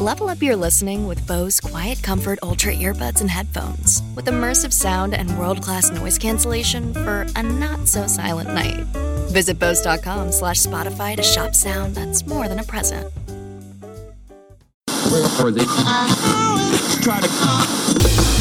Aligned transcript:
Level 0.00 0.28
up 0.28 0.40
your 0.40 0.54
listening 0.54 1.08
with 1.08 1.26
Bose 1.26 1.58
Quiet 1.58 2.00
Comfort 2.04 2.38
Ultra 2.44 2.72
earbuds 2.72 3.20
and 3.20 3.28
headphones 3.28 4.00
with 4.14 4.26
immersive 4.26 4.72
sound 4.72 5.12
and 5.12 5.36
world-class 5.36 5.90
noise 5.90 6.18
cancellation 6.18 6.92
for 6.92 7.26
a 7.34 7.42
not 7.42 7.88
so 7.88 8.06
silent 8.06 8.54
night. 8.54 8.86
Visit 9.32 9.58
Bose.com 9.58 10.30
slash 10.30 10.58
Spotify 10.62 11.16
to 11.16 11.24
shop 11.24 11.52
sound 11.52 11.96
that's 11.96 12.24
more 12.28 12.46
than 12.46 12.60
a 12.60 12.62
present. 12.62 13.12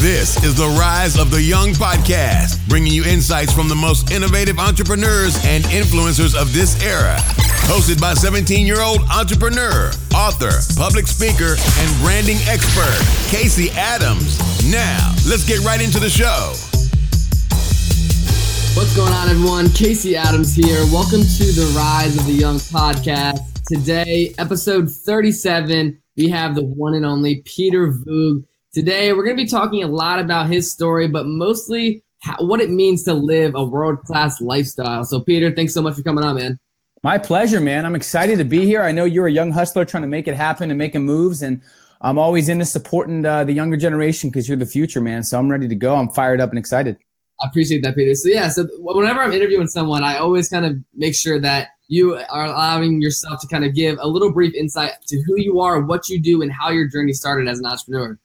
This 0.01 0.43
is 0.43 0.53
the 0.53 0.67
Rise 0.79 1.17
of 1.17 1.31
the 1.31 1.41
Young 1.41 1.69
podcast, 1.69 2.61
bringing 2.69 2.93
you 2.93 3.03
insights 3.03 3.51
from 3.51 3.67
the 3.67 3.73
most 3.73 4.11
innovative 4.11 4.59
entrepreneurs 4.59 5.43
and 5.43 5.63
influencers 5.65 6.39
of 6.39 6.53
this 6.53 6.79
era. 6.83 7.17
Hosted 7.65 7.99
by 7.99 8.13
17 8.13 8.67
year 8.67 8.79
old 8.79 8.99
entrepreneur, 9.09 9.89
author, 10.13 10.53
public 10.77 11.07
speaker, 11.07 11.57
and 11.57 12.01
branding 12.03 12.37
expert, 12.45 12.93
Casey 13.35 13.71
Adams. 13.71 14.37
Now, 14.71 15.15
let's 15.27 15.43
get 15.43 15.65
right 15.65 15.81
into 15.81 15.97
the 15.99 16.11
show. 16.11 16.53
What's 18.77 18.95
going 18.95 19.13
on, 19.13 19.29
everyone? 19.29 19.71
Casey 19.71 20.15
Adams 20.15 20.53
here. 20.53 20.85
Welcome 20.93 21.21
to 21.21 21.45
the 21.57 21.73
Rise 21.75 22.15
of 22.15 22.27
the 22.27 22.33
Young 22.33 22.57
podcast. 22.57 23.39
Today, 23.65 24.35
episode 24.37 24.91
37, 24.91 25.99
we 26.15 26.29
have 26.29 26.53
the 26.53 26.63
one 26.63 26.93
and 26.93 27.03
only 27.03 27.41
Peter 27.45 27.91
Voogd. 27.91 28.45
Today, 28.77 29.11
we're 29.11 29.23
going 29.23 29.35
to 29.35 29.43
be 29.43 29.49
talking 29.49 29.81
a 29.81 29.87
lot 29.87 30.19
about 30.19 30.51
his 30.51 30.71
story, 30.71 31.07
but 31.07 31.25
mostly 31.25 32.03
how, 32.21 32.35
what 32.45 32.61
it 32.61 32.69
means 32.69 33.01
to 33.05 33.13
live 33.15 33.55
a 33.55 33.65
world 33.65 34.03
class 34.03 34.39
lifestyle. 34.39 35.03
So, 35.03 35.19
Peter, 35.19 35.51
thanks 35.51 35.73
so 35.73 35.81
much 35.81 35.95
for 35.95 36.03
coming 36.03 36.23
on, 36.23 36.35
man. 36.35 36.59
My 37.01 37.17
pleasure, 37.17 37.59
man. 37.59 37.87
I'm 37.87 37.95
excited 37.95 38.37
to 38.37 38.43
be 38.43 38.65
here. 38.65 38.83
I 38.83 38.91
know 38.91 39.05
you're 39.05 39.25
a 39.25 39.31
young 39.31 39.51
hustler 39.51 39.83
trying 39.83 40.03
to 40.03 40.07
make 40.07 40.27
it 40.27 40.35
happen 40.35 40.69
and 40.69 40.77
making 40.77 41.03
moves, 41.03 41.41
and 41.41 41.59
I'm 42.01 42.19
always 42.19 42.49
into 42.49 42.65
supporting 42.65 43.25
uh, 43.25 43.45
the 43.45 43.51
younger 43.51 43.77
generation 43.77 44.29
because 44.29 44.47
you're 44.47 44.59
the 44.59 44.67
future, 44.67 45.01
man. 45.01 45.23
So 45.23 45.39
I'm 45.39 45.49
ready 45.49 45.67
to 45.67 45.75
go. 45.75 45.95
I'm 45.95 46.09
fired 46.09 46.39
up 46.39 46.51
and 46.51 46.59
excited. 46.59 46.97
I 47.41 47.47
appreciate 47.47 47.81
that, 47.81 47.95
Peter. 47.95 48.13
So, 48.13 48.29
yeah, 48.29 48.47
so 48.47 48.67
whenever 48.77 49.21
I'm 49.21 49.33
interviewing 49.33 49.69
someone, 49.69 50.03
I 50.03 50.19
always 50.19 50.49
kind 50.49 50.67
of 50.67 50.75
make 50.93 51.15
sure 51.15 51.39
that 51.39 51.69
you 51.87 52.13
are 52.29 52.45
allowing 52.45 53.01
yourself 53.01 53.41
to 53.41 53.47
kind 53.47 53.65
of 53.65 53.73
give 53.73 53.97
a 53.99 54.07
little 54.07 54.31
brief 54.31 54.53
insight 54.53 54.91
to 55.07 55.19
who 55.23 55.39
you 55.39 55.61
are, 55.61 55.81
what 55.81 56.09
you 56.09 56.19
do, 56.19 56.43
and 56.43 56.51
how 56.51 56.69
your 56.69 56.87
journey 56.87 57.13
started 57.13 57.47
as 57.47 57.57
an 57.57 57.65
entrepreneur. 57.65 58.19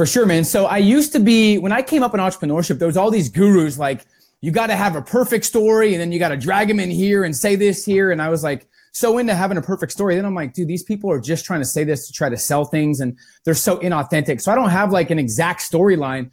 For 0.00 0.06
sure, 0.06 0.24
man. 0.24 0.44
So 0.44 0.64
I 0.64 0.78
used 0.78 1.12
to 1.12 1.20
be 1.20 1.58
when 1.58 1.72
I 1.72 1.82
came 1.82 2.02
up 2.02 2.14
in 2.14 2.20
entrepreneurship, 2.20 2.78
there 2.78 2.86
was 2.88 2.96
all 2.96 3.10
these 3.10 3.28
gurus 3.28 3.76
like 3.78 4.06
you 4.40 4.50
got 4.50 4.68
to 4.68 4.74
have 4.74 4.96
a 4.96 5.02
perfect 5.02 5.44
story 5.44 5.92
and 5.92 6.00
then 6.00 6.10
you 6.10 6.18
got 6.18 6.30
to 6.30 6.38
drag 6.38 6.68
them 6.68 6.80
in 6.80 6.90
here 6.90 7.22
and 7.22 7.36
say 7.36 7.54
this 7.54 7.84
here 7.84 8.10
and 8.10 8.22
I 8.22 8.30
was 8.30 8.42
like 8.42 8.66
so 8.92 9.18
into 9.18 9.34
having 9.34 9.58
a 9.58 9.60
perfect 9.60 9.92
story. 9.92 10.16
Then 10.16 10.24
I'm 10.24 10.34
like, 10.34 10.54
dude, 10.54 10.68
these 10.68 10.82
people 10.82 11.12
are 11.12 11.20
just 11.20 11.44
trying 11.44 11.60
to 11.60 11.66
say 11.66 11.84
this 11.84 12.06
to 12.06 12.14
try 12.14 12.30
to 12.30 12.38
sell 12.38 12.64
things 12.64 13.00
and 13.00 13.14
they're 13.44 13.52
so 13.52 13.76
inauthentic. 13.80 14.40
So 14.40 14.50
I 14.50 14.54
don't 14.54 14.70
have 14.70 14.90
like 14.90 15.10
an 15.10 15.18
exact 15.18 15.60
storyline. 15.60 16.30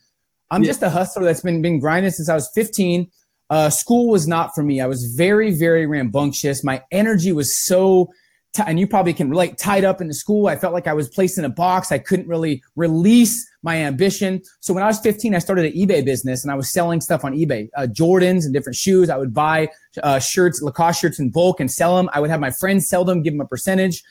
I'm 0.50 0.64
yeah. 0.64 0.68
just 0.68 0.82
a 0.82 0.90
hustler 0.90 1.26
that's 1.26 1.42
been 1.42 1.62
been 1.62 1.82
grinding 1.82 2.14
since 2.14 2.30
I 2.30 2.36
was 2.36 2.50
15. 2.56 3.12
Uh, 3.50 3.70
school 3.70 4.08
was 4.08 4.30
not 4.30 4.56
for 4.56 4.64
me. 4.64 4.80
I 4.80 4.88
was 4.88 5.14
very, 5.14 5.52
very 5.52 5.86
rambunctious. 5.86 6.64
My 6.64 6.84
energy 6.90 7.34
was 7.34 7.54
so 7.54 8.14
t- 8.54 8.64
and 8.66 8.80
you 8.80 8.88
probably 8.88 9.14
can 9.14 9.30
relate 9.30 9.58
tied 9.58 9.84
up 9.84 10.02
in 10.02 10.08
the 10.08 10.14
school. 10.14 10.48
I 10.48 10.56
felt 10.56 10.74
like 10.74 10.88
I 10.88 10.94
was 10.94 11.08
placed 11.10 11.38
in 11.38 11.46
a 11.46 11.50
box. 11.50 11.92
I 11.92 11.98
couldn't 11.98 12.28
really 12.28 12.64
release 12.76 13.50
my 13.64 13.78
ambition. 13.78 14.42
So 14.60 14.74
when 14.74 14.84
I 14.84 14.88
was 14.88 15.00
15, 15.00 15.36
I 15.36 15.40
started 15.40 15.66
an 15.66 15.74
eBay 15.74 16.04
business 16.04 16.44
and 16.44 16.52
I 16.52 16.56
was 16.56 16.70
selling 16.70 17.02
stuff 17.02 17.24
on 17.24 17.34
eBay, 17.34 17.70
uh, 17.76 17.88
Jordans 17.90 18.46
and 18.46 18.54
different 18.54 18.76
shoes. 18.76 19.10
I 19.10 19.18
would 19.18 19.34
buy 19.34 19.70
uh, 20.04 20.20
shirts, 20.20 20.62
Lacoste 20.62 21.02
shirts 21.02 21.20
in 21.20 21.30
bulk 21.30 21.60
and 21.60 21.72
sell 21.72 21.96
them. 21.98 22.10
I 22.14 22.20
would 22.20 22.30
have 22.30 22.40
my 22.40 22.52
friends 22.52 22.88
sell 22.88 23.04
them, 23.04 23.22
give 23.22 23.34
them 23.34 23.42
a 23.42 23.48
percentage. 23.48 24.04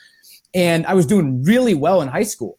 And 0.54 0.86
I 0.86 0.94
was 0.94 1.06
doing 1.06 1.42
really 1.42 1.74
well 1.74 2.02
in 2.02 2.08
high 2.08 2.22
school. 2.22 2.58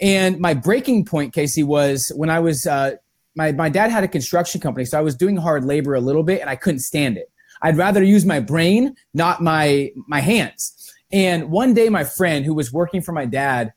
And 0.00 0.38
my 0.38 0.54
breaking 0.54 1.04
point, 1.04 1.32
Casey, 1.32 1.62
was 1.62 2.12
when 2.16 2.30
I 2.30 2.40
was, 2.40 2.66
uh, 2.66 2.92
my, 3.36 3.52
my 3.52 3.68
dad 3.68 3.90
had 3.90 4.04
a 4.04 4.08
construction 4.08 4.60
company. 4.60 4.84
So 4.84 4.98
I 4.98 5.02
was 5.02 5.16
doing 5.16 5.36
hard 5.36 5.64
labor 5.64 5.94
a 5.94 6.00
little 6.00 6.22
bit 6.22 6.40
and 6.40 6.50
I 6.50 6.56
couldn't 6.56 6.80
stand 6.80 7.16
it. 7.16 7.30
I'd 7.62 7.76
rather 7.76 8.02
use 8.02 8.26
my 8.26 8.40
brain, 8.40 8.94
not 9.14 9.40
my, 9.40 9.90
my 10.06 10.20
hands. 10.20 10.73
And 11.14 11.48
one 11.48 11.74
day, 11.74 11.88
my 11.90 12.02
friend 12.02 12.44
who 12.44 12.54
was 12.54 12.72
working 12.72 13.00
for 13.00 13.12
my 13.12 13.24
dad 13.24 13.72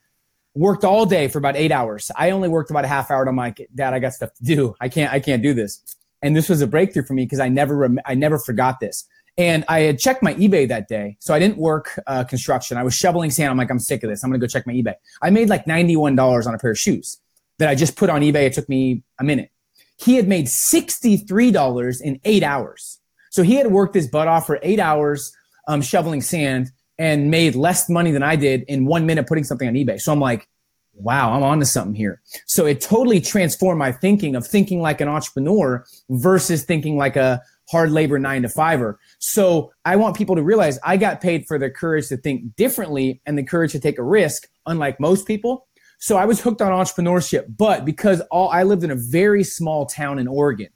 worked 0.55 0.83
all 0.83 1.05
day 1.05 1.27
for 1.27 1.37
about 1.37 1.55
eight 1.55 1.71
hours. 1.71 2.09
I 2.15 2.31
only 2.31 2.49
worked 2.49 2.71
about 2.71 2.83
a 2.83 2.87
half 2.87 3.11
hour. 3.11 3.23
I'm 3.29 3.35
like, 3.35 3.67
Dad, 3.75 3.93
I 3.93 3.99
got 3.99 4.13
stuff 4.13 4.33
to 4.33 4.43
do. 4.43 4.75
I 4.81 4.89
can't, 4.89 5.13
I 5.13 5.19
can't 5.19 5.43
do 5.43 5.53
this. 5.53 5.83
And 6.23 6.35
this 6.35 6.49
was 6.49 6.63
a 6.63 6.67
breakthrough 6.67 7.03
for 7.03 7.13
me 7.13 7.25
because 7.25 7.39
I 7.39 7.47
never, 7.47 7.77
rem- 7.77 7.99
I 8.07 8.15
never 8.15 8.39
forgot 8.39 8.79
this. 8.79 9.07
And 9.37 9.63
I 9.67 9.81
had 9.81 9.99
checked 9.99 10.23
my 10.23 10.33
eBay 10.33 10.67
that 10.67 10.87
day. 10.87 11.17
So 11.19 11.31
I 11.31 11.37
didn't 11.37 11.59
work 11.59 11.99
uh, 12.07 12.23
construction. 12.23 12.75
I 12.75 12.81
was 12.81 12.95
shoveling 12.95 13.29
sand. 13.29 13.51
I'm 13.51 13.57
like, 13.57 13.69
I'm 13.69 13.77
sick 13.77 14.01
of 14.01 14.09
this. 14.09 14.23
I'm 14.23 14.33
to 14.33 14.39
go 14.39 14.47
check 14.47 14.65
my 14.65 14.73
eBay. 14.73 14.95
I 15.21 15.29
made 15.29 15.47
like 15.47 15.65
$91 15.65 16.47
on 16.47 16.55
a 16.55 16.57
pair 16.57 16.71
of 16.71 16.79
shoes 16.79 17.19
that 17.59 17.69
I 17.69 17.75
just 17.75 17.95
put 17.95 18.09
on 18.09 18.21
eBay. 18.21 18.47
It 18.47 18.53
took 18.53 18.67
me 18.67 19.03
a 19.19 19.23
minute. 19.23 19.51
He 19.97 20.15
had 20.15 20.27
made 20.27 20.47
$63 20.47 22.01
in 22.01 22.19
eight 22.25 22.41
hours. 22.41 22.99
So 23.29 23.43
he 23.43 23.57
had 23.57 23.67
worked 23.67 23.93
his 23.93 24.07
butt 24.07 24.27
off 24.27 24.47
for 24.47 24.57
eight 24.63 24.79
hours 24.79 25.31
um, 25.67 25.83
shoveling 25.83 26.21
sand 26.21 26.71
and 26.97 27.29
made 27.31 27.55
less 27.55 27.89
money 27.89 28.11
than 28.11 28.23
I 28.23 28.35
did 28.35 28.63
in 28.63 28.85
one 28.85 29.05
minute 29.05 29.27
putting 29.27 29.43
something 29.43 29.67
on 29.67 29.75
eBay. 29.75 29.99
So 29.99 30.11
I'm 30.11 30.19
like, 30.19 30.47
wow, 30.93 31.33
I'm 31.33 31.43
on 31.43 31.59
to 31.59 31.65
something 31.65 31.93
here. 31.93 32.21
So 32.45 32.65
it 32.65 32.81
totally 32.81 33.21
transformed 33.21 33.79
my 33.79 33.91
thinking 33.91 34.35
of 34.35 34.45
thinking 34.45 34.81
like 34.81 34.99
an 34.99 35.07
entrepreneur 35.07 35.85
versus 36.09 36.63
thinking 36.63 36.97
like 36.97 37.15
a 37.15 37.41
hard 37.69 37.91
labor 37.91 38.17
nine 38.17 38.41
to 38.43 38.49
fiver. 38.49 38.99
So 39.19 39.71
I 39.85 39.95
want 39.97 40.17
people 40.17 40.35
to 40.35 40.43
realize 40.43 40.79
I 40.83 40.97
got 40.97 41.21
paid 41.21 41.45
for 41.45 41.59
the 41.59 41.69
courage 41.69 42.07
to 42.07 42.17
think 42.17 42.55
differently 42.55 43.21
and 43.25 43.37
the 43.37 43.43
courage 43.43 43.73
to 43.73 43.79
take 43.79 43.99
a 43.99 44.03
risk, 44.03 44.47
unlike 44.65 44.99
most 44.99 45.27
people. 45.27 45.67
So 45.99 46.17
I 46.17 46.25
was 46.25 46.41
hooked 46.41 46.61
on 46.61 46.71
entrepreneurship, 46.71 47.45
but 47.57 47.83
because 47.83 48.21
all 48.31 48.49
I 48.49 48.63
lived 48.63 48.83
in 48.83 48.91
a 48.91 48.95
very 48.95 49.43
small 49.43 49.85
town 49.85 50.19
in 50.19 50.27
Oregon, 50.27 50.69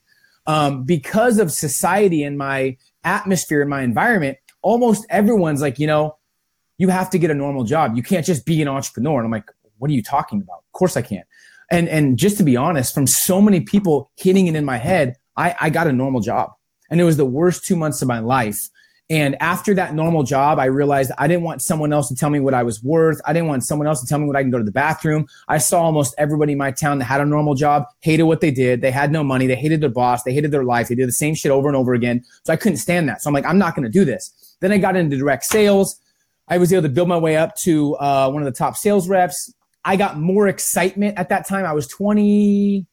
um, 0.47 0.83
because 0.83 1.37
of 1.37 1.51
society 1.51 2.23
and 2.23 2.37
my 2.37 2.77
atmosphere 3.03 3.61
and 3.61 3.69
my 3.69 3.83
environment, 3.83 4.37
almost 4.61 5.05
everyone's 5.09 5.61
like, 5.61 5.79
you 5.79 5.87
know, 5.87 6.17
you 6.77 6.89
have 6.89 7.09
to 7.11 7.19
get 7.19 7.29
a 7.29 7.35
normal 7.35 7.63
job. 7.63 7.95
You 7.95 8.03
can't 8.03 8.25
just 8.25 8.45
be 8.45 8.61
an 8.61 8.67
entrepreneur. 8.67 9.19
And 9.19 9.25
I'm 9.25 9.31
like, 9.31 9.49
what 9.77 9.89
are 9.91 9.93
you 9.93 10.03
talking 10.03 10.41
about? 10.41 10.59
Of 10.59 10.71
course 10.73 10.97
I 10.97 11.01
can't. 11.01 11.27
And 11.69 11.87
and 11.87 12.17
just 12.17 12.37
to 12.37 12.43
be 12.43 12.57
honest, 12.57 12.93
from 12.93 13.07
so 13.07 13.41
many 13.41 13.61
people 13.61 14.11
hitting 14.17 14.47
it 14.47 14.55
in 14.55 14.65
my 14.65 14.77
head, 14.77 15.15
I, 15.37 15.55
I 15.59 15.69
got 15.69 15.87
a 15.87 15.93
normal 15.93 16.21
job. 16.21 16.51
And 16.89 16.99
it 16.99 17.03
was 17.05 17.17
the 17.17 17.25
worst 17.25 17.65
two 17.65 17.75
months 17.75 18.01
of 18.01 18.07
my 18.07 18.19
life. 18.19 18.67
And 19.11 19.35
after 19.41 19.73
that 19.73 19.93
normal 19.93 20.23
job, 20.23 20.57
I 20.57 20.65
realized 20.65 21.11
I 21.17 21.27
didn't 21.27 21.43
want 21.43 21.61
someone 21.61 21.91
else 21.91 22.07
to 22.07 22.15
tell 22.15 22.29
me 22.29 22.39
what 22.39 22.53
I 22.53 22.63
was 22.63 22.81
worth. 22.81 23.19
I 23.25 23.33
didn't 23.33 23.49
want 23.49 23.65
someone 23.65 23.85
else 23.85 23.99
to 23.99 24.07
tell 24.07 24.19
me 24.19 24.25
when 24.25 24.37
I 24.37 24.41
can 24.41 24.51
go 24.51 24.57
to 24.57 24.63
the 24.63 24.71
bathroom. 24.71 25.27
I 25.49 25.57
saw 25.57 25.81
almost 25.81 26.15
everybody 26.17 26.53
in 26.53 26.57
my 26.57 26.71
town 26.71 26.99
that 26.99 27.05
had 27.05 27.19
a 27.19 27.25
normal 27.25 27.53
job, 27.53 27.83
hated 27.99 28.23
what 28.23 28.39
they 28.39 28.51
did. 28.51 28.79
They 28.79 28.89
had 28.89 29.11
no 29.11 29.21
money. 29.21 29.47
They 29.47 29.55
hated 29.55 29.81
their 29.81 29.89
boss. 29.89 30.23
They 30.23 30.33
hated 30.33 30.51
their 30.51 30.63
life. 30.63 30.87
They 30.87 30.95
did 30.95 31.09
the 31.09 31.13
same 31.13 31.35
shit 31.35 31.51
over 31.51 31.67
and 31.67 31.75
over 31.75 31.93
again. 31.93 32.23
So 32.45 32.53
I 32.53 32.55
couldn't 32.55 32.77
stand 32.77 33.09
that. 33.09 33.21
So 33.21 33.29
I'm 33.29 33.33
like, 33.33 33.45
I'm 33.45 33.57
not 33.57 33.75
going 33.75 33.83
to 33.83 33.89
do 33.89 34.05
this. 34.05 34.50
Then 34.61 34.71
I 34.71 34.77
got 34.77 34.95
into 34.95 35.17
direct 35.17 35.43
sales. 35.43 35.99
I 36.47 36.57
was 36.57 36.71
able 36.71 36.83
to 36.83 36.89
build 36.89 37.07
my 37.07 37.17
way 37.17 37.35
up 37.35 37.55
to 37.57 37.95
uh, 37.95 38.29
one 38.29 38.41
of 38.41 38.45
the 38.45 38.57
top 38.57 38.77
sales 38.77 39.09
reps. 39.09 39.53
I 39.83 39.95
got 39.95 40.19
more 40.19 40.47
excitement 40.47 41.17
at 41.17 41.29
that 41.29 41.47
time. 41.47 41.65
I 41.65 41.73
was 41.73 41.87
20, 41.87 42.85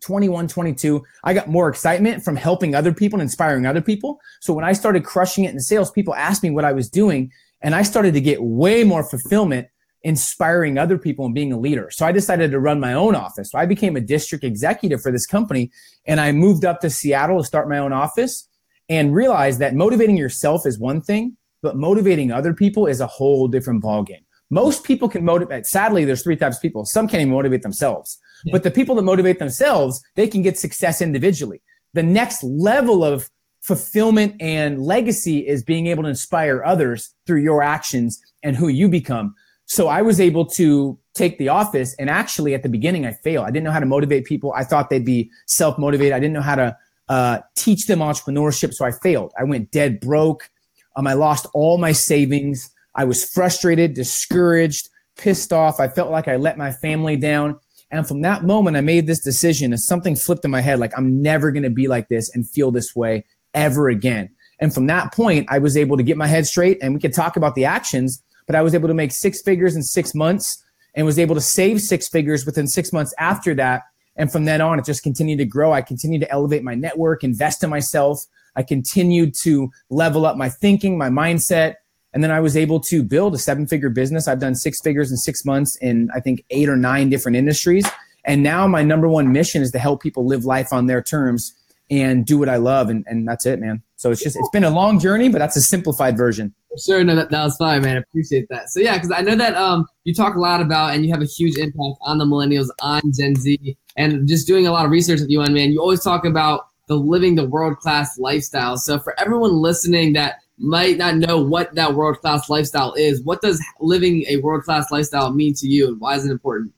21, 0.00 0.48
22. 0.48 1.02
I 1.22 1.34
got 1.34 1.48
more 1.48 1.68
excitement 1.68 2.24
from 2.24 2.36
helping 2.36 2.74
other 2.74 2.92
people 2.92 3.20
and 3.20 3.26
inspiring 3.26 3.66
other 3.66 3.80
people. 3.80 4.20
So 4.40 4.52
when 4.52 4.64
I 4.64 4.72
started 4.72 5.04
crushing 5.04 5.44
it 5.44 5.52
in 5.52 5.60
sales, 5.60 5.90
people 5.90 6.14
asked 6.14 6.42
me 6.42 6.50
what 6.50 6.64
I 6.64 6.72
was 6.72 6.90
doing. 6.90 7.30
And 7.60 7.74
I 7.74 7.82
started 7.82 8.14
to 8.14 8.20
get 8.20 8.42
way 8.42 8.82
more 8.82 9.08
fulfillment 9.08 9.68
inspiring 10.02 10.78
other 10.78 10.98
people 10.98 11.24
and 11.24 11.34
being 11.34 11.52
a 11.52 11.58
leader. 11.58 11.88
So 11.92 12.04
I 12.04 12.10
decided 12.10 12.50
to 12.50 12.58
run 12.58 12.80
my 12.80 12.92
own 12.92 13.14
office. 13.14 13.52
So 13.52 13.58
I 13.58 13.66
became 13.66 13.94
a 13.94 14.00
district 14.00 14.42
executive 14.42 15.00
for 15.00 15.12
this 15.12 15.26
company 15.26 15.70
and 16.06 16.20
I 16.20 16.32
moved 16.32 16.64
up 16.64 16.80
to 16.80 16.90
Seattle 16.90 17.38
to 17.38 17.44
start 17.44 17.68
my 17.68 17.78
own 17.78 17.92
office 17.92 18.48
and 18.92 19.14
realize 19.14 19.56
that 19.56 19.74
motivating 19.74 20.18
yourself 20.18 20.66
is 20.66 20.78
one 20.78 21.00
thing, 21.00 21.34
but 21.62 21.76
motivating 21.76 22.30
other 22.30 22.52
people 22.52 22.86
is 22.86 23.00
a 23.00 23.06
whole 23.06 23.48
different 23.48 23.82
ballgame. 23.82 24.22
Most 24.50 24.84
people 24.84 25.08
can 25.08 25.24
motivate. 25.24 25.64
Sadly, 25.64 26.04
there's 26.04 26.22
three 26.22 26.36
types 26.36 26.56
of 26.56 26.62
people. 26.62 26.84
Some 26.84 27.08
can't 27.08 27.22
even 27.22 27.32
motivate 27.32 27.62
themselves. 27.62 28.18
Yeah. 28.44 28.52
But 28.52 28.64
the 28.64 28.70
people 28.70 28.94
that 28.96 29.02
motivate 29.02 29.38
themselves, 29.38 30.02
they 30.14 30.28
can 30.28 30.42
get 30.42 30.58
success 30.58 31.00
individually. 31.00 31.62
The 31.94 32.02
next 32.02 32.44
level 32.44 33.02
of 33.02 33.30
fulfillment 33.62 34.34
and 34.40 34.82
legacy 34.82 35.38
is 35.38 35.64
being 35.64 35.86
able 35.86 36.02
to 36.02 36.10
inspire 36.10 36.62
others 36.62 37.14
through 37.26 37.40
your 37.40 37.62
actions 37.62 38.20
and 38.42 38.56
who 38.56 38.68
you 38.68 38.90
become. 38.90 39.34
So 39.64 39.88
I 39.88 40.02
was 40.02 40.20
able 40.20 40.44
to 40.46 40.98
take 41.14 41.38
the 41.38 41.48
office 41.48 41.94
and 41.98 42.10
actually 42.10 42.52
at 42.52 42.62
the 42.62 42.68
beginning 42.68 43.06
I 43.06 43.12
failed. 43.24 43.46
I 43.46 43.50
didn't 43.50 43.64
know 43.64 43.70
how 43.70 43.80
to 43.80 43.86
motivate 43.86 44.26
people. 44.26 44.52
I 44.54 44.64
thought 44.64 44.90
they'd 44.90 45.02
be 45.02 45.30
self 45.46 45.78
motivated. 45.78 46.12
I 46.12 46.20
didn't 46.20 46.34
know 46.34 46.42
how 46.42 46.56
to 46.56 46.76
uh, 47.12 47.42
teach 47.56 47.86
them 47.88 47.98
entrepreneurship. 47.98 48.72
So 48.72 48.86
I 48.86 48.90
failed. 48.90 49.34
I 49.38 49.44
went 49.44 49.70
dead 49.70 50.00
broke. 50.00 50.48
Um, 50.96 51.06
I 51.06 51.12
lost 51.12 51.46
all 51.52 51.76
my 51.76 51.92
savings. 51.92 52.70
I 52.94 53.04
was 53.04 53.22
frustrated, 53.22 53.92
discouraged, 53.92 54.88
pissed 55.18 55.52
off. 55.52 55.78
I 55.78 55.88
felt 55.88 56.10
like 56.10 56.26
I 56.26 56.36
let 56.36 56.56
my 56.56 56.72
family 56.72 57.16
down. 57.16 57.60
And 57.90 58.08
from 58.08 58.22
that 58.22 58.44
moment, 58.44 58.78
I 58.78 58.80
made 58.80 59.06
this 59.06 59.20
decision 59.20 59.74
and 59.74 59.80
something 59.80 60.16
flipped 60.16 60.46
in 60.46 60.50
my 60.50 60.62
head 60.62 60.78
like, 60.78 60.96
I'm 60.96 61.20
never 61.20 61.52
going 61.52 61.64
to 61.64 61.70
be 61.70 61.86
like 61.86 62.08
this 62.08 62.34
and 62.34 62.48
feel 62.48 62.70
this 62.70 62.96
way 62.96 63.26
ever 63.52 63.90
again. 63.90 64.30
And 64.58 64.72
from 64.72 64.86
that 64.86 65.12
point, 65.12 65.46
I 65.50 65.58
was 65.58 65.76
able 65.76 65.98
to 65.98 66.02
get 66.02 66.16
my 66.16 66.26
head 66.26 66.46
straight 66.46 66.78
and 66.80 66.94
we 66.94 67.00
could 67.00 67.12
talk 67.12 67.36
about 67.36 67.54
the 67.54 67.66
actions, 67.66 68.22
but 68.46 68.56
I 68.56 68.62
was 68.62 68.74
able 68.74 68.88
to 68.88 68.94
make 68.94 69.12
six 69.12 69.42
figures 69.42 69.76
in 69.76 69.82
six 69.82 70.14
months 70.14 70.64
and 70.94 71.04
was 71.04 71.18
able 71.18 71.34
to 71.34 71.42
save 71.42 71.82
six 71.82 72.08
figures 72.08 72.46
within 72.46 72.66
six 72.66 72.90
months 72.90 73.12
after 73.18 73.54
that. 73.56 73.82
And 74.16 74.30
from 74.30 74.44
then 74.44 74.60
on, 74.60 74.78
it 74.78 74.84
just 74.84 75.02
continued 75.02 75.38
to 75.38 75.44
grow. 75.44 75.72
I 75.72 75.82
continued 75.82 76.20
to 76.20 76.30
elevate 76.30 76.62
my 76.62 76.74
network, 76.74 77.24
invest 77.24 77.64
in 77.64 77.70
myself. 77.70 78.24
I 78.56 78.62
continued 78.62 79.34
to 79.36 79.70
level 79.88 80.26
up 80.26 80.36
my 80.36 80.48
thinking, 80.48 80.98
my 80.98 81.08
mindset. 81.08 81.76
And 82.12 82.22
then 82.22 82.30
I 82.30 82.40
was 82.40 82.56
able 82.56 82.78
to 82.80 83.02
build 83.02 83.34
a 83.34 83.38
seven 83.38 83.66
figure 83.66 83.88
business. 83.88 84.28
I've 84.28 84.40
done 84.40 84.54
six 84.54 84.82
figures 84.82 85.10
in 85.10 85.16
six 85.16 85.46
months 85.46 85.76
in, 85.76 86.10
I 86.14 86.20
think, 86.20 86.44
eight 86.50 86.68
or 86.68 86.76
nine 86.76 87.08
different 87.08 87.36
industries. 87.36 87.86
And 88.24 88.42
now 88.42 88.66
my 88.66 88.82
number 88.82 89.08
one 89.08 89.32
mission 89.32 89.62
is 89.62 89.72
to 89.72 89.78
help 89.78 90.02
people 90.02 90.26
live 90.26 90.44
life 90.44 90.72
on 90.72 90.86
their 90.86 91.02
terms 91.02 91.54
and 91.90 92.24
do 92.24 92.38
what 92.38 92.48
I 92.48 92.56
love. 92.56 92.90
And, 92.90 93.04
and 93.08 93.26
that's 93.26 93.46
it, 93.46 93.60
man. 93.60 93.82
So 93.96 94.10
it's 94.10 94.22
just, 94.22 94.36
it's 94.36 94.48
been 94.50 94.64
a 94.64 94.70
long 94.70 94.98
journey, 94.98 95.28
but 95.28 95.38
that's 95.38 95.56
a 95.56 95.62
simplified 95.62 96.16
version. 96.16 96.54
Sure, 96.78 97.04
no, 97.04 97.14
that, 97.14 97.30
that 97.30 97.44
was 97.44 97.56
fine, 97.56 97.82
man. 97.82 97.96
I 97.96 98.00
appreciate 98.00 98.48
that. 98.48 98.70
So 98.70 98.80
yeah, 98.80 98.94
because 98.94 99.10
I 99.10 99.20
know 99.20 99.36
that 99.36 99.54
um 99.54 99.86
you 100.04 100.14
talk 100.14 100.34
a 100.34 100.40
lot 100.40 100.60
about 100.60 100.94
and 100.94 101.04
you 101.04 101.12
have 101.12 101.20
a 101.20 101.26
huge 101.26 101.56
impact 101.58 101.98
on 102.02 102.18
the 102.18 102.24
millennials, 102.24 102.68
on 102.80 103.02
Gen 103.12 103.36
Z, 103.36 103.76
and 103.96 104.26
just 104.26 104.46
doing 104.46 104.66
a 104.66 104.72
lot 104.72 104.84
of 104.84 104.90
research 104.90 105.20
with 105.20 105.30
you 105.30 105.40
on 105.40 105.52
man. 105.52 105.72
You 105.72 105.80
always 105.80 106.02
talk 106.02 106.24
about 106.24 106.66
the 106.88 106.96
living 106.96 107.34
the 107.34 107.46
world 107.46 107.78
class 107.78 108.18
lifestyle. 108.18 108.76
So 108.76 108.98
for 108.98 109.18
everyone 109.20 109.52
listening 109.52 110.12
that 110.14 110.36
might 110.58 110.98
not 110.98 111.16
know 111.16 111.42
what 111.42 111.74
that 111.74 111.94
world 111.94 112.20
class 112.20 112.48
lifestyle 112.48 112.92
is, 112.94 113.22
what 113.22 113.40
does 113.42 113.62
living 113.80 114.24
a 114.28 114.36
world 114.38 114.62
class 114.62 114.90
lifestyle 114.90 115.32
mean 115.32 115.54
to 115.54 115.66
you, 115.66 115.88
and 115.88 116.00
why 116.00 116.16
is 116.16 116.26
it 116.26 116.30
important? 116.30 116.72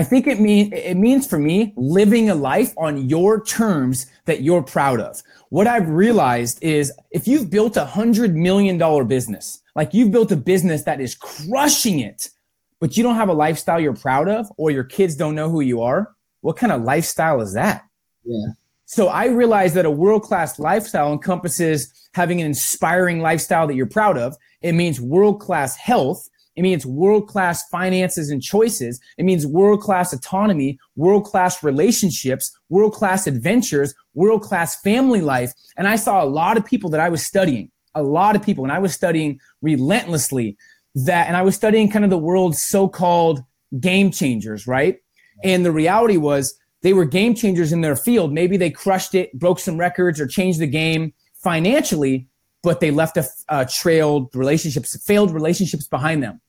I 0.00 0.04
think 0.04 0.28
it 0.28 0.38
mean 0.38 0.72
it 0.72 0.96
means 0.96 1.26
for 1.26 1.38
me 1.38 1.72
living 1.76 2.30
a 2.30 2.34
life 2.34 2.72
on 2.78 3.08
your 3.08 3.42
terms 3.42 4.06
that 4.26 4.42
you're 4.42 4.62
proud 4.62 5.00
of. 5.00 5.20
What 5.48 5.66
I've 5.66 5.88
realized 5.88 6.62
is 6.62 6.92
if 7.10 7.26
you've 7.26 7.50
built 7.50 7.76
a 7.76 7.84
hundred 7.84 8.36
million 8.36 8.78
dollar 8.78 9.02
business, 9.02 9.60
like 9.74 9.94
you've 9.94 10.12
built 10.12 10.30
a 10.30 10.36
business 10.36 10.84
that 10.84 11.00
is 11.00 11.16
crushing 11.16 11.98
it, 11.98 12.30
but 12.78 12.96
you 12.96 13.02
don't 13.02 13.16
have 13.16 13.28
a 13.28 13.32
lifestyle 13.32 13.80
you're 13.80 13.94
proud 13.94 14.28
of, 14.28 14.46
or 14.56 14.70
your 14.70 14.84
kids 14.84 15.16
don't 15.16 15.34
know 15.34 15.50
who 15.50 15.62
you 15.62 15.82
are, 15.82 16.14
what 16.40 16.56
kind 16.56 16.72
of 16.72 16.82
lifestyle 16.82 17.40
is 17.40 17.54
that? 17.54 17.84
Yeah. 18.24 18.52
So 18.86 19.08
I 19.08 19.26
realized 19.26 19.74
that 19.74 19.84
a 19.84 19.90
world 19.90 20.22
class 20.22 20.58
lifestyle 20.58 21.12
encompasses 21.12 21.92
having 22.14 22.40
an 22.40 22.46
inspiring 22.46 23.20
lifestyle 23.20 23.66
that 23.66 23.74
you're 23.74 23.86
proud 23.86 24.16
of. 24.16 24.36
It 24.62 24.72
means 24.72 25.00
world 25.00 25.40
class 25.40 25.76
health 25.76 26.28
it 26.58 26.62
means 26.62 26.84
world 26.84 27.28
class 27.28 27.68
finances 27.68 28.30
and 28.30 28.42
choices. 28.42 28.98
It 29.16 29.24
means 29.24 29.46
world 29.46 29.80
class 29.80 30.12
autonomy, 30.12 30.80
world 30.96 31.24
class 31.24 31.62
relationships, 31.62 32.50
world 32.68 32.94
class 32.94 33.28
adventures, 33.28 33.94
world 34.14 34.42
class 34.42 34.80
family 34.80 35.20
life. 35.20 35.52
And 35.76 35.86
I 35.86 35.94
saw 35.94 36.20
a 36.20 36.26
lot 36.26 36.56
of 36.56 36.64
people 36.66 36.90
that 36.90 36.98
I 36.98 37.10
was 37.10 37.24
studying, 37.24 37.70
a 37.94 38.02
lot 38.02 38.34
of 38.34 38.42
people, 38.42 38.64
and 38.64 38.72
I 38.72 38.80
was 38.80 38.92
studying 38.92 39.38
relentlessly 39.62 40.56
that, 40.96 41.28
and 41.28 41.36
I 41.36 41.42
was 41.42 41.54
studying 41.54 41.92
kind 41.92 42.04
of 42.04 42.10
the 42.10 42.18
world's 42.18 42.60
so 42.60 42.88
called 42.88 43.44
game 43.78 44.10
changers, 44.10 44.66
right? 44.66 44.98
And 45.44 45.64
the 45.64 45.72
reality 45.72 46.16
was 46.16 46.58
they 46.82 46.92
were 46.92 47.04
game 47.04 47.34
changers 47.34 47.72
in 47.72 47.80
their 47.80 47.96
field. 47.96 48.32
Maybe 48.32 48.56
they 48.56 48.70
crushed 48.70 49.14
it, 49.14 49.36
broke 49.38 49.58
some 49.58 49.78
records, 49.78 50.20
or 50.20 50.26
changed 50.26 50.60
the 50.60 50.66
game 50.66 51.12
financially, 51.34 52.28
but 52.62 52.80
they 52.80 52.90
left 52.90 53.16
a, 53.16 53.26
a 53.48 53.66
trailed 53.66 54.34
relationships, 54.34 55.00
failed 55.04 55.32
relationships 55.32 55.86
behind 55.86 56.22
them 56.22 56.40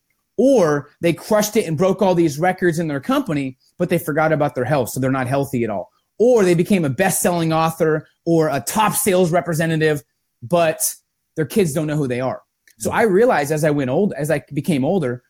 or 0.42 0.88
they 1.02 1.12
crushed 1.12 1.54
it 1.54 1.66
and 1.66 1.76
broke 1.76 2.00
all 2.00 2.14
these 2.14 2.38
records 2.38 2.78
in 2.78 2.88
their 2.88 2.98
company, 2.98 3.58
but 3.76 3.90
they 3.90 3.98
forgot 3.98 4.32
about 4.32 4.54
their 4.54 4.64
health. 4.64 4.88
So 4.88 4.98
they're 4.98 5.10
not 5.10 5.26
healthy 5.26 5.64
at 5.64 5.68
all. 5.70 5.90
Or 6.18 6.44
they 6.44 6.54
became 6.54 6.82
a 6.82 6.88
best 6.88 7.20
selling 7.20 7.52
author 7.52 8.08
or 8.24 8.48
a 8.48 8.58
top 8.58 8.94
sales 8.94 9.30
representative, 9.32 10.02
but 10.42 10.94
their 11.36 11.44
kids 11.44 11.74
don't 11.74 11.86
know 11.86 11.96
who 11.98 12.08
they 12.08 12.22
are. 12.22 12.40
So 12.78 12.90
I 12.90 13.02
realized 13.02 13.52
as 13.52 13.64
I 13.64 13.70
went 13.70 13.90
old, 13.90 14.14
as 14.14 14.30
I 14.30 14.42
became 14.54 14.82
older, 14.82 15.22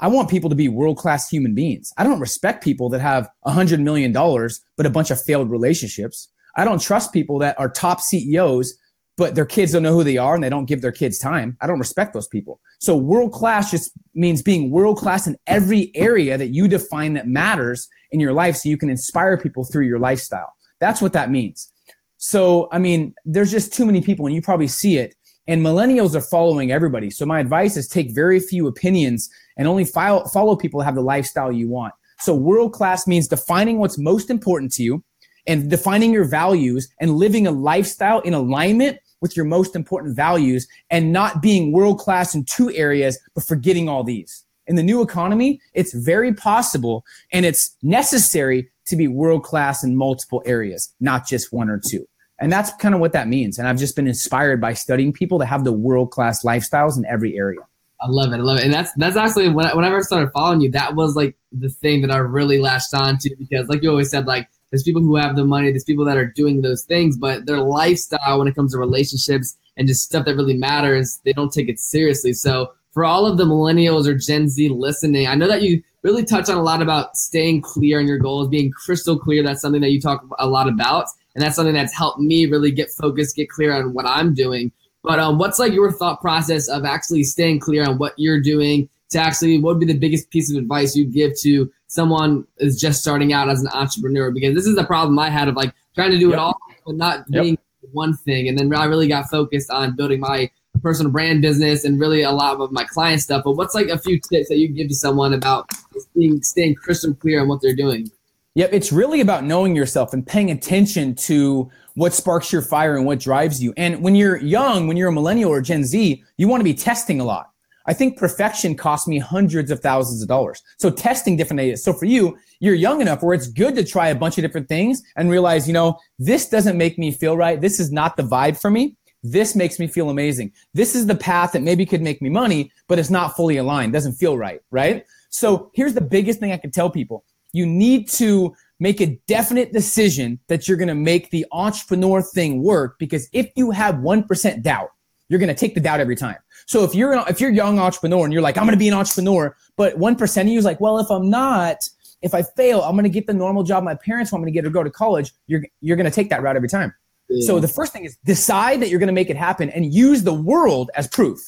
I 0.00 0.08
want 0.08 0.30
people 0.30 0.48
to 0.50 0.56
be 0.56 0.68
world 0.68 0.96
class 0.96 1.28
human 1.28 1.54
beings. 1.54 1.92
I 1.96 2.04
don't 2.04 2.20
respect 2.20 2.62
people 2.62 2.88
that 2.90 3.00
have 3.00 3.28
a 3.44 3.50
hundred 3.50 3.80
million 3.80 4.12
dollars, 4.12 4.60
but 4.76 4.86
a 4.86 4.90
bunch 4.90 5.10
of 5.10 5.20
failed 5.20 5.50
relationships. 5.50 6.28
I 6.56 6.64
don't 6.64 6.80
trust 6.80 7.12
people 7.12 7.38
that 7.40 7.58
are 7.58 7.68
top 7.68 8.00
CEOs, 8.00 8.74
but 9.16 9.34
their 9.34 9.44
kids 9.44 9.72
don't 9.72 9.82
know 9.82 9.92
who 9.92 10.04
they 10.04 10.16
are 10.16 10.34
and 10.34 10.42
they 10.42 10.48
don't 10.48 10.66
give 10.66 10.80
their 10.80 10.92
kids 10.92 11.18
time. 11.18 11.56
I 11.60 11.66
don't 11.66 11.80
respect 11.80 12.14
those 12.14 12.28
people. 12.28 12.60
So 12.78 12.96
world 12.96 13.32
class 13.32 13.70
just 13.70 13.92
means 14.14 14.42
being 14.42 14.70
world 14.70 14.98
class 14.98 15.26
in 15.26 15.36
every 15.46 15.90
area 15.96 16.38
that 16.38 16.48
you 16.48 16.68
define 16.68 17.14
that 17.14 17.26
matters 17.26 17.88
in 18.12 18.20
your 18.20 18.32
life 18.32 18.56
so 18.56 18.68
you 18.68 18.78
can 18.78 18.90
inspire 18.90 19.36
people 19.36 19.64
through 19.64 19.86
your 19.86 19.98
lifestyle. 19.98 20.54
That's 20.78 21.02
what 21.02 21.12
that 21.14 21.30
means. 21.30 21.70
So, 22.18 22.68
I 22.72 22.78
mean, 22.78 23.14
there's 23.24 23.50
just 23.50 23.72
too 23.72 23.86
many 23.86 24.00
people 24.00 24.26
and 24.26 24.34
you 24.34 24.42
probably 24.42 24.68
see 24.68 24.98
it 24.98 25.14
and 25.48 25.62
millennials 25.62 26.14
are 26.14 26.20
following 26.20 26.70
everybody. 26.70 27.10
So 27.10 27.24
my 27.24 27.40
advice 27.40 27.76
is 27.76 27.88
take 27.88 28.14
very 28.14 28.38
few 28.38 28.66
opinions 28.66 29.30
and 29.56 29.66
only 29.66 29.84
follow, 29.84 30.24
follow 30.26 30.54
people 30.54 30.78
that 30.78 30.84
have 30.84 30.94
the 30.94 31.00
lifestyle 31.00 31.50
you 31.50 31.68
want. 31.68 31.94
So 32.20 32.34
world 32.34 32.74
class 32.74 33.06
means 33.06 33.26
defining 33.26 33.78
what's 33.78 33.98
most 33.98 34.28
important 34.28 34.72
to 34.74 34.82
you 34.82 35.02
and 35.46 35.70
defining 35.70 36.12
your 36.12 36.26
values 36.26 36.88
and 37.00 37.16
living 37.16 37.46
a 37.46 37.50
lifestyle 37.50 38.20
in 38.20 38.34
alignment 38.34 38.98
with 39.20 39.36
your 39.36 39.46
most 39.46 39.74
important 39.74 40.14
values 40.14 40.68
and 40.90 41.12
not 41.12 41.40
being 41.40 41.72
world 41.72 41.98
class 41.98 42.34
in 42.34 42.44
two 42.44 42.70
areas, 42.72 43.18
but 43.34 43.44
forgetting 43.44 43.88
all 43.88 44.04
these. 44.04 44.44
In 44.66 44.76
the 44.76 44.82
new 44.82 45.00
economy, 45.00 45.60
it's 45.72 45.94
very 45.94 46.34
possible 46.34 47.06
and 47.32 47.46
it's 47.46 47.74
necessary 47.82 48.70
to 48.84 48.96
be 48.96 49.08
world 49.08 49.44
class 49.44 49.82
in 49.82 49.96
multiple 49.96 50.42
areas, 50.44 50.94
not 51.00 51.26
just 51.26 51.52
one 51.54 51.70
or 51.70 51.80
two. 51.82 52.06
And 52.40 52.52
that's 52.52 52.72
kind 52.74 52.94
of 52.94 53.00
what 53.00 53.12
that 53.12 53.28
means. 53.28 53.58
And 53.58 53.66
I've 53.66 53.78
just 53.78 53.96
been 53.96 54.06
inspired 54.06 54.60
by 54.60 54.72
studying 54.74 55.12
people 55.12 55.38
that 55.38 55.46
have 55.46 55.64
the 55.64 55.72
world 55.72 56.10
class 56.10 56.44
lifestyles 56.44 56.96
in 56.96 57.04
every 57.06 57.36
area. 57.36 57.60
I 58.00 58.06
love 58.08 58.32
it. 58.32 58.36
I 58.36 58.42
love 58.42 58.58
it. 58.58 58.64
And 58.64 58.72
that's 58.72 58.92
that's 58.92 59.16
actually 59.16 59.48
when 59.48 59.66
I, 59.66 59.74
whenever 59.74 59.96
I 59.96 60.00
started 60.02 60.30
following 60.32 60.60
you, 60.60 60.70
that 60.70 60.94
was 60.94 61.16
like 61.16 61.36
the 61.50 61.68
thing 61.68 62.00
that 62.02 62.12
I 62.12 62.18
really 62.18 62.60
latched 62.60 62.94
on 62.94 63.18
to 63.18 63.36
because, 63.36 63.68
like 63.68 63.82
you 63.82 63.90
always 63.90 64.10
said, 64.10 64.26
like 64.26 64.48
there's 64.70 64.84
people 64.84 65.02
who 65.02 65.16
have 65.16 65.34
the 65.34 65.44
money. 65.44 65.70
There's 65.70 65.82
people 65.82 66.04
that 66.04 66.16
are 66.16 66.26
doing 66.26 66.62
those 66.62 66.84
things, 66.84 67.16
but 67.16 67.46
their 67.46 67.58
lifestyle 67.58 68.38
when 68.38 68.46
it 68.46 68.54
comes 68.54 68.72
to 68.72 68.78
relationships 68.78 69.56
and 69.76 69.88
just 69.88 70.04
stuff 70.04 70.26
that 70.26 70.36
really 70.36 70.56
matters, 70.56 71.20
they 71.24 71.32
don't 71.32 71.52
take 71.52 71.68
it 71.68 71.80
seriously. 71.80 72.34
So 72.34 72.72
for 72.92 73.04
all 73.04 73.26
of 73.26 73.36
the 73.36 73.44
millennials 73.44 74.06
or 74.06 74.14
Gen 74.14 74.48
Z 74.48 74.68
listening, 74.68 75.26
I 75.26 75.34
know 75.34 75.48
that 75.48 75.62
you 75.62 75.82
really 76.02 76.24
touch 76.24 76.48
on 76.48 76.56
a 76.56 76.62
lot 76.62 76.82
about 76.82 77.16
staying 77.16 77.62
clear 77.62 77.98
on 77.98 78.06
your 78.06 78.18
goals, 78.18 78.48
being 78.48 78.70
crystal 78.70 79.18
clear. 79.18 79.42
That's 79.42 79.60
something 79.60 79.80
that 79.80 79.90
you 79.90 80.00
talk 80.00 80.24
a 80.38 80.46
lot 80.46 80.68
about, 80.68 81.06
and 81.34 81.42
that's 81.42 81.56
something 81.56 81.74
that's 81.74 81.94
helped 81.94 82.20
me 82.20 82.46
really 82.46 82.70
get 82.70 82.90
focused, 82.90 83.36
get 83.36 83.48
clear 83.48 83.72
on 83.72 83.92
what 83.92 84.06
I'm 84.06 84.34
doing. 84.34 84.72
But 85.02 85.18
um, 85.18 85.38
what's 85.38 85.58
like 85.58 85.72
your 85.72 85.92
thought 85.92 86.20
process 86.20 86.68
of 86.68 86.84
actually 86.84 87.24
staying 87.24 87.60
clear 87.60 87.86
on 87.88 87.98
what 87.98 88.14
you're 88.16 88.40
doing? 88.40 88.88
To 89.10 89.18
actually, 89.18 89.58
what 89.58 89.76
would 89.76 89.80
be 89.80 89.90
the 89.90 89.98
biggest 89.98 90.28
piece 90.30 90.50
of 90.50 90.58
advice 90.58 90.94
you'd 90.94 91.14
give 91.14 91.32
to 91.40 91.72
someone 91.86 92.46
is 92.58 92.78
just 92.78 93.00
starting 93.00 93.32
out 93.32 93.48
as 93.48 93.62
an 93.62 93.68
entrepreneur 93.68 94.30
because 94.30 94.54
this 94.54 94.66
is 94.66 94.76
the 94.76 94.84
problem 94.84 95.18
I 95.18 95.30
had 95.30 95.48
of 95.48 95.56
like 95.56 95.72
trying 95.94 96.10
to 96.10 96.18
do 96.18 96.26
yep. 96.26 96.34
it 96.34 96.38
all 96.38 96.58
but 96.84 96.96
not 96.96 97.24
yep. 97.28 97.42
being 97.42 97.58
one 97.92 98.16
thing. 98.16 98.48
And 98.48 98.58
then 98.58 98.74
I 98.74 98.84
really 98.84 99.08
got 99.08 99.30
focused 99.30 99.70
on 99.70 99.96
building 99.96 100.20
my 100.20 100.50
personal 100.82 101.10
brand 101.12 101.42
business 101.42 101.84
and 101.84 102.00
really 102.00 102.22
a 102.22 102.30
lot 102.30 102.60
of 102.60 102.72
my 102.72 102.84
client 102.84 103.20
stuff. 103.20 103.44
But 103.44 103.52
what's 103.52 103.74
like 103.74 103.88
a 103.88 103.98
few 103.98 104.18
tips 104.18 104.48
that 104.48 104.58
you 104.58 104.68
give 104.68 104.88
to 104.88 104.94
someone 104.94 105.32
about 105.34 105.70
being 106.14 106.42
staying 106.42 106.76
crystal 106.76 107.14
clear 107.14 107.40
on 107.40 107.48
what 107.48 107.60
they're 107.62 107.74
doing? 107.74 108.10
Yep, 108.58 108.70
it's 108.72 108.90
really 108.90 109.20
about 109.20 109.44
knowing 109.44 109.76
yourself 109.76 110.12
and 110.12 110.26
paying 110.26 110.50
attention 110.50 111.14
to 111.14 111.70
what 111.94 112.12
sparks 112.12 112.52
your 112.52 112.60
fire 112.60 112.96
and 112.96 113.06
what 113.06 113.20
drives 113.20 113.62
you. 113.62 113.72
And 113.76 114.02
when 114.02 114.16
you're 114.16 114.38
young, 114.38 114.88
when 114.88 114.96
you're 114.96 115.10
a 115.10 115.12
millennial 115.12 115.52
or 115.52 115.60
Gen 115.60 115.84
Z, 115.84 116.24
you 116.38 116.48
want 116.48 116.58
to 116.58 116.64
be 116.64 116.74
testing 116.74 117.20
a 117.20 117.24
lot. 117.24 117.52
I 117.86 117.92
think 117.92 118.18
perfection 118.18 118.74
cost 118.74 119.06
me 119.06 119.20
hundreds 119.20 119.70
of 119.70 119.78
thousands 119.78 120.22
of 120.22 120.28
dollars. 120.28 120.60
So 120.78 120.90
testing 120.90 121.36
different 121.36 121.60
ideas. 121.60 121.84
So 121.84 121.92
for 121.92 122.06
you, 122.06 122.36
you're 122.58 122.74
young 122.74 123.00
enough 123.00 123.22
where 123.22 123.32
it's 123.32 123.46
good 123.46 123.76
to 123.76 123.84
try 123.84 124.08
a 124.08 124.14
bunch 124.16 124.38
of 124.38 124.42
different 124.42 124.68
things 124.68 125.04
and 125.14 125.30
realize, 125.30 125.68
you 125.68 125.72
know, 125.72 125.96
this 126.18 126.48
doesn't 126.48 126.76
make 126.76 126.98
me 126.98 127.12
feel 127.12 127.36
right. 127.36 127.60
This 127.60 127.78
is 127.78 127.92
not 127.92 128.16
the 128.16 128.24
vibe 128.24 128.60
for 128.60 128.72
me. 128.72 128.96
This 129.22 129.54
makes 129.54 129.78
me 129.78 129.86
feel 129.86 130.10
amazing. 130.10 130.50
This 130.74 130.96
is 130.96 131.06
the 131.06 131.14
path 131.14 131.52
that 131.52 131.62
maybe 131.62 131.86
could 131.86 132.02
make 132.02 132.20
me 132.20 132.28
money, 132.28 132.72
but 132.88 132.98
it's 132.98 133.08
not 133.08 133.36
fully 133.36 133.58
aligned. 133.58 133.92
Doesn't 133.92 134.14
feel 134.14 134.36
right. 134.36 134.60
Right. 134.72 135.04
So 135.30 135.70
here's 135.74 135.94
the 135.94 136.00
biggest 136.00 136.40
thing 136.40 136.50
I 136.50 136.56
can 136.56 136.72
tell 136.72 136.90
people. 136.90 137.24
You 137.52 137.66
need 137.66 138.08
to 138.10 138.54
make 138.80 139.00
a 139.00 139.18
definite 139.26 139.72
decision 139.72 140.38
that 140.48 140.68
you're 140.68 140.76
going 140.76 140.88
to 140.88 140.94
make 140.94 141.30
the 141.30 141.46
entrepreneur 141.52 142.22
thing 142.22 142.62
work 142.62 142.98
because 142.98 143.28
if 143.32 143.50
you 143.56 143.70
have 143.70 143.96
1% 143.96 144.62
doubt, 144.62 144.90
you're 145.28 145.40
going 145.40 145.48
to 145.48 145.54
take 145.54 145.74
the 145.74 145.80
doubt 145.80 146.00
every 146.00 146.16
time. 146.16 146.36
So 146.66 146.84
if 146.84 146.94
you're 146.94 147.14
if 147.28 147.40
you're 147.40 147.50
a 147.50 147.54
young 147.54 147.78
entrepreneur 147.78 148.24
and 148.24 148.32
you're 148.32 148.42
like, 148.42 148.56
I'm 148.56 148.64
going 148.64 148.74
to 148.74 148.78
be 148.78 148.88
an 148.88 148.94
entrepreneur, 148.94 149.56
but 149.76 149.96
one 149.98 150.16
percent 150.16 150.48
of 150.48 150.52
you 150.52 150.58
is 150.58 150.64
like, 150.64 150.80
well, 150.80 150.98
if 150.98 151.10
I'm 151.10 151.30
not, 151.30 151.78
if 152.22 152.34
I 152.34 152.42
fail, 152.42 152.82
I'm 152.82 152.92
going 152.92 153.04
to 153.04 153.10
get 153.10 153.26
the 153.26 153.34
normal 153.34 153.62
job 153.62 153.84
my 153.84 153.94
parents 153.94 154.32
want 154.32 154.44
me 154.44 154.50
to 154.50 154.54
get 154.54 154.66
or 154.66 154.70
go 154.70 154.82
to 154.82 154.90
college. 154.90 155.32
You're 155.46 155.64
you're 155.80 155.96
going 155.96 156.10
to 156.10 156.14
take 156.14 156.30
that 156.30 156.42
route 156.42 156.56
every 156.56 156.68
time. 156.68 156.94
Yeah. 157.28 157.46
So 157.46 157.60
the 157.60 157.68
first 157.68 157.92
thing 157.92 158.04
is 158.04 158.16
decide 158.24 158.80
that 158.80 158.88
you're 158.88 158.98
going 158.98 159.08
to 159.08 159.14
make 159.14 159.30
it 159.30 159.36
happen 159.36 159.70
and 159.70 159.92
use 159.92 160.22
the 160.22 160.34
world 160.34 160.90
as 160.94 161.08
proof. 161.08 161.38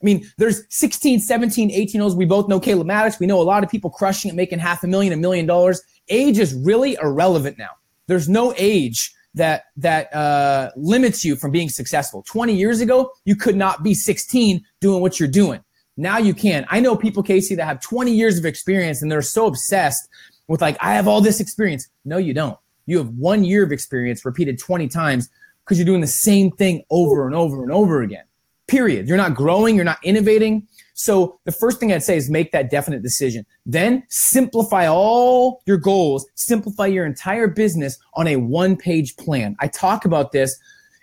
I 0.00 0.04
mean, 0.04 0.26
there's 0.38 0.62
16, 0.70 1.20
17, 1.20 1.70
18 1.70 2.00
olds. 2.00 2.14
We 2.14 2.24
both 2.24 2.48
know 2.48 2.58
Caleb 2.58 2.86
Maddox. 2.86 3.20
We 3.20 3.26
know 3.26 3.40
a 3.40 3.42
lot 3.42 3.62
of 3.62 3.70
people 3.70 3.90
crushing 3.90 4.30
it, 4.30 4.34
making 4.34 4.58
half 4.58 4.82
a 4.82 4.86
million, 4.86 5.12
a 5.12 5.16
million 5.16 5.46
dollars. 5.46 5.82
Age 6.08 6.38
is 6.38 6.54
really 6.54 6.96
irrelevant 7.02 7.58
now. 7.58 7.70
There's 8.06 8.28
no 8.28 8.54
age 8.56 9.12
that 9.34 9.64
that 9.76 10.12
uh, 10.14 10.70
limits 10.76 11.24
you 11.24 11.36
from 11.36 11.50
being 11.50 11.68
successful. 11.68 12.22
20 12.26 12.54
years 12.54 12.80
ago, 12.80 13.12
you 13.24 13.36
could 13.36 13.56
not 13.56 13.82
be 13.82 13.94
16 13.94 14.64
doing 14.80 15.00
what 15.00 15.20
you're 15.20 15.28
doing. 15.28 15.62
Now 15.96 16.18
you 16.18 16.34
can. 16.34 16.66
I 16.70 16.80
know 16.80 16.96
people, 16.96 17.22
Casey, 17.22 17.54
that 17.56 17.66
have 17.66 17.80
20 17.80 18.12
years 18.12 18.38
of 18.38 18.46
experience 18.46 19.02
and 19.02 19.12
they're 19.12 19.22
so 19.22 19.46
obsessed 19.46 20.08
with 20.48 20.60
like, 20.60 20.76
I 20.80 20.94
have 20.94 21.06
all 21.06 21.20
this 21.20 21.40
experience. 21.40 21.88
No, 22.04 22.16
you 22.16 22.32
don't. 22.32 22.58
You 22.86 22.98
have 22.98 23.10
one 23.10 23.44
year 23.44 23.64
of 23.64 23.70
experience 23.70 24.24
repeated 24.24 24.58
20 24.58 24.88
times 24.88 25.28
because 25.62 25.78
you're 25.78 25.86
doing 25.86 26.00
the 26.00 26.06
same 26.06 26.50
thing 26.50 26.82
over 26.90 27.26
and 27.26 27.36
over 27.36 27.62
and 27.62 27.70
over 27.70 28.02
again. 28.02 28.24
Period. 28.70 29.08
You're 29.08 29.16
not 29.16 29.34
growing, 29.34 29.74
you're 29.74 29.84
not 29.84 29.98
innovating. 30.04 30.68
So 30.94 31.40
the 31.44 31.50
first 31.50 31.80
thing 31.80 31.92
I'd 31.92 32.04
say 32.04 32.16
is 32.16 32.30
make 32.30 32.52
that 32.52 32.70
definite 32.70 33.02
decision. 33.02 33.44
Then 33.66 34.04
simplify 34.08 34.86
all 34.86 35.60
your 35.66 35.76
goals, 35.76 36.24
simplify 36.36 36.86
your 36.86 37.04
entire 37.04 37.48
business 37.48 37.98
on 38.14 38.28
a 38.28 38.36
one 38.36 38.76
page 38.76 39.16
plan. 39.16 39.56
I 39.58 39.66
talk 39.66 40.04
about 40.04 40.30
this, 40.30 40.56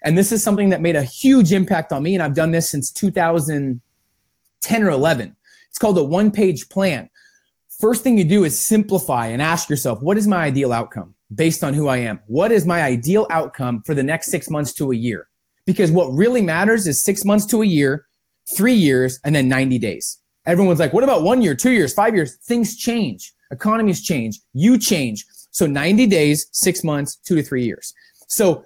and 0.05 0.17
this 0.17 0.31
is 0.31 0.41
something 0.41 0.69
that 0.69 0.79
made 0.79 0.95
a 0.95 1.03
huge 1.03 1.51
impact 1.51 1.91
on 1.91 2.03
me. 2.03 2.13
And 2.13 2.23
I've 2.23 2.35
done 2.35 2.51
this 2.51 2.69
since 2.69 2.89
2010 2.89 4.83
or 4.83 4.89
11. 4.89 5.35
It's 5.67 5.77
called 5.77 5.97
a 5.97 6.03
one 6.05 6.31
page 6.31 6.69
plan. 6.69 7.09
First 7.67 8.01
thing 8.01 8.17
you 8.17 8.23
do 8.23 8.45
is 8.45 8.57
simplify 8.57 9.27
and 9.27 9.41
ask 9.41 9.69
yourself, 9.69 10.01
what 10.01 10.17
is 10.17 10.25
my 10.25 10.45
ideal 10.45 10.71
outcome 10.71 11.15
based 11.35 11.65
on 11.65 11.73
who 11.73 11.89
I 11.89 11.97
am? 11.97 12.21
What 12.27 12.53
is 12.53 12.65
my 12.65 12.81
ideal 12.81 13.27
outcome 13.29 13.83
for 13.85 13.93
the 13.93 14.03
next 14.03 14.31
six 14.31 14.49
months 14.49 14.71
to 14.75 14.93
a 14.93 14.95
year? 14.95 15.27
Because 15.67 15.91
what 15.91 16.07
really 16.07 16.41
matters 16.41 16.87
is 16.87 17.03
six 17.03 17.23
months 17.25 17.45
to 17.47 17.61
a 17.61 17.65
year, 17.65 18.07
three 18.55 18.73
years, 18.73 19.19
and 19.23 19.35
then 19.35 19.47
90 19.49 19.77
days. 19.77 20.17
Everyone's 20.45 20.79
like, 20.79 20.93
what 20.93 21.03
about 21.03 21.23
one 21.23 21.41
year, 21.41 21.53
two 21.53 21.71
years, 21.71 21.93
five 21.93 22.15
years? 22.15 22.37
Things 22.37 22.77
change. 22.77 23.33
Economies 23.51 24.01
change. 24.01 24.39
You 24.53 24.79
change. 24.79 25.25
So 25.51 25.67
90 25.67 26.07
days, 26.07 26.47
six 26.53 26.83
months, 26.83 27.17
two 27.17 27.35
to 27.35 27.43
three 27.43 27.65
years. 27.65 27.93
So 28.29 28.63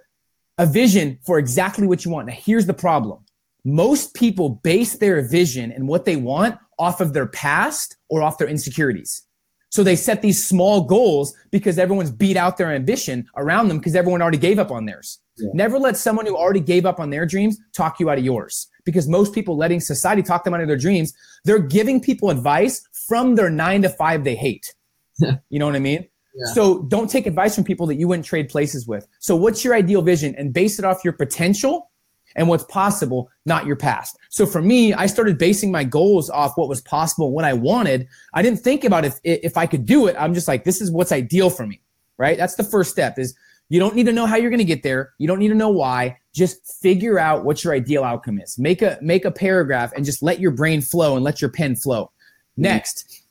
a 0.59 0.67
vision 0.67 1.17
for 1.25 1.39
exactly 1.39 1.87
what 1.87 2.05
you 2.05 2.11
want. 2.11 2.27
Now, 2.27 2.33
here's 2.33 2.67
the 2.67 2.73
problem. 2.73 3.25
Most 3.65 4.13
people 4.13 4.61
base 4.63 4.97
their 4.97 5.21
vision 5.23 5.71
and 5.71 5.87
what 5.87 6.05
they 6.05 6.15
want 6.15 6.59
off 6.77 7.01
of 7.01 7.13
their 7.13 7.25
past 7.27 7.97
or 8.09 8.21
off 8.21 8.37
their 8.37 8.47
insecurities. 8.47 9.23
So 9.71 9.83
they 9.83 9.95
set 9.95 10.21
these 10.21 10.45
small 10.45 10.81
goals 10.83 11.33
because 11.49 11.79
everyone's 11.79 12.11
beat 12.11 12.35
out 12.35 12.57
their 12.57 12.73
ambition 12.73 13.27
around 13.37 13.69
them 13.69 13.79
because 13.79 13.95
everyone 13.95 14.21
already 14.21 14.37
gave 14.37 14.59
up 14.59 14.69
on 14.69 14.85
theirs. 14.85 15.19
Yeah. 15.37 15.49
Never 15.53 15.79
let 15.79 15.95
someone 15.95 16.25
who 16.25 16.35
already 16.35 16.59
gave 16.59 16.85
up 16.85 16.99
on 16.99 17.09
their 17.09 17.25
dreams 17.25 17.57
talk 17.73 17.99
you 17.99 18.09
out 18.09 18.17
of 18.17 18.25
yours 18.25 18.67
because 18.83 19.07
most 19.07 19.33
people 19.33 19.55
letting 19.55 19.79
society 19.79 20.21
talk 20.21 20.43
them 20.43 20.53
out 20.53 20.59
of 20.59 20.67
their 20.67 20.77
dreams, 20.77 21.13
they're 21.45 21.57
giving 21.59 22.01
people 22.01 22.29
advice 22.29 22.85
from 23.07 23.35
their 23.35 23.49
nine 23.49 23.81
to 23.83 23.89
five 23.89 24.25
they 24.25 24.35
hate. 24.35 24.75
you 25.49 25.59
know 25.59 25.67
what 25.67 25.75
I 25.75 25.79
mean? 25.79 26.05
Yeah. 26.35 26.53
So 26.53 26.83
don't 26.83 27.09
take 27.09 27.25
advice 27.25 27.55
from 27.55 27.63
people 27.63 27.87
that 27.87 27.95
you 27.95 28.09
wouldn't 28.09 28.25
trade 28.25 28.49
places 28.49 28.87
with. 28.87 29.07
So 29.19 29.37
what's 29.37 29.63
your 29.63 29.73
ideal 29.73 30.01
vision 30.01 30.35
and 30.37 30.53
base 30.53 30.79
it 30.79 30.85
off 30.85 31.03
your 31.03 31.13
potential 31.13 31.90
and 32.35 32.47
what's 32.47 32.63
possible, 32.65 33.29
not 33.45 33.65
your 33.65 33.75
past. 33.75 34.17
So 34.29 34.45
for 34.45 34.61
me, 34.61 34.93
I 34.93 35.05
started 35.05 35.37
basing 35.37 35.71
my 35.71 35.83
goals 35.83 36.29
off 36.29 36.57
what 36.57 36.69
was 36.69 36.81
possible, 36.81 37.31
what 37.31 37.45
I 37.45 37.53
wanted. 37.53 38.07
I 38.33 38.41
didn't 38.41 38.59
think 38.59 38.83
about 38.83 39.05
if 39.05 39.19
if 39.23 39.57
I 39.57 39.65
could 39.65 39.85
do 39.85 40.07
it. 40.07 40.15
I'm 40.17 40.33
just 40.33 40.47
like, 40.47 40.63
this 40.63 40.81
is 40.81 40.91
what's 40.91 41.11
ideal 41.11 41.49
for 41.49 41.65
me, 41.65 41.81
right? 42.17 42.37
That's 42.37 42.55
the 42.55 42.63
first 42.63 42.91
step. 42.91 43.19
Is 43.19 43.35
you 43.69 43.79
don't 43.79 43.95
need 43.95 44.05
to 44.05 44.11
know 44.11 44.25
how 44.25 44.35
you're 44.35 44.49
going 44.49 44.59
to 44.59 44.65
get 44.65 44.83
there. 44.83 45.13
You 45.17 45.27
don't 45.27 45.39
need 45.39 45.47
to 45.47 45.55
know 45.55 45.69
why. 45.69 46.17
Just 46.33 46.81
figure 46.81 47.17
out 47.17 47.45
what 47.45 47.63
your 47.63 47.73
ideal 47.73 48.03
outcome 48.03 48.39
is. 48.39 48.59
Make 48.59 48.81
a 48.81 48.97
make 49.01 49.25
a 49.25 49.31
paragraph 49.31 49.93
and 49.95 50.05
just 50.05 50.21
let 50.21 50.39
your 50.39 50.51
brain 50.51 50.81
flow 50.81 51.15
and 51.15 51.23
let 51.23 51.41
your 51.41 51.49
pen 51.49 51.75
flow. 51.75 52.05
Mm-hmm. 52.05 52.63
Next, 52.63 53.23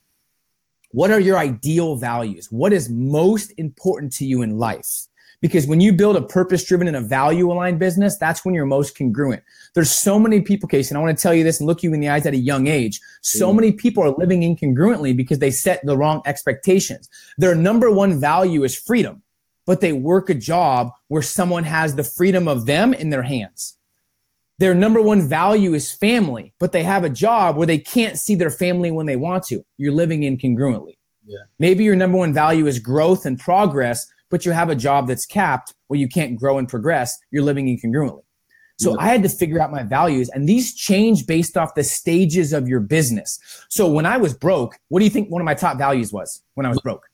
what 0.93 1.11
are 1.11 1.21
your 1.21 1.39
ideal 1.39 1.97
values? 1.97 2.51
What 2.51 2.73
is 2.73 2.89
most 2.89 3.53
important 3.59 4.13
to 4.15 4.25
you 4.25 4.43
in 4.43 4.59
life? 4.59 5.07
Because 5.41 5.67
when 5.67 5.81
you 5.81 5.93
build 5.93 6.17
a 6.17 6.23
purpose 6.23 6.65
driven 6.65 6.87
and 6.87 6.97
a 6.97 7.01
value 7.01 7.51
aligned 7.51 7.79
business, 7.79 8.19
that's 8.19 8.45
when 8.45 8.55
you're 8.55 8.67
most 8.67 8.97
congruent. 8.97 9.43
There's 9.75 9.91
so 9.91 10.19
many 10.19 10.43
people, 10.43 10.69
Case, 10.69 10.91
and 10.91 10.99
I 10.99 11.01
want 11.01 11.17
to 11.17 11.23
tell 11.23 11.33
you 11.33 11.45
this 11.45 11.61
and 11.61 11.67
look 11.67 11.83
you 11.83 11.95
in 11.95 12.01
the 12.01 12.11
eyes 12.11 12.27
at 12.27 12.35
a 12.35 12.39
young 12.39 12.67
age. 12.67 13.01
So 13.23 13.51
mm. 13.51 13.57
many 13.57 13.73
people 13.73 14.03
are 14.03 14.11
living 14.11 14.43
incongruently 14.43 15.17
because 15.17 15.39
they 15.39 15.51
set 15.51 15.85
the 15.85 15.97
wrong 15.97 16.21
expectations. 16.27 17.09
Their 17.39 17.55
number 17.55 17.91
one 17.91 18.21
value 18.21 18.65
is 18.65 18.79
freedom, 18.79 19.23
but 19.65 19.81
they 19.81 19.93
work 19.93 20.29
a 20.29 20.35
job 20.35 20.91
where 21.09 21.23
someone 21.23 21.65
has 21.65 21.95
the 21.95 22.05
freedom 22.05 22.47
of 22.47 22.67
them 22.67 22.93
in 22.93 23.09
their 23.09 23.23
hands. 23.23 23.79
Their 24.59 24.75
number 24.75 25.01
one 25.01 25.27
value 25.27 25.73
is 25.73 25.91
family, 25.91 26.53
but 26.59 26.73
they 26.73 26.83
have 26.83 27.03
a 27.03 27.09
job 27.09 27.57
where 27.57 27.67
they 27.67 27.79
can't 27.79 28.19
see 28.19 28.35
their 28.35 28.51
family 28.51 28.91
when 28.91 29.07
they 29.07 29.17
want 29.17 29.45
to. 29.45 29.65
You're 29.79 29.95
living 29.95 30.21
incongruently. 30.21 30.99
Yeah. 31.25 31.39
Maybe 31.59 31.85
your 31.85 31.97
number 31.97 32.19
one 32.19 32.35
value 32.35 32.67
is 32.67 32.79
growth 32.79 33.25
and 33.25 33.39
progress, 33.39 34.07
but 34.31 34.47
you 34.47 34.53
have 34.53 34.71
a 34.71 34.75
job 34.75 35.07
that's 35.09 35.27
capped 35.27 35.75
where 35.89 35.99
you 35.99 36.09
can't 36.09 36.39
grow 36.39 36.59
and 36.59 36.69
progress, 36.69 37.19
you're 37.31 37.43
living 37.43 37.67
incongruently. 37.67 38.23
So 38.81 38.99
I 38.99 39.09
had 39.09 39.23
to 39.25 39.29
figure 39.29 39.61
out 39.61 39.71
my 39.71 39.83
values 39.83 40.31
and 40.31 40.49
these 40.49 40.75
change 40.75 41.27
based 41.27 41.59
off 41.59 41.75
the 41.75 41.85
stages 41.85 42.55
of 42.55 42.67
your 42.67 42.81
business. 42.81 43.39
So 43.69 43.87
when 43.87 44.07
I 44.07 44.17
was 44.17 44.33
broke, 44.33 44.79
what 44.89 45.01
do 45.01 45.05
you 45.05 45.11
think 45.11 45.29
one 45.31 45.43
of 45.43 45.45
my 45.45 45.53
top 45.53 45.77
values 45.77 46.15
was 46.15 46.43
when 46.55 46.65
I 46.65 46.71
was 46.71 46.81
broke? 46.81 47.07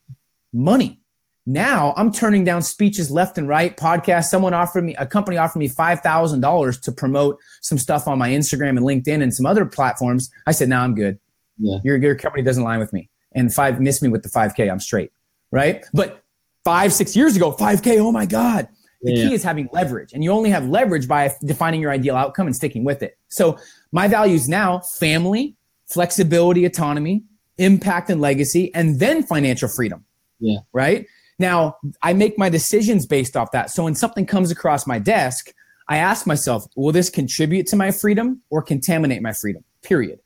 Money. 0.53 1.01
Now 1.45 1.93
I'm 1.97 2.11
turning 2.13 2.45
down 2.45 2.61
speeches 2.61 3.11
left 3.11 3.37
and 3.37 3.49
right, 3.49 3.75
podcasts. 3.75 4.29
Someone 4.29 4.53
offered 4.53 4.85
me, 4.85 4.95
a 4.95 5.05
company 5.05 5.37
offered 5.37 5.59
me 5.59 5.67
$5,000 5.67 6.81
to 6.81 6.91
promote 6.93 7.37
some 7.59 7.77
stuff 7.77 8.07
on 8.07 8.17
my 8.17 8.29
Instagram 8.29 8.69
and 8.69 8.79
LinkedIn 8.79 9.21
and 9.21 9.33
some 9.33 9.45
other 9.45 9.65
platforms. 9.65 10.31
I 10.45 10.53
said, 10.53 10.69
no, 10.69 10.79
I'm 10.79 10.95
good. 10.95 11.19
Yeah. 11.57 11.79
Your, 11.83 11.97
your 11.97 12.15
company 12.15 12.43
doesn't 12.43 12.63
align 12.63 12.79
with 12.79 12.93
me. 12.93 13.09
And 13.33 13.53
five, 13.53 13.81
miss 13.81 14.01
me 14.01 14.07
with 14.07 14.23
the 14.23 14.29
5K. 14.29 14.71
I'm 14.71 14.79
straight. 14.79 15.11
Right. 15.51 15.83
But 15.93 16.23
five, 16.67 16.91
six 16.91 17.15
years 17.15 17.37
ago, 17.37 17.53
5K, 17.53 17.97
oh 17.99 18.11
my 18.11 18.25
God. 18.25 18.67
The 19.01 19.13
yeah. 19.13 19.29
key 19.29 19.33
is 19.35 19.41
having 19.41 19.69
leverage, 19.71 20.11
and 20.11 20.21
you 20.21 20.31
only 20.31 20.49
have 20.49 20.67
leverage 20.67 21.07
by 21.07 21.33
defining 21.45 21.79
your 21.79 21.91
ideal 21.91 22.17
outcome 22.17 22.45
and 22.45 22.53
sticking 22.53 22.83
with 22.83 23.01
it. 23.03 23.17
So, 23.29 23.57
my 23.93 24.09
values 24.09 24.49
now 24.49 24.79
family, 24.79 25.55
flexibility, 25.85 26.65
autonomy, 26.65 27.23
impact, 27.57 28.09
and 28.09 28.19
legacy, 28.19 28.73
and 28.75 28.99
then 28.99 29.23
financial 29.23 29.69
freedom. 29.69 30.03
Yeah. 30.41 30.57
Right. 30.73 31.07
Now, 31.39 31.77
I 32.01 32.11
make 32.11 32.37
my 32.37 32.49
decisions 32.49 33.05
based 33.05 33.37
off 33.37 33.53
that. 33.53 33.69
So, 33.69 33.85
when 33.85 33.95
something 33.95 34.25
comes 34.25 34.51
across 34.51 34.85
my 34.85 34.99
desk, 34.99 35.53
I 35.87 35.97
ask 35.99 36.27
myself, 36.27 36.65
will 36.75 36.91
this 36.91 37.09
contribute 37.09 37.67
to 37.67 37.77
my 37.77 37.91
freedom 37.91 38.41
or 38.49 38.61
contaminate 38.61 39.21
my 39.21 39.31
freedom? 39.31 39.63
Period. 39.83 40.19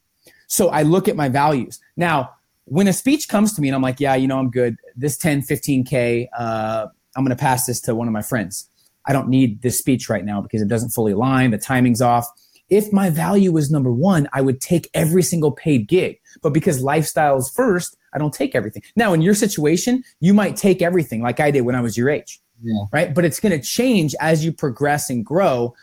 So, 0.48 0.70
I 0.70 0.82
look 0.82 1.08
at 1.08 1.16
my 1.16 1.30
values. 1.30 1.80
Now, 1.98 2.32
when 2.66 2.88
a 2.88 2.94
speech 2.94 3.28
comes 3.28 3.54
to 3.54 3.62
me 3.62 3.68
and 3.68 3.76
I'm 3.76 3.82
like, 3.82 4.00
yeah, 4.00 4.16
you 4.16 4.28
know, 4.28 4.40
I'm 4.40 4.50
good. 4.50 4.78
This 4.96 5.18
10, 5.18 5.42
15K, 5.42 6.28
uh, 6.38 6.88
I'm 7.16 7.26
going 7.26 7.36
to 7.36 7.42
pass 7.42 7.66
this 7.66 7.82
to 7.82 7.96
one 7.96 8.08
of 8.08 8.14
my 8.14 8.22
friends. 8.22 8.68
I 9.08 9.14
don't 9.14 9.30
need 9.30 9.62
this 9.62 9.78
speech 9.78 10.10
right 10.10 10.24
now 10.24 10.42
because 10.42 10.62
it 10.62 10.68
doesn't 10.68 10.90
fully 10.90 11.14
align. 11.14 11.52
The 11.52 11.58
timing's 11.58 12.02
off. 12.02 12.28
If 12.70 12.94
my 12.94 13.10
value 13.10 13.52
was 13.52 13.70
number 13.70 13.92
one, 13.92 14.30
I 14.34 14.42
would 14.42 14.62
take 14.62 14.90
every 14.94 15.24
single 15.24 15.52
paid 15.52 15.88
gig. 15.88 16.20
But 16.42 16.54
because 16.54 16.82
lifestyle 16.82 17.38
is 17.38 17.52
first, 17.54 17.98
I 18.14 18.18
don't 18.18 18.34
take 18.34 18.56
everything. 18.56 18.84
Now, 18.96 19.14
in 19.14 19.22
your 19.22 19.34
situation, 19.34 20.04
you 20.20 20.34
might 20.34 20.56
take 20.56 20.82
everything 20.82 21.22
like 21.22 21.40
I 21.40 21.52
did 21.52 21.62
when 21.62 21.76
I 21.76 21.82
was 21.82 21.98
your 21.98 22.10
age. 22.10 22.40
Yeah. 22.64 22.86
Right. 22.94 23.14
But 23.14 23.26
it's 23.26 23.40
going 23.40 23.60
to 23.60 23.66
change 23.66 24.16
as 24.20 24.46
you 24.46 24.54
progress 24.54 25.10
and 25.10 25.26
grow. 25.26 25.74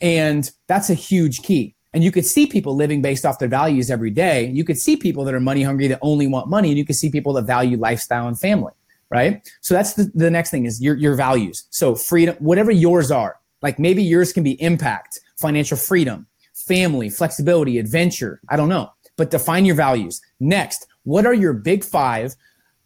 And 0.00 0.50
that's 0.68 0.90
a 0.90 0.94
huge 0.94 1.42
key. 1.42 1.75
And 1.96 2.04
you 2.04 2.12
could 2.12 2.26
see 2.26 2.46
people 2.46 2.76
living 2.76 3.00
based 3.00 3.24
off 3.24 3.38
their 3.38 3.48
values 3.48 3.90
every 3.90 4.10
day. 4.10 4.50
You 4.50 4.64
could 4.64 4.76
see 4.76 4.98
people 4.98 5.24
that 5.24 5.32
are 5.32 5.40
money 5.40 5.62
hungry 5.62 5.86
that 5.86 5.98
only 6.02 6.26
want 6.26 6.46
money, 6.46 6.68
and 6.68 6.76
you 6.76 6.84
could 6.84 6.94
see 6.94 7.10
people 7.10 7.32
that 7.32 7.44
value 7.44 7.78
lifestyle 7.78 8.28
and 8.28 8.38
family, 8.38 8.74
right? 9.08 9.50
So 9.62 9.72
that's 9.72 9.94
the, 9.94 10.12
the 10.14 10.30
next 10.30 10.50
thing 10.50 10.66
is 10.66 10.78
your, 10.78 10.94
your 10.96 11.14
values. 11.14 11.64
So 11.70 11.94
freedom, 11.94 12.36
whatever 12.38 12.70
yours 12.70 13.10
are, 13.10 13.40
like 13.62 13.78
maybe 13.78 14.02
yours 14.02 14.30
can 14.34 14.42
be 14.42 14.60
impact, 14.60 15.20
financial 15.38 15.78
freedom, 15.78 16.26
family, 16.52 17.08
flexibility, 17.08 17.78
adventure. 17.78 18.42
I 18.50 18.56
don't 18.56 18.68
know, 18.68 18.92
but 19.16 19.30
define 19.30 19.64
your 19.64 19.76
values. 19.76 20.20
Next, 20.38 20.86
what 21.04 21.24
are 21.24 21.32
your 21.32 21.54
big 21.54 21.82
five 21.82 22.36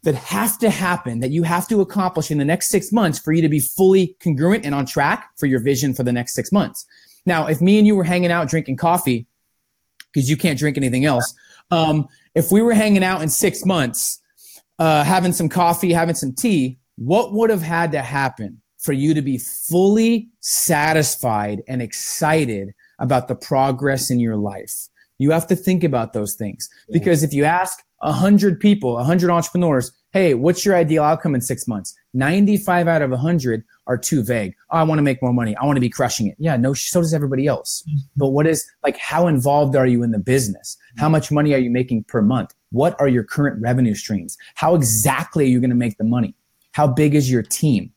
that 0.04 0.14
have 0.14 0.56
to 0.60 0.70
happen 0.70 1.18
that 1.18 1.32
you 1.32 1.42
have 1.42 1.66
to 1.66 1.80
accomplish 1.80 2.30
in 2.30 2.38
the 2.38 2.44
next 2.44 2.68
six 2.68 2.92
months 2.92 3.18
for 3.18 3.32
you 3.32 3.42
to 3.42 3.48
be 3.48 3.58
fully 3.58 4.16
congruent 4.22 4.64
and 4.64 4.72
on 4.72 4.86
track 4.86 5.30
for 5.36 5.46
your 5.46 5.58
vision 5.58 5.94
for 5.94 6.04
the 6.04 6.12
next 6.12 6.32
six 6.32 6.52
months? 6.52 6.86
Now, 7.26 7.46
if 7.46 7.60
me 7.60 7.78
and 7.78 7.86
you 7.86 7.96
were 7.96 8.04
hanging 8.04 8.30
out 8.30 8.48
drinking 8.48 8.76
coffee, 8.76 9.26
because 10.12 10.28
you 10.28 10.36
can't 10.36 10.58
drink 10.58 10.76
anything 10.76 11.04
else, 11.04 11.34
um, 11.70 12.08
if 12.34 12.50
we 12.50 12.62
were 12.62 12.74
hanging 12.74 13.04
out 13.04 13.22
in 13.22 13.28
six 13.28 13.64
months, 13.64 14.20
uh, 14.78 15.04
having 15.04 15.32
some 15.32 15.48
coffee, 15.48 15.92
having 15.92 16.14
some 16.14 16.32
tea, 16.32 16.78
what 16.96 17.32
would 17.32 17.50
have 17.50 17.62
had 17.62 17.92
to 17.92 18.02
happen 18.02 18.60
for 18.78 18.92
you 18.92 19.14
to 19.14 19.22
be 19.22 19.38
fully 19.38 20.28
satisfied 20.40 21.62
and 21.68 21.82
excited 21.82 22.72
about 22.98 23.28
the 23.28 23.34
progress 23.34 24.10
in 24.10 24.18
your 24.18 24.36
life. 24.36 24.88
You 25.18 25.30
have 25.32 25.46
to 25.48 25.56
think 25.56 25.84
about 25.84 26.12
those 26.12 26.34
things 26.34 26.68
because 26.90 27.22
if 27.22 27.34
you 27.34 27.44
ask 27.44 27.78
a 28.00 28.12
hundred 28.12 28.58
people, 28.58 28.98
a 28.98 29.04
hundred 29.04 29.30
entrepreneurs, 29.30 29.92
Hey, 30.12 30.34
what's 30.34 30.64
your 30.64 30.74
ideal 30.74 31.04
outcome 31.04 31.36
in 31.36 31.40
six 31.40 31.68
months? 31.68 31.94
95 32.14 32.88
out 32.88 33.02
of 33.02 33.12
a 33.12 33.16
hundred 33.16 33.62
are 33.90 33.98
too 33.98 34.22
vague. 34.22 34.54
Oh, 34.70 34.78
I 34.78 34.82
want 34.84 35.00
to 35.00 35.02
make 35.02 35.20
more 35.20 35.32
money. 35.32 35.56
I 35.56 35.66
want 35.66 35.76
to 35.76 35.80
be 35.80 35.90
crushing 35.90 36.28
it. 36.28 36.36
Yeah, 36.38 36.56
no, 36.56 36.72
so 36.74 37.00
does 37.00 37.12
everybody 37.12 37.48
else. 37.48 37.82
Mm-hmm. 37.88 37.98
But 38.16 38.28
what 38.28 38.46
is 38.46 38.70
like, 38.84 38.96
how 38.96 39.26
involved 39.26 39.74
are 39.74 39.86
you 39.86 40.04
in 40.04 40.12
the 40.12 40.18
business? 40.20 40.76
How 40.96 41.06
mm-hmm. 41.06 41.12
much 41.12 41.32
money 41.32 41.54
are 41.54 41.58
you 41.58 41.70
making 41.70 42.04
per 42.04 42.22
month? 42.22 42.54
What 42.70 42.98
are 43.00 43.08
your 43.08 43.24
current 43.24 43.60
revenue 43.60 43.96
streams? 43.96 44.38
How 44.54 44.76
exactly 44.76 45.44
are 45.44 45.48
you 45.48 45.58
going 45.58 45.70
to 45.70 45.76
make 45.76 45.98
the 45.98 46.04
money? 46.04 46.36
How 46.70 46.86
big 46.86 47.16
is 47.16 47.28
your 47.28 47.42
team? 47.42 47.92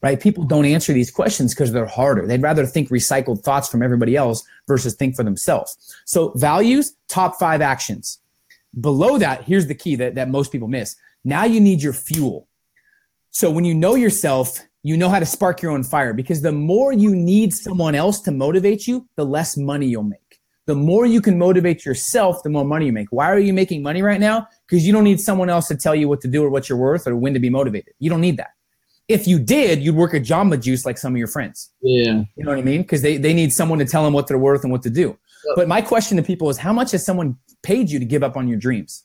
Right? 0.00 0.18
People 0.18 0.44
don't 0.44 0.64
answer 0.64 0.94
these 0.94 1.10
questions 1.10 1.54
because 1.54 1.72
they're 1.72 1.86
harder. 1.86 2.26
They'd 2.26 2.42
rather 2.42 2.64
think 2.64 2.88
recycled 2.88 3.42
thoughts 3.42 3.68
from 3.68 3.82
everybody 3.82 4.16
else 4.16 4.44
versus 4.66 4.94
think 4.94 5.14
for 5.14 5.24
themselves. 5.24 5.76
So 6.06 6.30
values, 6.36 6.94
top 7.08 7.38
five 7.38 7.60
actions. 7.60 8.18
Below 8.80 9.18
that, 9.18 9.44
here's 9.44 9.66
the 9.66 9.74
key 9.74 9.96
that, 9.96 10.14
that 10.14 10.30
most 10.30 10.52
people 10.52 10.68
miss. 10.68 10.96
Now 11.22 11.44
you 11.44 11.60
need 11.60 11.82
your 11.82 11.92
fuel. 11.92 12.48
So 13.30 13.50
when 13.50 13.64
you 13.64 13.74
know 13.74 13.94
yourself, 13.94 14.60
you 14.84 14.96
know 14.96 15.08
how 15.08 15.18
to 15.18 15.26
spark 15.26 15.60
your 15.60 15.72
own 15.72 15.82
fire 15.82 16.12
because 16.12 16.42
the 16.42 16.52
more 16.52 16.92
you 16.92 17.16
need 17.16 17.52
someone 17.52 17.96
else 17.96 18.20
to 18.20 18.30
motivate 18.30 18.86
you, 18.86 19.08
the 19.16 19.24
less 19.24 19.56
money 19.56 19.86
you'll 19.86 20.04
make. 20.04 20.20
The 20.66 20.76
more 20.76 21.04
you 21.04 21.20
can 21.20 21.36
motivate 21.36 21.84
yourself, 21.84 22.42
the 22.44 22.50
more 22.50 22.64
money 22.64 22.86
you 22.86 22.92
make. 22.92 23.08
Why 23.10 23.30
are 23.30 23.38
you 23.38 23.52
making 23.52 23.82
money 23.82 24.00
right 24.00 24.20
now? 24.20 24.46
Because 24.68 24.86
you 24.86 24.92
don't 24.92 25.04
need 25.04 25.20
someone 25.20 25.50
else 25.50 25.66
to 25.68 25.76
tell 25.76 25.94
you 25.94 26.08
what 26.08 26.20
to 26.20 26.28
do 26.28 26.44
or 26.44 26.48
what 26.48 26.68
you're 26.68 26.78
worth 26.78 27.08
or 27.08 27.16
when 27.16 27.34
to 27.34 27.40
be 27.40 27.50
motivated. 27.50 27.94
You 27.98 28.08
don't 28.08 28.20
need 28.20 28.36
that 28.36 28.52
if 29.08 29.26
you 29.26 29.38
did, 29.38 29.82
you'd 29.82 29.96
work 29.96 30.14
a 30.14 30.20
Jamba 30.20 30.60
Juice 30.60 30.86
like 30.86 30.96
some 30.96 31.12
of 31.12 31.18
your 31.18 31.26
friends. 31.26 31.70
Yeah. 31.82 32.22
You 32.36 32.44
know 32.44 32.50
what 32.50 32.58
I 32.58 32.62
mean? 32.62 32.82
Because 32.82 33.02
they, 33.02 33.16
they 33.16 33.34
need 33.34 33.52
someone 33.52 33.78
to 33.78 33.84
tell 33.84 34.02
them 34.02 34.14
what 34.14 34.26
they're 34.26 34.38
worth 34.38 34.62
and 34.62 34.72
what 34.72 34.82
to 34.82 34.90
do. 34.90 35.18
Yep. 35.46 35.56
But 35.56 35.68
my 35.68 35.82
question 35.82 36.16
to 36.16 36.22
people 36.22 36.48
is 36.48 36.56
how 36.56 36.72
much 36.72 36.92
has 36.92 37.04
someone 37.04 37.36
paid 37.62 37.90
you 37.90 37.98
to 37.98 38.04
give 38.04 38.22
up 38.22 38.36
on 38.36 38.48
your 38.48 38.58
dreams? 38.58 39.04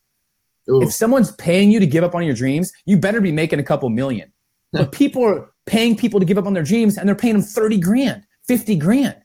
Ooh. 0.70 0.82
If 0.82 0.94
someone's 0.94 1.32
paying 1.34 1.70
you 1.72 1.80
to 1.80 1.88
give 1.88 2.04
up 2.04 2.16
on 2.16 2.24
your 2.24 2.36
dreams, 2.36 2.72
you 2.86 2.98
better 2.98 3.20
be 3.20 3.32
making 3.32 3.60
a 3.60 3.64
couple 3.64 3.90
million. 3.90 4.32
but 4.72 4.92
people 4.92 5.24
are 5.26 5.52
paying 5.70 5.96
people 5.96 6.20
to 6.20 6.26
give 6.26 6.38
up 6.38 6.48
on 6.48 6.54
their 6.54 6.64
dreams 6.64 6.98
and 6.98 7.08
they're 7.08 7.16
paying 7.16 7.36
them 7.36 7.44
30 7.44 7.80
grand, 7.80 8.24
50 8.48 8.76
grand. 8.78 9.16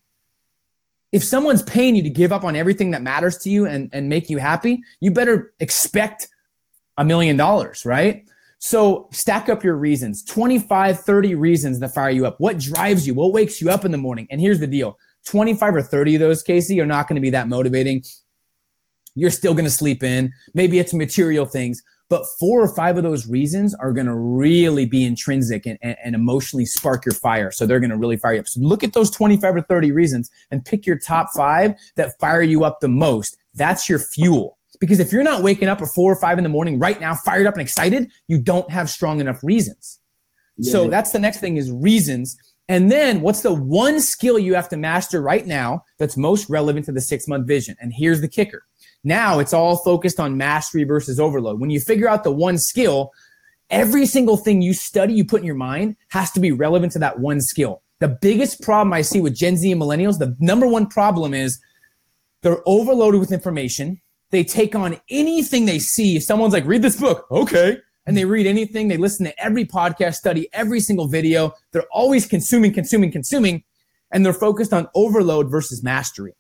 If 1.11 1.25
someone's 1.25 1.63
paying 1.63 1.97
you 1.97 2.03
to 2.03 2.11
give 2.11 2.33
up 2.33 2.45
on 2.45 2.55
everything 2.55 2.91
that 2.91 3.03
matters 3.03 3.39
to 3.39 3.51
you 3.51 3.67
and, 3.67 3.89
and 3.93 4.09
make 4.09 4.29
you 4.29 4.39
happy, 4.39 4.83
you 5.01 5.11
better 5.11 5.55
expect 5.59 6.29
a 6.99 7.05
million 7.05 7.37
dollars, 7.37 7.87
right? 7.87 8.29
So 8.59 9.09
stack 9.11 9.49
up 9.49 9.65
your 9.65 9.77
reasons 9.77 10.23
25, 10.25 11.01
30 11.01 11.35
reasons 11.35 11.81
that 11.81 11.95
fire 11.95 12.11
you 12.11 12.27
up. 12.27 12.41
What 12.41 12.59
drives 12.59 13.07
you? 13.07 13.15
What 13.15 13.33
wakes 13.33 13.61
you 13.61 13.71
up 13.71 13.85
in 13.85 13.93
the 13.93 13.99
morning? 13.99 14.27
And 14.31 14.41
here's 14.41 14.61
the 14.61 14.67
deal 14.67 14.99
25 15.27 15.77
or 15.77 15.83
30 15.83 16.17
of 16.17 16.21
those, 16.21 16.43
Casey, 16.43 16.81
are 16.81 16.87
not 16.87 17.09
going 17.09 17.17
to 17.17 17.23
be 17.23 17.31
that 17.31 17.49
motivating. 17.49 18.05
You're 19.15 19.31
still 19.31 19.55
going 19.55 19.65
to 19.65 19.71
sleep 19.71 20.03
in. 20.03 20.33
Maybe 20.53 20.79
it's 20.79 20.93
material 20.93 21.47
things, 21.47 21.83
but 22.15 22.27
four 22.39 22.63
or 22.63 22.73
five 22.73 22.97
of 22.97 23.03
those 23.03 23.27
reasons 23.27 23.75
are 23.75 23.93
going 23.93 24.07
to 24.07 24.15
really 24.15 24.87
be 24.87 25.05
intrinsic 25.05 25.67
and, 25.67 25.77
and, 25.83 25.97
and 26.05 26.15
emotionally 26.15 26.65
spark 26.65 27.05
your 27.05 27.13
fire. 27.13 27.51
So 27.51 27.67
they're 27.67 27.81
going 27.81 27.91
to 27.91 27.97
really 27.97 28.17
fire 28.17 28.35
you 28.35 28.39
up. 28.39 28.47
So 28.47 28.61
look 28.61 28.85
at 28.85 28.93
those 28.93 29.11
25 29.11 29.57
or 29.57 29.63
30 29.63 29.91
reasons 29.91 30.31
and 30.53 30.65
pick 30.65 30.87
your 30.87 30.97
top 30.97 31.31
five 31.35 31.75
that 31.97 32.17
fire 32.21 32.43
you 32.43 32.63
up 32.63 32.79
the 32.79 32.87
most. 32.87 33.37
That's 33.55 33.89
your 33.89 33.99
fuel. 33.99 34.59
Because 34.79 35.01
if 35.01 35.11
you're 35.11 35.25
not 35.25 35.43
waking 35.43 35.67
up 35.67 35.83
at 35.83 35.89
four 35.89 36.13
or 36.13 36.15
five 36.15 36.39
in 36.39 36.45
the 36.45 36.51
morning 36.51 36.79
right 36.79 37.01
now, 37.01 37.17
fired 37.17 37.49
up 37.49 37.55
and 37.55 37.63
excited, 37.63 38.09
you 38.29 38.39
don't 38.39 38.71
have 38.71 38.89
strong 38.89 39.19
enough 39.19 39.43
reasons. 39.43 39.99
Yeah. 40.57 40.71
So 40.71 40.89
that's 40.89 41.11
the 41.11 41.19
next 41.19 41.41
thing 41.41 41.57
is 41.57 41.73
reasons. 41.73 42.37
And 42.69 42.93
then 42.93 43.23
what's 43.23 43.41
the 43.41 43.53
one 43.53 44.01
skill 44.01 44.39
you 44.39 44.55
have 44.55 44.69
to 44.69 44.77
master 44.77 45.21
right 45.21 45.45
now 45.49 45.83
that's 45.99 46.17
most 46.17 46.49
relevant 46.49 46.87
to 46.87 46.93
the 46.93 47.01
six 47.01 47.27
month 47.27 47.49
vision? 47.49 47.75
And 47.81 47.93
here's 47.93 48.21
the 48.21 48.29
kicker. 48.29 48.63
Now 49.05 49.39
it's 49.39 49.53
all 49.53 49.77
focused 49.77 50.19
on 50.19 50.37
mastery 50.37 50.85
versus 50.85 51.21
overload. 51.21 51.61
When 51.61 51.71
you 51.71 51.81
figure 51.81 52.09
out 52.09 52.25
the 52.25 52.33
one 52.33 52.59
skill, 52.59 53.13
every 53.71 54.07
single 54.07 54.37
thing 54.37 54.63
you 54.63 54.73
study, 54.73 55.15
you 55.15 55.25
put 55.25 55.41
in 55.41 55.47
your 55.47 55.55
mind 55.55 55.97
has 56.09 56.31
to 56.33 56.41
be 56.41 56.51
relevant 56.51 56.93
to 56.93 56.99
that 57.01 57.21
one 57.21 57.41
skill. 57.41 57.83
The 58.01 58.09
biggest 58.09 58.63
problem 58.63 58.93
I 58.93 59.03
see 59.03 59.21
with 59.21 59.37
Gen 59.37 59.57
Z 59.57 59.71
and 59.71 59.81
millennials, 59.81 60.19
the 60.19 60.37
number 60.41 60.67
one 60.67 60.87
problem 60.87 61.35
is 61.35 61.61
they're 62.43 62.63
overloaded 62.67 63.21
with 63.21 63.33
information 63.33 64.01
they 64.35 64.43
take 64.43 64.75
on 64.75 65.01
anything 65.11 65.65
they 65.65 65.79
see. 65.79 66.17
If 66.17 66.25
someone's 66.25 66.53
like, 66.53 66.67
read 66.67 66.83
this 66.83 66.97
book, 66.97 67.27
okay. 67.31 67.79
And 68.05 68.17
they 68.17 68.25
read 68.25 68.47
anything, 68.47 68.89
they 68.89 68.97
listen 68.97 69.25
to 69.27 69.43
every 69.43 69.65
podcast, 69.65 70.15
study 70.15 70.49
every 70.53 70.81
single 70.81 71.07
video. 71.07 71.55
They're 71.71 71.87
always 71.93 72.27
consuming, 72.27 72.73
consuming, 72.73 73.13
consuming, 73.13 73.63
and 74.11 74.27
they're 74.27 74.33
focused 74.33 74.73
on 74.73 74.89
overload 74.95 75.51
versus 75.51 75.85
mastery. 75.85 76.35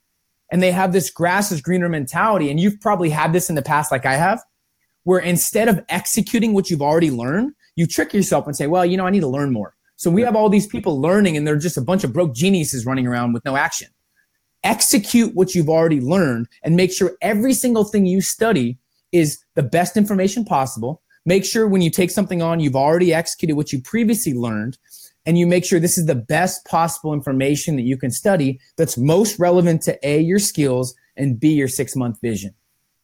And 0.50 0.62
they 0.62 0.72
have 0.72 0.92
this 0.92 1.10
grass 1.10 1.50
is 1.50 1.60
greener 1.60 1.88
mentality. 1.88 2.50
And 2.50 2.60
you've 2.60 2.80
probably 2.80 3.10
had 3.10 3.32
this 3.32 3.48
in 3.48 3.56
the 3.56 3.62
past, 3.62 3.90
like 3.90 4.06
I 4.06 4.16
have, 4.16 4.42
where 5.04 5.20
instead 5.20 5.68
of 5.68 5.84
executing 5.88 6.52
what 6.52 6.70
you've 6.70 6.82
already 6.82 7.10
learned, 7.10 7.52
you 7.76 7.86
trick 7.86 8.14
yourself 8.14 8.46
and 8.46 8.56
say, 8.56 8.66
well, 8.66 8.84
you 8.86 8.96
know, 8.96 9.06
I 9.06 9.10
need 9.10 9.20
to 9.20 9.28
learn 9.28 9.52
more. 9.52 9.74
So 9.96 10.10
we 10.10 10.22
have 10.22 10.36
all 10.36 10.48
these 10.48 10.66
people 10.66 11.00
learning 11.00 11.36
and 11.36 11.46
they're 11.46 11.56
just 11.56 11.76
a 11.76 11.80
bunch 11.80 12.04
of 12.04 12.12
broke 12.12 12.34
geniuses 12.34 12.84
running 12.86 13.06
around 13.06 13.32
with 13.32 13.44
no 13.44 13.56
action 13.56 13.88
execute 14.64 15.34
what 15.34 15.54
you've 15.54 15.68
already 15.68 16.00
learned 16.00 16.48
and 16.64 16.74
make 16.74 16.90
sure 16.90 17.12
every 17.20 17.52
single 17.52 17.84
thing 17.84 18.06
you 18.06 18.20
study 18.20 18.78
is 19.12 19.38
the 19.54 19.62
best 19.62 19.96
information 19.96 20.44
possible. 20.44 21.02
Make 21.26 21.44
sure 21.44 21.68
when 21.68 21.82
you 21.82 21.90
take 21.90 22.10
something 22.10 22.42
on, 22.42 22.60
you've 22.60 22.74
already 22.74 23.14
executed 23.14 23.54
what 23.54 23.72
you 23.72 23.80
previously 23.80 24.34
learned 24.34 24.76
and 25.26 25.38
you 25.38 25.46
make 25.46 25.64
sure 25.64 25.80
this 25.80 25.98
is 25.98 26.06
the 26.06 26.14
best 26.14 26.64
possible 26.66 27.12
information 27.12 27.76
that 27.76 27.82
you 27.82 27.96
can 27.96 28.10
study 28.10 28.60
that's 28.76 28.98
most 28.98 29.38
relevant 29.38 29.82
to 29.82 30.08
A, 30.08 30.20
your 30.20 30.38
skills 30.38 30.94
and 31.16 31.38
B, 31.38 31.54
your 31.54 31.68
six 31.68 31.96
month 31.96 32.20
vision. 32.20 32.54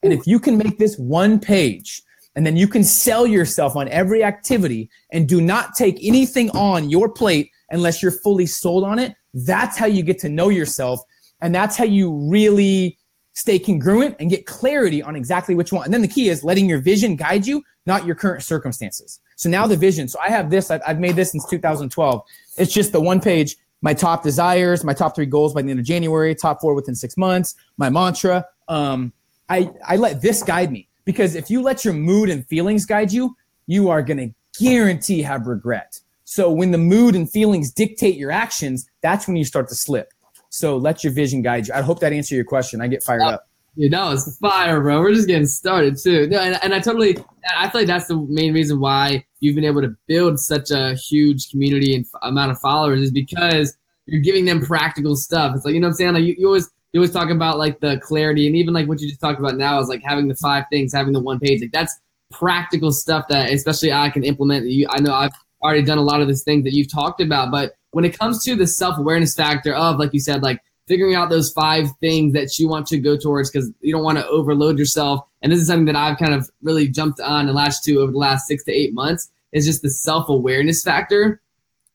And 0.03 0.13
if 0.13 0.27
you 0.27 0.39
can 0.39 0.57
make 0.57 0.79
this 0.79 0.97
one 0.99 1.39
page 1.39 2.03
and 2.35 2.47
then 2.47 2.57
you 2.57 2.69
can 2.69 2.85
sell 2.85 3.27
yourself 3.27 3.77
on 3.77 3.89
every 3.89 4.23
activity 4.23 4.91
and 5.13 5.29
do 5.29 5.41
not 5.41 5.75
take 5.75 5.99
anything 6.03 6.51
on 6.51 6.91
your 6.91 7.09
plate 7.09 7.51
unless 7.71 8.03
you're 8.03 8.13
fully 8.13 8.47
sold 8.47 8.85
on 8.85 8.99
it, 8.99 9.15
that's 9.33 9.77
how 9.77 9.87
you 9.87 10.03
get 10.03 10.19
to 10.21 10.29
know 10.29 10.49
yourself 10.49 11.01
and 11.41 11.55
that's 11.55 11.77
how 11.77 11.85
you 11.85 12.13
really 12.13 12.99
stay 13.41 13.59
congruent 13.59 14.17
and 14.21 14.31
get 14.31 14.47
clarity 14.47 15.03
on 15.03 15.17
exactly 15.17 15.55
which 15.55 15.73
one. 15.73 15.85
And 15.85 15.95
then 15.95 16.03
the 16.03 16.09
key 16.09 16.29
is 16.29 16.45
letting 16.45 16.69
your 16.69 16.81
vision 16.81 17.17
guide 17.17 17.47
you, 17.47 17.63
not 17.87 18.07
your 18.07 18.15
current 18.15 18.43
circumstances. 18.43 19.21
So 19.37 19.49
now 19.49 19.67
the 19.67 19.77
vision. 19.77 20.09
So 20.09 20.21
I 20.21 20.29
have 20.29 20.51
this, 20.51 20.71
I've, 20.71 20.83
I've 20.87 21.01
made 21.01 21.17
this 21.17 21.33
since 21.33 21.49
2012. 21.49 22.23
It's 22.59 22.73
just 22.73 22.93
the 22.93 23.01
one 23.01 23.21
page, 23.21 23.57
my 23.81 23.95
top 23.95 24.23
desires, 24.23 24.85
my 24.85 24.93
top 24.93 25.15
three 25.15 25.27
goals 25.27 25.55
by 25.55 25.63
the 25.63 25.71
end 25.71 25.81
of 25.81 25.87
January, 25.87 26.35
top 26.35 26.61
four 26.61 26.75
within 26.75 26.95
six 26.95 27.17
months, 27.17 27.55
my 27.79 27.89
mantra. 27.89 28.47
Um, 28.69 29.13
I, 29.49 29.71
I 29.87 29.97
let 29.97 30.21
this 30.21 30.43
guide 30.43 30.71
me 30.71 30.89
because 31.05 31.35
if 31.35 31.51
you 31.51 31.63
let 31.63 31.85
your 31.85 31.95
mood 31.95 32.29
and 32.29 32.47
feelings 32.47 32.85
guide 32.85 33.11
you, 33.11 33.37
you 33.67 33.89
are 33.89 34.03
going 34.03 34.19
to 34.19 34.35
guarantee 34.63 35.23
have 35.23 35.47
regret. 35.47 35.99
So 36.25 36.51
when 36.51 36.71
the 36.71 36.79
mood 36.79 37.17
and 37.17 37.29
feelings 37.29 37.73
dictate 37.73 38.17
your 38.17 38.31
actions, 38.31 38.89
that's 39.01 39.27
when 39.27 39.37
you 39.37 39.45
start 39.45 39.69
to 39.71 39.75
slip. 39.75 40.13
So 40.51 40.77
let 40.77 41.03
your 41.03 41.13
vision 41.13 41.43
guide 41.43 41.69
you. 41.69 41.75
I 41.75 41.81
hope 41.81 42.01
that 42.01 42.13
answered 42.13 42.35
your 42.35 42.45
question. 42.45 42.81
I 42.81 42.89
get 42.89 43.03
fired 43.03 43.23
up. 43.23 43.47
You 43.77 43.89
know, 43.89 44.11
it's 44.11 44.37
fire, 44.39 44.81
bro. 44.81 45.01
We're 45.01 45.15
just 45.15 45.29
getting 45.29 45.47
started 45.47 45.97
too. 45.97 46.27
No, 46.27 46.41
and, 46.41 46.59
and 46.63 46.75
I 46.75 46.81
totally, 46.81 47.17
I 47.57 47.69
feel 47.71 47.83
like 47.83 47.87
that's 47.87 48.09
the 48.09 48.17
main 48.29 48.53
reason 48.53 48.81
why 48.81 49.25
you've 49.39 49.55
been 49.55 49.65
able 49.65 49.81
to 49.81 49.95
build 50.09 50.41
such 50.41 50.73
a 50.73 50.95
huge 50.95 51.51
community 51.51 51.95
and 51.95 52.05
f- 52.05 52.21
amount 52.23 52.51
of 52.51 52.59
followers 52.59 53.01
is 53.01 53.13
because 53.13 53.77
you're 54.07 54.21
giving 54.21 54.45
them 54.45 54.61
practical 54.61 55.15
stuff. 55.15 55.55
It's 55.55 55.65
like 55.65 55.75
you 55.75 55.81
know 55.81 55.87
what 55.87 55.93
I'm 55.93 55.97
saying. 55.97 56.15
Like 56.15 56.25
you, 56.25 56.35
you 56.37 56.47
always 56.49 56.69
you 56.93 57.01
always 57.01 57.13
talk 57.13 57.31
about 57.31 57.59
like 57.59 57.79
the 57.79 58.01
clarity 58.01 58.49
and 58.49 58.57
even 58.57 58.75
like 58.75 58.89
what 58.89 59.01
you 59.01 59.09
just 59.09 59.21
talked 59.21 59.39
about 59.39 59.57
now 59.57 59.79
is 59.79 59.89
like 59.89 60.03
having 60.03 60.27
the 60.27 60.35
five 60.35 60.65
things, 60.71 60.93
having 60.93 61.13
the 61.13 61.21
one 61.21 61.39
page. 61.39 61.61
Like 61.61 61.73
that's 61.73 61.97
practical 62.33 62.91
stuff 62.91 63.27
that 63.29 63.51
especially 63.51 63.93
I 63.93 64.11
can 64.11 64.25
implement. 64.25 64.67
You, 64.67 64.89
I 64.91 65.01
know 65.01 65.15
I've 65.15 65.33
already 65.63 65.83
done 65.83 65.99
a 65.99 66.03
lot 66.03 66.21
of 66.21 66.27
these 66.27 66.43
things 66.43 66.65
that 66.65 66.75
you've 66.75 66.91
talked 66.91 67.21
about, 67.21 67.53
but 67.53 67.75
when 67.93 68.05
it 68.05 68.19
comes 68.19 68.45
to 68.45 68.57
the 68.57 68.67
self 68.67 68.99
awareness 68.99 69.35
factor 69.35 69.75
of, 69.75 69.99
like 69.99 70.13
you 70.13 70.21
said, 70.21 70.43
like 70.43 70.61
figuring 70.87 71.15
out 71.15 71.31
those 71.31 71.53
five 71.53 71.87
things 72.01 72.33
that 72.33 72.59
you 72.59 72.69
want 72.69 72.87
to 72.89 72.99
go 72.99 73.17
towards 73.17 73.51
because 73.51 73.71
you 73.81 73.93
don't 73.93 74.03
want 74.03 74.19
to 74.19 74.27
overload 74.27 74.79
yourself. 74.79 75.25
And 75.43 75.53
this 75.53 75.61
is 75.61 75.69
something 75.69 75.87
that 75.87 75.97
I've 75.97 76.19
kind 76.19 76.35
of 76.35 76.51
really 76.63 76.89
jumped 76.89 77.21
on 77.21 77.47
and 77.47 77.55
latched 77.55 77.85
to 77.85 78.01
over 78.01 78.13
the 78.13 78.19
last 78.19 78.47
six 78.47 78.65
to 78.65 78.73
eight 78.73 78.93
months 78.93 79.31
is 79.53 79.67
just 79.67 79.83
the 79.83 79.91
self 79.91 80.29
awareness 80.29 80.83
factor. 80.83 81.41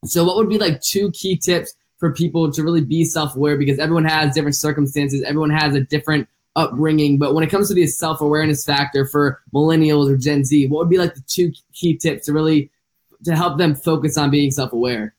So, 0.06 0.24
what 0.24 0.36
would 0.38 0.50
be 0.50 0.58
like 0.58 0.82
two 0.82 1.12
key 1.12 1.36
tips 1.38 1.76
for 1.98 2.14
people 2.14 2.52
to 2.52 2.64
really 2.64 2.82
be 2.82 3.06
self 3.06 3.36
aware? 3.36 3.58
Because 3.58 3.80
everyone 3.80 4.06
has 4.06 4.34
different 4.34 4.56
circumstances, 4.56 5.24
everyone 5.24 5.50
has 5.50 5.76
a 5.76 5.82
different 5.82 6.28
upbringing. 6.56 7.18
But 7.18 7.34
when 7.34 7.44
it 7.44 7.50
comes 7.50 7.68
to 7.68 7.74
the 7.74 7.88
self 7.88 8.22
awareness 8.22 8.66
factor 8.66 9.06
for 9.06 9.42
millennials 9.54 10.10
or 10.10 10.18
Gen 10.18 10.46
Z, 10.46 10.68
what 10.68 10.80
would 10.80 10.90
be 10.90 10.98
like 10.98 11.16
the 11.16 11.24
two 11.28 11.52
key 11.74 11.98
tips 11.98 12.26
to 12.26 12.34
really 12.34 12.72
to 13.24 13.36
help 13.36 13.58
them 13.58 13.76
focus 13.76 14.18
on 14.18 14.32
being 14.32 14.52
self 14.52 14.74
aware? 14.74 15.14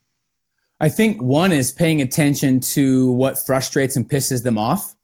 I 0.79 0.89
think 0.91 1.23
one 1.23 1.53
is 1.53 1.73
paying 1.73 2.03
attention 2.03 2.61
to 2.61 3.13
what 3.13 3.45
frustrates 3.45 3.97
and 3.97 4.09
pisses 4.09 4.43
them 4.43 4.59
off. 4.59 4.95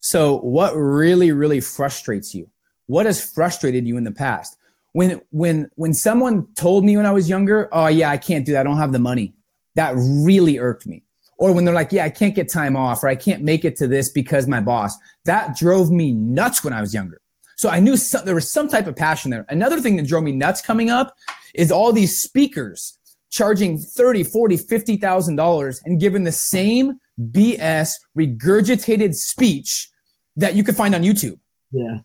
So 0.00 0.38
what 0.38 0.74
really, 0.74 1.32
really 1.32 1.60
frustrates 1.60 2.34
you? 2.34 2.48
What 2.86 3.06
has 3.06 3.32
frustrated 3.32 3.86
you 3.86 3.96
in 3.96 4.04
the 4.04 4.12
past? 4.12 4.56
When, 4.92 5.20
when, 5.30 5.70
when 5.74 5.92
someone 5.92 6.46
told 6.54 6.84
me 6.84 6.96
when 6.96 7.04
I 7.04 7.10
was 7.10 7.28
younger, 7.28 7.68
oh 7.72 7.88
yeah, 7.88 8.10
I 8.10 8.16
can't 8.16 8.46
do 8.46 8.52
that. 8.52 8.60
I 8.60 8.62
don't 8.62 8.78
have 8.78 8.92
the 8.92 8.98
money. 8.98 9.34
That 9.74 9.94
really 9.96 10.58
irked 10.58 10.86
me. 10.86 11.02
or 11.38 11.52
when 11.52 11.64
they're 11.64 11.74
like, 11.74 11.92
yeah, 11.92 12.04
I 12.04 12.10
can't 12.10 12.34
get 12.34 12.50
time 12.50 12.76
off 12.76 13.02
or 13.02 13.08
I 13.08 13.14
can't 13.14 13.42
make 13.42 13.64
it 13.64 13.76
to 13.76 13.86
this 13.86 14.08
because 14.08 14.46
my 14.46 14.60
boss. 14.60 14.96
That 15.24 15.56
drove 15.56 15.90
me 15.90 16.12
nuts 16.12 16.64
when 16.64 16.72
I 16.72 16.80
was 16.80 16.92
younger. 16.92 17.20
So 17.56 17.68
I 17.68 17.80
knew 17.80 17.96
some, 17.96 18.24
there 18.24 18.34
was 18.34 18.50
some 18.50 18.68
type 18.68 18.86
of 18.86 18.96
passion 18.96 19.30
there. 19.30 19.46
Another 19.48 19.80
thing 19.80 19.96
that 19.96 20.06
drove 20.06 20.24
me 20.24 20.32
nuts 20.32 20.60
coming 20.60 20.90
up 20.90 21.16
is 21.54 21.72
all 21.72 21.92
these 21.92 22.20
speakers 22.20 22.97
charging 23.30 23.78
30, 23.78 24.24
40, 24.24 24.56
50,000 24.56 25.36
dollars 25.36 25.82
and 25.84 26.00
giving 26.00 26.24
the 26.24 26.32
same 26.32 26.98
BS 27.20 27.92
regurgitated 28.16 29.14
speech 29.14 29.90
that 30.36 30.54
you 30.54 30.64
could 30.64 30.76
find 30.76 30.94
on 30.94 31.02
YouTube. 31.02 31.38
Yeah. 31.72 31.98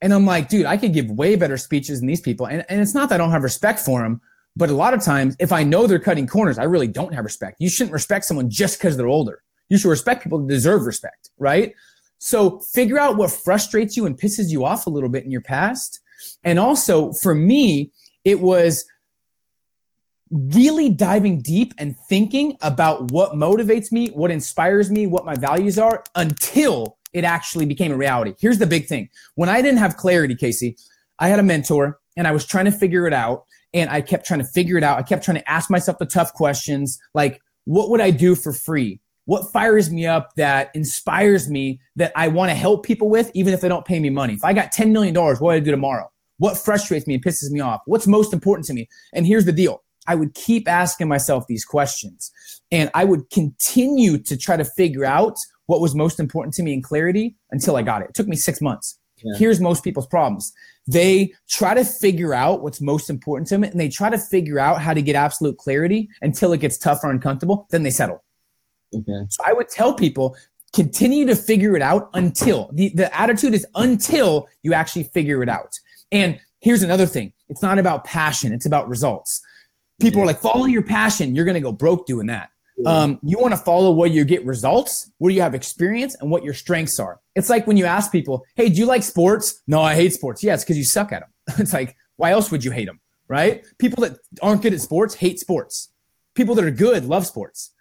And 0.00 0.14
I'm 0.14 0.26
like, 0.26 0.48
dude, 0.48 0.66
I 0.66 0.76
could 0.76 0.92
give 0.92 1.10
way 1.10 1.36
better 1.36 1.56
speeches 1.56 2.00
than 2.00 2.06
these 2.06 2.20
people. 2.20 2.46
And, 2.46 2.64
and 2.68 2.80
it's 2.80 2.94
not 2.94 3.08
that 3.08 3.16
I 3.16 3.18
don't 3.18 3.32
have 3.32 3.42
respect 3.42 3.80
for 3.80 4.00
them, 4.02 4.20
but 4.56 4.70
a 4.70 4.74
lot 4.74 4.94
of 4.94 5.02
times, 5.02 5.36
if 5.38 5.52
I 5.52 5.64
know 5.64 5.86
they're 5.86 5.98
cutting 5.98 6.26
corners, 6.26 6.58
I 6.58 6.64
really 6.64 6.86
don't 6.86 7.14
have 7.14 7.24
respect. 7.24 7.56
You 7.60 7.68
shouldn't 7.68 7.92
respect 7.92 8.24
someone 8.24 8.48
just 8.48 8.78
because 8.78 8.96
they're 8.96 9.06
older. 9.06 9.42
You 9.68 9.78
should 9.78 9.88
respect 9.88 10.22
people 10.22 10.38
that 10.38 10.48
deserve 10.48 10.82
respect, 10.82 11.30
right? 11.38 11.74
So 12.18 12.60
figure 12.60 12.98
out 12.98 13.16
what 13.16 13.30
frustrates 13.30 13.96
you 13.96 14.06
and 14.06 14.18
pisses 14.18 14.50
you 14.50 14.64
off 14.64 14.86
a 14.86 14.90
little 14.90 15.08
bit 15.08 15.24
in 15.24 15.30
your 15.30 15.40
past. 15.40 16.00
And 16.42 16.58
also, 16.58 17.12
for 17.12 17.34
me, 17.34 17.92
it 18.24 18.40
was 18.40 18.84
really 20.30 20.88
diving 20.90 21.40
deep 21.40 21.74
and 21.78 21.96
thinking 22.08 22.56
about 22.60 23.10
what 23.10 23.32
motivates 23.32 23.90
me, 23.92 24.08
what 24.08 24.30
inspires 24.30 24.90
me, 24.90 25.06
what 25.06 25.24
my 25.24 25.34
values 25.34 25.78
are 25.78 26.04
until 26.14 26.98
it 27.12 27.24
actually 27.24 27.66
became 27.66 27.92
a 27.92 27.96
reality. 27.96 28.34
Here's 28.38 28.58
the 28.58 28.66
big 28.66 28.86
thing. 28.86 29.08
When 29.34 29.48
I 29.48 29.62
didn't 29.62 29.78
have 29.78 29.96
clarity, 29.96 30.34
Casey, 30.34 30.76
I 31.18 31.28
had 31.28 31.38
a 31.38 31.42
mentor 31.42 31.98
and 32.16 32.26
I 32.26 32.32
was 32.32 32.44
trying 32.44 32.66
to 32.66 32.72
figure 32.72 33.06
it 33.06 33.12
out 33.12 33.44
and 33.72 33.90
I 33.90 34.00
kept 34.00 34.26
trying 34.26 34.40
to 34.40 34.46
figure 34.46 34.76
it 34.76 34.84
out. 34.84 34.98
I 34.98 35.02
kept 35.02 35.24
trying 35.24 35.38
to 35.38 35.50
ask 35.50 35.70
myself 35.70 35.98
the 35.98 36.06
tough 36.06 36.32
questions 36.32 36.98
like, 37.14 37.40
what 37.64 37.90
would 37.90 38.00
I 38.00 38.10
do 38.10 38.34
for 38.34 38.52
free? 38.52 39.00
What 39.24 39.52
fires 39.52 39.90
me 39.90 40.06
up 40.06 40.30
that 40.36 40.70
inspires 40.74 41.50
me 41.50 41.80
that 41.96 42.12
I 42.16 42.28
want 42.28 42.50
to 42.50 42.54
help 42.54 42.86
people 42.86 43.10
with, 43.10 43.30
even 43.34 43.52
if 43.52 43.60
they 43.60 43.68
don't 43.68 43.84
pay 43.84 44.00
me 44.00 44.08
money? 44.08 44.32
If 44.32 44.44
I 44.44 44.54
got 44.54 44.72
$10 44.72 44.90
million, 44.90 45.14
what 45.14 45.40
would 45.40 45.54
I 45.54 45.60
do 45.60 45.70
tomorrow? 45.70 46.10
What 46.38 46.56
frustrates 46.56 47.06
me 47.06 47.14
and 47.14 47.24
pisses 47.24 47.50
me 47.50 47.60
off? 47.60 47.82
What's 47.84 48.06
most 48.06 48.32
important 48.32 48.66
to 48.68 48.72
me? 48.72 48.88
And 49.12 49.26
here's 49.26 49.44
the 49.44 49.52
deal 49.52 49.82
I 50.08 50.14
would 50.14 50.34
keep 50.34 50.66
asking 50.66 51.06
myself 51.06 51.46
these 51.46 51.64
questions 51.64 52.32
and 52.72 52.90
I 52.94 53.04
would 53.04 53.30
continue 53.30 54.18
to 54.18 54.36
try 54.36 54.56
to 54.56 54.64
figure 54.64 55.04
out 55.04 55.36
what 55.66 55.80
was 55.80 55.94
most 55.94 56.18
important 56.18 56.54
to 56.54 56.62
me 56.62 56.72
in 56.72 56.82
clarity 56.82 57.36
until 57.50 57.76
I 57.76 57.82
got 57.82 58.02
it. 58.02 58.08
It 58.08 58.14
took 58.14 58.26
me 58.26 58.36
six 58.36 58.60
months. 58.60 58.98
Yeah. 59.22 59.36
Here's 59.36 59.60
most 59.60 59.84
people's 59.84 60.06
problems. 60.06 60.52
They 60.86 61.34
try 61.48 61.74
to 61.74 61.84
figure 61.84 62.32
out 62.32 62.62
what's 62.62 62.80
most 62.80 63.10
important 63.10 63.48
to 63.48 63.54
them 63.54 63.64
and 63.64 63.78
they 63.78 63.90
try 63.90 64.08
to 64.08 64.18
figure 64.18 64.58
out 64.58 64.80
how 64.80 64.94
to 64.94 65.02
get 65.02 65.14
absolute 65.14 65.58
clarity 65.58 66.08
until 66.22 66.52
it 66.54 66.60
gets 66.60 66.78
tough 66.78 67.04
or 67.04 67.10
uncomfortable. 67.10 67.66
Then 67.70 67.82
they 67.82 67.90
settle. 67.90 68.24
Okay. 68.94 69.26
So 69.28 69.42
I 69.46 69.52
would 69.52 69.68
tell 69.68 69.92
people 69.92 70.36
continue 70.72 71.26
to 71.26 71.36
figure 71.36 71.76
it 71.76 71.82
out 71.82 72.08
until 72.14 72.70
the, 72.72 72.90
the 72.90 73.14
attitude 73.18 73.52
is 73.54 73.66
until 73.74 74.48
you 74.62 74.72
actually 74.72 75.04
figure 75.04 75.42
it 75.42 75.48
out. 75.50 75.78
And 76.10 76.40
here's 76.60 76.82
another 76.82 77.06
thing 77.06 77.32
it's 77.48 77.62
not 77.62 77.78
about 77.78 78.04
passion, 78.04 78.52
it's 78.52 78.66
about 78.66 78.88
results. 78.88 79.42
People 80.00 80.18
yeah. 80.18 80.24
are 80.24 80.26
like, 80.28 80.40
follow 80.40 80.66
your 80.66 80.82
passion. 80.82 81.34
You're 81.34 81.44
going 81.44 81.54
to 81.54 81.60
go 81.60 81.72
broke 81.72 82.06
doing 82.06 82.26
that. 82.28 82.50
Um, 82.86 83.18
you 83.22 83.38
want 83.38 83.52
to 83.52 83.58
follow 83.58 83.90
where 83.92 84.08
you 84.08 84.24
get 84.24 84.44
results, 84.46 85.10
where 85.18 85.32
you 85.32 85.42
have 85.42 85.54
experience, 85.54 86.14
and 86.20 86.30
what 86.30 86.44
your 86.44 86.54
strengths 86.54 87.00
are. 87.00 87.20
It's 87.34 87.50
like 87.50 87.66
when 87.66 87.76
you 87.76 87.86
ask 87.86 88.12
people, 88.12 88.44
"Hey, 88.54 88.68
do 88.68 88.76
you 88.76 88.86
like 88.86 89.02
sports?" 89.02 89.62
No, 89.66 89.82
I 89.82 89.94
hate 89.94 90.12
sports. 90.12 90.42
Yeah, 90.42 90.54
it's 90.54 90.64
because 90.64 90.78
you 90.78 90.84
suck 90.84 91.12
at 91.12 91.20
them. 91.20 91.30
it's 91.58 91.72
like, 91.72 91.96
why 92.16 92.30
else 92.30 92.50
would 92.50 92.64
you 92.64 92.70
hate 92.70 92.86
them, 92.86 93.00
right? 93.26 93.64
People 93.78 94.04
that 94.04 94.18
aren't 94.40 94.62
good 94.62 94.72
at 94.72 94.80
sports 94.80 95.14
hate 95.14 95.40
sports. 95.40 95.90
People 96.34 96.54
that 96.54 96.64
are 96.64 96.70
good 96.70 97.04
love 97.04 97.26
sports. 97.26 97.72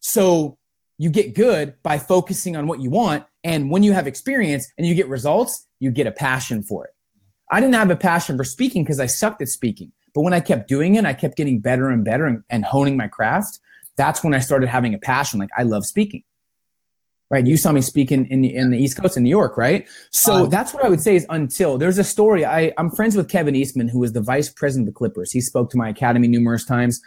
So 0.00 0.56
you 0.96 1.10
get 1.10 1.34
good 1.34 1.74
by 1.82 1.98
focusing 1.98 2.56
on 2.56 2.66
what 2.66 2.80
you 2.80 2.88
want, 2.88 3.24
and 3.44 3.70
when 3.70 3.82
you 3.82 3.92
have 3.92 4.06
experience 4.06 4.72
and 4.78 4.86
you 4.86 4.94
get 4.94 5.08
results, 5.08 5.66
you 5.80 5.90
get 5.90 6.06
a 6.06 6.12
passion 6.12 6.62
for 6.62 6.86
it. 6.86 6.94
I 7.50 7.60
didn't 7.60 7.74
have 7.74 7.90
a 7.90 7.96
passion 7.96 8.36
for 8.36 8.44
speaking 8.44 8.84
because 8.84 9.00
I 9.00 9.06
sucked 9.06 9.42
at 9.42 9.48
speaking. 9.48 9.92
But 10.14 10.22
when 10.22 10.32
I 10.32 10.40
kept 10.40 10.68
doing 10.68 10.96
it, 10.96 11.04
I 11.04 11.12
kept 11.12 11.36
getting 11.36 11.60
better 11.60 11.88
and 11.88 12.04
better 12.04 12.26
and, 12.26 12.42
and 12.50 12.64
honing 12.64 12.96
my 12.96 13.08
craft 13.08 13.60
that's 14.00 14.24
when 14.24 14.32
I 14.32 14.38
started 14.38 14.68
having 14.68 14.94
a 14.94 14.98
passion. 14.98 15.38
Like 15.38 15.50
I 15.56 15.62
love 15.62 15.84
speaking. 15.84 16.24
Right. 17.28 17.46
You 17.46 17.56
saw 17.56 17.70
me 17.70 17.80
speaking 17.80 18.26
in, 18.26 18.44
in, 18.44 18.56
in 18.56 18.70
the 18.70 18.78
East 18.78 18.96
Coast 18.96 19.16
in 19.16 19.22
New 19.22 19.30
York, 19.30 19.56
right? 19.56 19.86
So 20.10 20.46
that's 20.46 20.74
what 20.74 20.84
I 20.84 20.88
would 20.88 21.00
say 21.00 21.14
is 21.14 21.24
until 21.28 21.78
there's 21.78 21.98
a 21.98 22.02
story. 22.02 22.44
I, 22.44 22.72
I'm 22.76 22.90
friends 22.90 23.14
with 23.14 23.28
Kevin 23.28 23.54
Eastman, 23.54 23.86
who 23.86 24.00
was 24.00 24.12
the 24.12 24.20
vice 24.20 24.48
president 24.48 24.88
of 24.88 24.94
the 24.94 24.98
Clippers. 24.98 25.30
He 25.30 25.40
spoke 25.40 25.70
to 25.70 25.76
my 25.76 25.90
academy 25.90 26.26
numerous 26.26 26.64
times. 26.64 27.00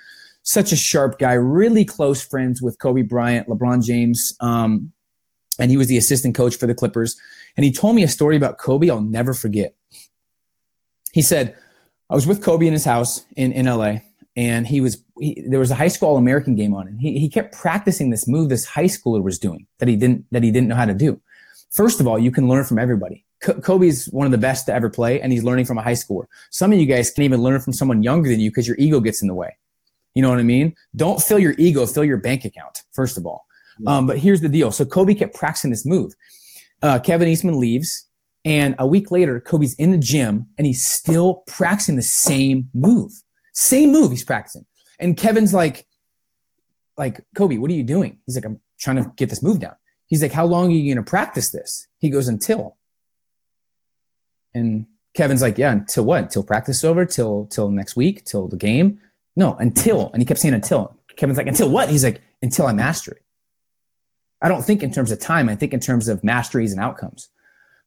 Such 0.43 0.71
a 0.71 0.77
sharp 0.77 1.19
guy, 1.19 1.33
really 1.33 1.83
close 1.83 2.21
friends 2.23 2.61
with 2.61 2.79
Kobe 2.79 3.01
Bryant, 3.01 3.49
LeBron 3.49 3.83
James. 3.83 4.33
Um, 4.39 4.93
and 5.59 5.69
he 5.69 5.75
was 5.75 5.87
the 5.87 5.97
assistant 5.97 6.35
coach 6.35 6.55
for 6.55 6.67
the 6.67 6.75
Clippers. 6.75 7.19
And 7.57 7.65
he 7.65 7.71
told 7.73 7.95
me 7.95 8.03
a 8.03 8.07
story 8.07 8.37
about 8.37 8.59
Kobe 8.59 8.89
I'll 8.89 9.01
never 9.01 9.33
forget. 9.33 9.75
He 11.11 11.21
said, 11.21 11.57
I 12.09 12.15
was 12.15 12.27
with 12.27 12.43
Kobe 12.43 12.67
in 12.67 12.73
his 12.73 12.85
house 12.85 13.25
in, 13.35 13.51
in 13.51 13.65
LA 13.65 13.99
and 14.35 14.65
he 14.65 14.81
was 14.81 15.03
he, 15.19 15.43
there 15.47 15.59
was 15.59 15.71
a 15.71 15.75
high 15.75 15.87
school 15.87 16.09
All 16.09 16.17
American 16.17 16.55
game 16.55 16.73
on, 16.73 16.87
and 16.87 16.99
he 16.99 17.19
he 17.19 17.29
kept 17.29 17.55
practicing 17.55 18.09
this 18.09 18.27
move 18.27 18.49
this 18.49 18.65
high 18.65 18.85
schooler 18.85 19.21
was 19.21 19.37
doing 19.37 19.67
that 19.79 19.87
he 19.87 19.95
didn't 19.95 20.25
that 20.31 20.43
he 20.43 20.51
didn't 20.51 20.67
know 20.67 20.75
how 20.75 20.85
to 20.85 20.93
do. 20.93 21.19
First 21.71 21.99
of 21.99 22.07
all, 22.07 22.19
you 22.19 22.31
can 22.31 22.47
learn 22.47 22.63
from 22.65 22.79
everybody. 22.79 23.25
Kobe's 23.61 24.05
one 24.05 24.25
of 24.25 24.31
the 24.31 24.37
best 24.37 24.65
to 24.67 24.73
ever 24.73 24.89
play, 24.89 25.21
and 25.21 25.31
he's 25.31 25.43
learning 25.43 25.65
from 25.65 25.77
a 25.77 25.81
high 25.81 25.93
schooler. 25.93 26.25
Some 26.49 26.71
of 26.71 26.79
you 26.79 26.85
guys 26.85 27.11
can 27.11 27.23
even 27.23 27.41
learn 27.41 27.59
from 27.59 27.73
someone 27.73 28.01
younger 28.01 28.29
than 28.29 28.39
you 28.39 28.49
because 28.49 28.67
your 28.67 28.77
ego 28.79 28.99
gets 28.99 29.21
in 29.21 29.27
the 29.27 29.33
way. 29.33 29.57
You 30.15 30.21
know 30.21 30.29
what 30.29 30.39
I 30.39 30.43
mean? 30.43 30.75
Don't 30.95 31.21
fill 31.21 31.39
your 31.39 31.55
ego, 31.57 31.85
fill 31.85 32.05
your 32.05 32.17
bank 32.17 32.45
account, 32.45 32.83
first 32.91 33.17
of 33.17 33.25
all. 33.25 33.45
Yeah. 33.79 33.97
Um, 33.97 34.07
but 34.07 34.19
here's 34.19 34.41
the 34.41 34.49
deal. 34.49 34.71
So 34.71 34.85
Kobe 34.85 35.15
kept 35.15 35.35
practicing 35.35 35.71
this 35.71 35.85
move. 35.85 36.13
Uh, 36.83 36.99
Kevin 36.99 37.27
Eastman 37.27 37.59
leaves, 37.59 38.07
and 38.45 38.75
a 38.77 38.87
week 38.87 39.11
later, 39.11 39.39
Kobe's 39.39 39.73
in 39.75 39.91
the 39.91 39.97
gym 39.97 40.47
and 40.57 40.67
he's 40.67 40.83
still 40.83 41.43
practicing 41.47 41.95
the 41.95 42.01
same 42.01 42.69
move. 42.73 43.11
Same 43.53 43.91
move 43.91 44.11
he's 44.11 44.23
practicing. 44.23 44.65
And 44.99 45.15
Kevin's 45.15 45.53
like, 45.53 45.85
like, 46.97 47.25
Kobe, 47.35 47.57
what 47.57 47.71
are 47.71 47.75
you 47.75 47.83
doing? 47.83 48.19
He's 48.25 48.35
like, 48.35 48.45
I'm 48.45 48.59
trying 48.79 48.97
to 48.97 49.11
get 49.15 49.29
this 49.29 49.41
move 49.41 49.59
down. 49.59 49.75
He's 50.07 50.21
like, 50.21 50.31
how 50.31 50.45
long 50.45 50.67
are 50.67 50.75
you 50.75 50.93
to 50.95 51.03
practice 51.03 51.51
this? 51.51 51.87
He 51.99 52.09
goes, 52.09 52.27
until. 52.27 52.77
And 54.53 54.85
Kevin's 55.15 55.41
like, 55.41 55.57
yeah, 55.57 55.71
until 55.71 56.05
what? 56.05 56.23
Until 56.23 56.43
practice 56.43 56.77
is 56.77 56.83
over? 56.83 57.05
Till, 57.05 57.47
till 57.47 57.69
next 57.71 57.95
week? 57.95 58.25
Till 58.25 58.47
the 58.47 58.57
game? 58.57 58.99
No, 59.35 59.55
until. 59.55 60.11
And 60.11 60.21
he 60.21 60.25
kept 60.25 60.39
saying 60.39 60.53
until. 60.53 60.95
Kevin's 61.15 61.37
like, 61.37 61.47
until 61.47 61.69
what? 61.69 61.89
He's 61.89 62.03
like, 62.03 62.21
until 62.41 62.67
I 62.67 62.73
master 62.73 63.11
it. 63.13 63.23
I 64.41 64.49
don't 64.49 64.63
think 64.63 64.83
in 64.83 64.91
terms 64.91 65.11
of 65.11 65.19
time. 65.19 65.49
I 65.49 65.55
think 65.55 65.73
in 65.73 65.79
terms 65.79 66.07
of 66.09 66.23
masteries 66.23 66.73
and 66.73 66.81
outcomes. 66.81 67.29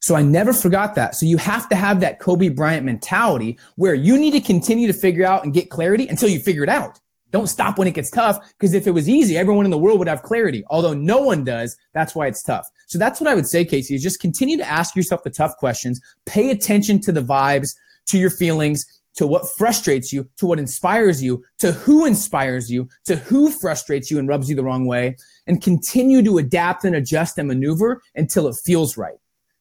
So 0.01 0.15
I 0.15 0.23
never 0.23 0.53
forgot 0.53 0.95
that. 0.95 1.15
So 1.15 1.27
you 1.27 1.37
have 1.39 1.69
to 1.69 1.77
have 1.77 2.01
that 2.01 2.21
Kobe 2.21 2.49
Bryant 2.49 2.85
mentality 2.85 3.59
where 3.77 3.95
you 3.95 4.19
need 4.19 4.33
to 4.33 4.41
continue 4.41 4.87
to 4.87 4.93
figure 4.93 5.27
out 5.27 5.45
and 5.45 5.53
get 5.53 5.71
clarity 5.71 6.07
until 6.07 6.29
you 6.29 6.39
figure 6.39 6.63
it 6.63 6.69
out. 6.69 7.01
Don't 7.33 7.49
stop 7.49 7.77
when 7.77 7.89
it 7.89 7.95
gets 7.95 8.11
tough 8.11 8.39
because 8.53 8.73
if 8.73 8.87
it 8.87 8.93
was 8.93 9.09
easy, 9.09 9.37
everyone 9.37 9.65
in 9.65 9.71
the 9.71 9.79
world 9.79 9.99
would 9.99 10.09
have 10.09 10.23
clarity. 10.23 10.65
Although 10.71 10.95
no 10.95 11.21
one 11.21 11.45
does, 11.45 11.77
that's 11.93 12.15
why 12.15 12.29
it's 12.29 12.43
tough. 12.43 12.69
So 12.87 12.99
that's 12.99 13.21
what 13.21 13.29
I 13.29 13.35
would 13.35 13.49
say, 13.49 13.65
Casey, 13.65 13.95
is 13.95 14.03
just 14.03 14.21
continue 14.21 14.57
to 14.57 14.69
ask 14.69 14.95
yourself 14.95 15.25
the 15.25 15.31
tough 15.31 15.57
questions. 15.57 16.01
Pay 16.25 16.51
attention 16.51 17.01
to 17.01 17.13
the 17.13 17.23
vibes, 17.23 17.75
to 18.07 18.19
your 18.19 18.31
feelings, 18.31 18.87
to 19.17 19.27
what 19.27 19.49
frustrates 19.57 20.13
you, 20.13 20.29
to 20.37 20.47
what 20.47 20.59
inspires 20.59 21.23
you, 21.23 21.43
to 21.59 21.73
who 21.73 22.05
inspires 22.07 22.71
you, 22.71 22.89
to 23.07 23.17
who 23.17 23.51
frustrates 23.51 24.11
you 24.11 24.19
and 24.19 24.29
rubs 24.29 24.49
you 24.49 24.55
the 24.55 24.63
wrong 24.63 24.87
way, 24.87 25.17
and 25.47 25.63
continue 25.63 26.23
to 26.23 26.39
adapt 26.39 26.85
and 26.85 26.95
adjust 26.95 27.39
and 27.39 27.49
maneuver 27.49 28.03
until 28.15 28.47
it 28.47 28.57
feels 28.65 28.97
right. 28.97 29.17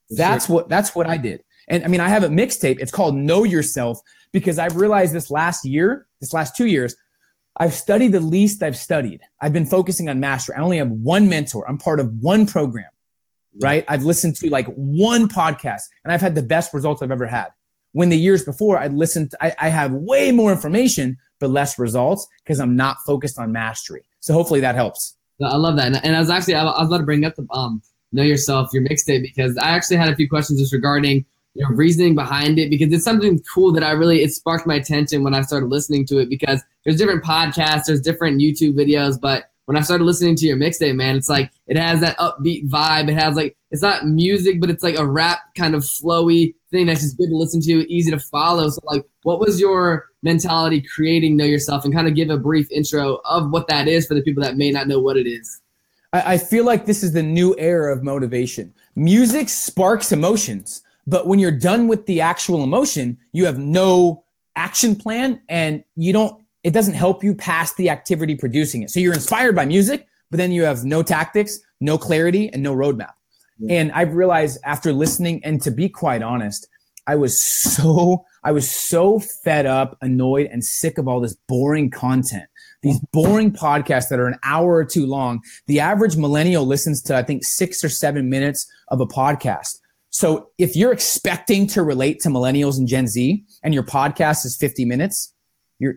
That's 0.10 0.48
what 0.48 0.70
that's 0.70 0.96
what 0.96 1.08
I 1.08 1.18
did. 1.18 1.44
And 1.68 1.84
I 1.84 1.88
mean, 1.88 2.00
I 2.00 2.10
have 2.10 2.24
a 2.24 2.28
mixtape. 2.28 2.80
It's 2.80 2.91
called 2.91 3.15
Know 3.15 3.44
Yourself 3.44 4.00
because 4.32 4.60
I've 4.60 4.76
realized 4.76 5.13
this 5.13 5.32
last 5.32 5.65
year, 5.65 6.08
this 6.22 6.34
last 6.34 6.56
two 6.56 6.68
years, 6.68 6.96
I've 7.58 7.74
studied 7.74 8.12
the 8.12 8.20
least 8.20 8.62
I've 8.62 8.78
studied. 8.78 9.22
I've 9.41 9.54
been 9.54 9.65
focusing 9.65 10.10
on 10.10 10.20
mastery. 10.20 10.56
I 10.58 10.62
only 10.62 10.78
have 10.78 10.91
one 10.91 11.30
mentor. 11.30 11.68
I'm 11.68 11.78
part 11.78 12.00
of 12.00 12.12
one 12.20 12.46
program, 12.46 12.89
right? 13.62 13.86
I've 13.88 14.04
listened 14.04 14.36
to 14.38 14.50
like 14.50 14.68
one 14.76 15.30
podcast 15.30 15.84
and 16.04 16.12
I've 16.12 16.22
had 16.22 16.36
the 16.36 16.44
best 16.44 16.74
results 16.74 17.02
I've 17.02 17.12
ever 17.12 17.26
had. 17.26 17.48
When 17.94 18.10
the 18.10 18.18
years 18.18 18.44
before 18.44 18.78
I'd 18.78 18.94
listened, 18.94 19.32
to, 19.32 19.38
I, 19.41 19.56
I 19.58 19.70
have 19.70 19.94
way 19.94 20.34
more 20.34 20.52
information, 20.52 21.18
but 21.39 21.50
less 21.50 21.80
results 21.80 22.28
because 22.44 22.60
I'm 22.60 22.76
not 22.76 22.98
focused 23.06 23.39
on 23.39 23.54
mastery. 23.54 24.04
So 24.20 24.34
hopefully 24.34 24.60
that 24.60 24.76
helps. 24.76 25.15
I 25.41 25.56
love 25.56 25.78
that. 25.78 26.04
And 26.04 26.15
I 26.15 26.20
was 26.20 26.30
actually, 26.30 26.56
I 26.56 26.63
was 26.65 26.88
about 26.88 26.98
to 26.98 27.04
bring 27.04 27.24
up 27.24 27.36
the, 27.36 27.48
um, 27.52 27.82
know 28.12 28.24
yourself, 28.24 28.70
your 28.74 28.84
mixtape, 28.84 29.22
because 29.22 29.58
I 29.58 29.70
actually 29.70 29.98
had 29.98 30.10
a 30.10 30.15
few 30.15 30.30
questions 30.30 30.60
just 30.60 30.74
regarding 30.74 31.26
your 31.56 31.74
reasoning 31.74 32.15
behind 32.15 32.60
it 32.60 32.70
because 32.70 32.91
it's 32.91 33.06
something 33.06 33.41
cool 33.54 33.72
that 33.72 33.84
I 33.84 33.91
really 33.91 34.22
it 34.22 34.34
sparked 34.34 34.68
my 34.68 34.76
attention 34.76 35.24
when 35.24 35.34
I 35.34 35.41
started 35.41 35.68
listening 35.68 36.06
to 36.08 36.20
it 36.20 36.30
because 36.30 36.62
there's 36.84 36.98
different 36.98 37.24
podcasts, 37.24 37.86
there's 37.88 38.02
different 38.02 38.41
YouTube 38.41 38.74
videos, 38.74 39.20
but 39.20 39.46
when 39.65 39.78
I 39.78 39.82
started 39.82 40.04
listening 40.04 40.36
to 40.36 40.46
your 40.46 40.58
mixtape, 40.58 40.96
man, 40.96 41.15
it's 41.15 41.30
like 41.30 41.52
it 41.65 41.78
has 41.78 42.00
that 42.02 42.18
upbeat 42.20 42.70
vibe. 42.70 43.10
It 43.10 43.15
has 43.15 43.36
like 43.36 43.58
it's 43.72 43.82
not 43.82 44.06
music, 44.06 44.62
but 44.62 44.70
it's 44.70 44.84
like 44.84 44.98
a 44.98 45.06
rap 45.06 45.39
kind 45.58 45.74
of 45.74 45.84
flowy 45.84 46.54
thing 46.72 46.86
that's 46.86 47.02
just 47.02 47.18
good 47.18 47.30
to 47.30 47.36
listen 47.36 47.62
to, 47.62 47.91
easy 47.91 48.12
to 48.12 48.20
follow. 48.20 48.70
So 48.70 48.82
like 48.84 49.06
what 49.24 49.39
was 49.39 49.60
your 49.60 50.06
mentality 50.22 50.82
creating 50.82 51.36
Know 51.36 51.46
Yourself 51.46 51.84
and 51.84 51.94
kind 51.94 52.08
of 52.08 52.15
give 52.15 52.30
a 52.30 52.38
brief 52.38 52.70
intro 52.70 53.22
of 53.26 53.50
what 53.50 53.68
that 53.70 53.88
is 53.88 54.06
for 54.06 54.13
the 54.13 54.22
people 54.22 54.44
that 54.44 54.58
may 54.58 54.72
not 54.72 54.88
know 54.88 55.00
what 55.00 55.18
it 55.18 55.28
is? 55.28 55.62
I, 56.15 56.34
I 56.34 56.38
feel 56.38 56.63
like 56.63 56.86
this 56.86 57.04
is 57.04 57.12
the 57.12 57.23
new 57.23 57.56
era 57.58 57.93
of 57.93 58.04
motivation. 58.04 58.73
Music 58.95 59.49
sparks 59.49 60.12
emotions, 60.12 60.82
but 61.06 61.28
when 61.28 61.39
you're 61.39 61.51
done 61.51 61.88
with 61.88 62.06
the 62.06 62.21
actual 62.21 62.63
emotion, 62.63 63.17
you 63.34 63.45
have 63.45 63.60
no 63.60 64.23
action 64.56 64.95
plan 64.95 65.41
and 65.49 65.84
you 65.97 66.13
don't 66.13 66.41
it 66.63 66.73
doesn't 66.73 66.95
help 66.95 67.23
you 67.23 67.36
pass 67.36 67.75
the 67.75 67.91
activity 67.91 68.34
producing 68.34 68.82
it. 68.82 68.89
So 68.89 68.99
you're 68.99 69.13
inspired 69.13 69.56
by 69.56 69.65
music, 69.65 70.08
but 70.32 70.38
then 70.38 70.51
you 70.51 70.63
have 70.63 70.84
no 70.84 71.04
tactics, 71.04 71.60
no 71.80 71.95
clarity, 71.95 72.49
and 72.51 72.63
no 72.63 72.73
roadmap. 72.73 73.12
Yeah. 73.60 73.80
And 73.80 73.91
I've 73.91 74.15
realized 74.15 74.58
after 74.63 74.91
listening, 74.91 75.43
and 75.43 75.62
to 75.62 75.69
be 75.69 75.89
quite 75.89 76.23
honest, 76.23 76.67
I 77.06 77.15
was 77.17 77.39
so 77.39 78.25
I 78.43 78.51
was 78.51 78.69
so 78.71 79.19
fed 79.19 79.65
up, 79.65 79.97
annoyed, 80.01 80.47
and 80.51 80.63
sick 80.63 80.97
of 80.97 81.08
all 81.08 81.19
this 81.19 81.36
boring 81.47 81.89
content. 81.91 82.45
These 82.86 83.00
boring 83.12 83.52
podcasts 83.52 84.10
that 84.10 84.19
are 84.19 84.28
an 84.28 84.38
hour 84.43 84.76
or 84.76 84.86
two 84.86 85.06
long. 85.06 85.41
The 85.67 85.80
average 85.80 86.15
millennial 86.15 86.65
listens 86.65 87.02
to 87.04 87.15
I 87.15 87.24
think 87.24 87.43
six 87.43 87.84
or 87.84 87.89
seven 87.89 88.30
minutes 88.30 88.71
of 88.89 89.02
a 89.02 89.08
podcast. 89.08 89.80
So 90.12 90.52
if 90.58 90.76
you're 90.76 90.93
expecting 90.93 91.67
to 91.67 91.84
relate 91.84 92.21
to 92.21 92.30
millennials 92.30 92.78
and 92.78 92.88
Gen 92.88 93.08
Z, 93.08 93.43
and 93.63 93.74
your 93.74 93.84
podcast 93.84 94.45
is 94.45 94.56
50 94.56 94.86
minutes, 94.86 95.34
you're 95.80 95.95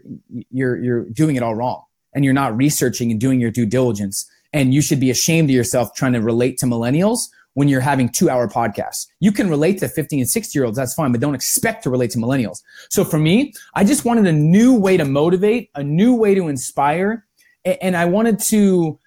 you're 0.51 0.77
you're 0.83 1.05
doing 1.11 1.37
it 1.37 1.42
all 1.42 1.55
wrong, 1.55 1.85
and 2.14 2.24
you're 2.24 2.35
not 2.35 2.57
researching 2.57 3.12
and 3.12 3.20
doing 3.20 3.38
your 3.38 3.51
due 3.51 3.66
diligence. 3.66 4.29
And 4.53 4.72
you 4.72 4.81
should 4.81 4.98
be 4.98 5.11
ashamed 5.11 5.51
of 5.51 5.55
yourself 5.55 5.94
trying 5.94 6.14
to 6.14 6.20
relate 6.20 6.59
to 6.59 6.66
millennials 6.66 7.29
when 7.59 7.66
you're 7.66 7.81
having 7.81 8.09
two 8.09 8.31
hour 8.31 8.47
podcasts. 8.47 9.09
You 9.18 9.33
can 9.33 9.51
relate 9.51 9.81
to 9.81 9.88
50 9.88 10.21
and 10.21 10.31
60 10.31 10.57
year 10.57 10.64
olds, 10.64 10.77
that's 10.77 10.94
fine, 10.94 11.11
but 11.11 11.21
don't 11.21 11.35
expect 11.35 11.83
to 11.83 11.90
relate 11.90 12.12
to 12.12 12.18
millennials. 12.18 12.62
So 12.88 13.05
for 13.05 13.18
me, 13.18 13.53
I 13.75 13.83
just 13.83 14.05
wanted 14.05 14.29
a 14.29 14.33
new 14.33 14.79
way 14.79 14.97
to 14.97 15.05
motivate, 15.05 15.68
a 15.75 15.83
new 15.83 16.14
way 16.14 16.37
to 16.37 16.47
inspire, 16.47 17.27
and 17.64 17.97
I 17.97 18.05
wanted 18.05 18.38
to 18.53 19.01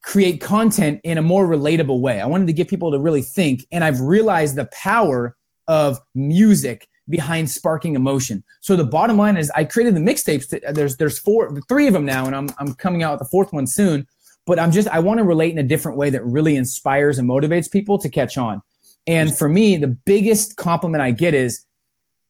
create 0.00 0.40
content 0.40 1.02
in 1.04 1.18
a 1.18 1.22
more 1.22 1.46
relatable 1.46 2.00
way. 2.00 2.18
I 2.18 2.24
wanted 2.24 2.46
to 2.46 2.54
get 2.54 2.66
people 2.66 2.90
to 2.92 2.98
really 2.98 3.20
think, 3.20 3.66
and 3.72 3.84
I've 3.84 4.00
realized 4.00 4.56
the 4.56 4.70
power 4.72 5.36
of 5.66 6.00
music 6.14 6.88
behind 7.10 7.50
sparking 7.50 7.94
emotion. 7.94 8.42
So 8.62 8.74
the 8.74 8.84
bottom 8.84 9.18
line 9.18 9.36
is 9.36 9.50
I 9.50 9.64
created 9.64 9.94
the 9.94 10.00
mixtapes. 10.00 10.58
There's 10.74 10.96
there's 10.96 11.18
four, 11.18 11.54
three 11.68 11.86
of 11.86 11.92
them 11.92 12.06
now, 12.06 12.24
and 12.24 12.34
I'm 12.34 12.48
I'm 12.58 12.72
coming 12.72 13.02
out 13.02 13.12
with 13.12 13.18
the 13.18 13.30
fourth 13.30 13.52
one 13.52 13.66
soon 13.66 14.06
but 14.48 14.58
I'm 14.58 14.72
just 14.72 14.88
I 14.88 14.98
want 14.98 15.18
to 15.18 15.24
relate 15.24 15.52
in 15.52 15.58
a 15.58 15.62
different 15.62 15.98
way 15.98 16.08
that 16.10 16.24
really 16.24 16.56
inspires 16.56 17.18
and 17.18 17.28
motivates 17.28 17.70
people 17.70 17.98
to 17.98 18.08
catch 18.08 18.38
on. 18.38 18.62
And 19.06 19.36
for 19.36 19.48
me, 19.48 19.76
the 19.76 19.88
biggest 19.88 20.56
compliment 20.56 21.02
I 21.02 21.10
get 21.10 21.34
is 21.34 21.64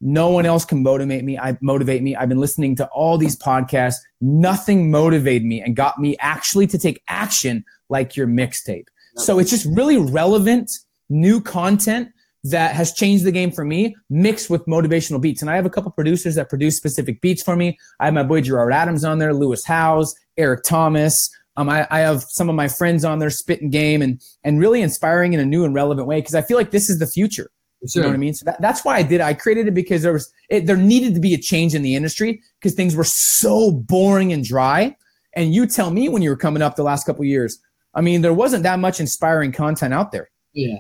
no 0.01 0.29
one 0.29 0.45
else 0.45 0.65
can 0.65 0.83
motivate 0.83 1.25
me. 1.25 1.39
I 1.39 1.57
motivate 1.61 2.03
me. 2.03 2.17
I've 2.17 2.29
been 2.29 2.41
listening 2.41 2.75
to 2.77 2.87
all 2.89 3.19
these 3.19 3.37
podcasts. 3.37 3.99
Nothing 4.21 4.91
motivated 4.91 5.47
me 5.47 5.61
and 5.61 5.77
got 5.77 6.01
me 6.01 6.17
actually 6.19 6.67
to 6.69 6.79
take 6.79 7.03
action 7.09 7.65
like 7.89 8.17
your 8.17 8.27
mixtape. 8.27 8.87
So 9.17 9.39
it's 9.39 9.51
just 9.51 9.67
really 9.67 9.97
relevant 9.97 10.71
new 11.09 11.41
content 11.41 12.11
that 12.45 12.75
has 12.75 12.93
changed 12.93 13.25
the 13.25 13.33
game 13.33 13.51
for 13.51 13.65
me 13.65 13.97
mixed 14.11 14.49
with 14.51 14.65
motivational 14.67 15.21
beats. 15.21 15.43
And 15.43 15.51
I 15.51 15.57
have 15.57 15.67
a 15.67 15.71
couple 15.71 15.91
producers 15.91 16.37
that 16.37 16.49
produce 16.49 16.77
specific 16.77 17.21
beats 17.21 17.43
for 17.43 17.57
me. 17.57 17.79
I 18.01 18.07
have 18.07 18.15
my 18.15 18.23
boy 18.23 18.41
Gerard 18.41 18.73
Adams 18.73 19.05
on 19.05 19.19
there, 19.19 19.35
Lewis 19.35 19.65
Howes, 19.65 20.15
Eric 20.37 20.63
Thomas, 20.63 21.31
um, 21.59 21.69
I, 21.69 21.89
I 21.91 21.99
have 21.99 22.23
some 22.23 22.49
of 22.49 22.55
my 22.55 22.69
friends 22.69 23.05
on 23.05 23.19
there 23.19 23.31
spitting 23.31 23.69
game 23.69 24.01
and 24.01 24.23
and 24.45 24.61
really 24.61 24.81
inspiring 24.81 25.33
in 25.33 25.41
a 25.41 25.45
new 25.45 25.65
and 25.65 25.75
relevant 25.75 26.07
way 26.07 26.21
because 26.21 26.37
I 26.37 26.43
feel 26.43 26.57
like 26.57 26.71
this 26.71 26.89
is 26.89 27.01
the 27.01 27.07
future. 27.07 27.51
Sure. 27.87 28.01
You 28.01 28.03
know 28.03 28.09
what 28.09 28.15
I 28.15 28.19
mean? 28.19 28.35
So 28.35 28.45
that, 28.45 28.61
that's 28.61 28.85
why 28.85 28.97
I 28.97 29.03
did. 29.03 29.17
It. 29.17 29.23
I 29.23 29.35
created 29.35 29.67
it 29.67 29.75
because 29.75 30.03
there 30.03 30.13
was 30.13 30.33
it, 30.49 30.67
there 30.67 30.77
needed 30.77 31.15
to 31.15 31.21
be 31.21 31.35
a 31.35 31.39
change 31.39 31.75
in 31.75 31.83
the 31.83 31.97
industry 31.97 32.41
because 32.61 32.75
things 32.75 32.95
were 32.95 33.05
so 33.05 33.73
boring 33.73 34.33
and 34.33 34.45
dry. 34.45 34.97
And 35.35 35.53
you 35.53 35.67
tell 35.67 35.91
me 35.91 36.09
when 36.09 36.23
you 36.23 36.31
were 36.31 36.37
coming 36.37 36.63
up 36.63 36.77
the 36.77 36.85
last 36.85 37.05
couple 37.05 37.25
years, 37.25 37.61
I 37.93 38.03
mean, 38.03 38.23
there 38.23 38.35
wasn't 38.35 38.63
that 38.63 38.79
much 38.79 39.01
inspiring 39.01 39.51
content 39.51 39.93
out 39.93 40.13
there. 40.13 40.31
Yeah, 40.53 40.79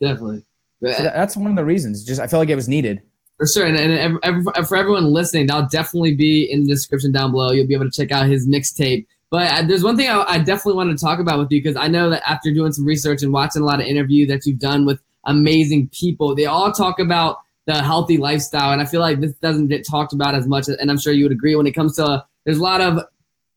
definitely. 0.00 0.44
So 0.82 0.88
that, 0.88 1.14
that's 1.14 1.36
one 1.36 1.50
of 1.50 1.56
the 1.56 1.64
reasons. 1.64 2.04
Just 2.04 2.20
I 2.20 2.26
felt 2.26 2.40
like 2.40 2.50
it 2.50 2.56
was 2.56 2.68
needed. 2.68 3.00
For 3.36 3.46
sure, 3.46 3.66
and, 3.66 3.76
and 3.76 4.18
every, 4.22 4.42
for 4.64 4.76
everyone 4.76 5.06
listening, 5.06 5.46
that'll 5.46 5.68
definitely 5.68 6.14
be 6.14 6.44
in 6.50 6.64
the 6.64 6.68
description 6.68 7.10
down 7.10 7.30
below. 7.32 7.50
You'll 7.50 7.66
be 7.66 7.74
able 7.74 7.90
to 7.90 7.90
check 7.90 8.12
out 8.12 8.26
his 8.26 8.48
mixtape 8.48 9.06
but 9.34 9.50
uh, 9.50 9.62
there's 9.66 9.82
one 9.82 9.96
thing 9.96 10.08
I, 10.08 10.24
I 10.28 10.38
definitely 10.38 10.74
want 10.74 10.96
to 10.96 11.04
talk 11.04 11.18
about 11.18 11.40
with 11.40 11.50
you 11.50 11.60
because 11.60 11.74
I 11.74 11.88
know 11.88 12.08
that 12.08 12.22
after 12.24 12.54
doing 12.54 12.70
some 12.70 12.84
research 12.84 13.20
and 13.24 13.32
watching 13.32 13.62
a 13.62 13.64
lot 13.64 13.80
of 13.80 13.86
interviews 13.86 14.28
that 14.28 14.46
you've 14.46 14.60
done 14.60 14.86
with 14.86 15.00
amazing 15.24 15.88
people, 15.88 16.36
they 16.36 16.46
all 16.46 16.70
talk 16.70 17.00
about 17.00 17.38
the 17.66 17.82
healthy 17.82 18.16
lifestyle, 18.16 18.70
and 18.70 18.80
I 18.80 18.84
feel 18.84 19.00
like 19.00 19.18
this 19.18 19.32
doesn't 19.42 19.66
get 19.66 19.84
talked 19.84 20.12
about 20.12 20.36
as 20.36 20.46
much. 20.46 20.68
And 20.68 20.88
I'm 20.88 21.00
sure 21.00 21.12
you 21.12 21.24
would 21.24 21.32
agree 21.32 21.56
when 21.56 21.66
it 21.66 21.72
comes 21.72 21.96
to 21.96 22.24
there's 22.44 22.58
a 22.58 22.62
lot 22.62 22.80
of 22.80 23.00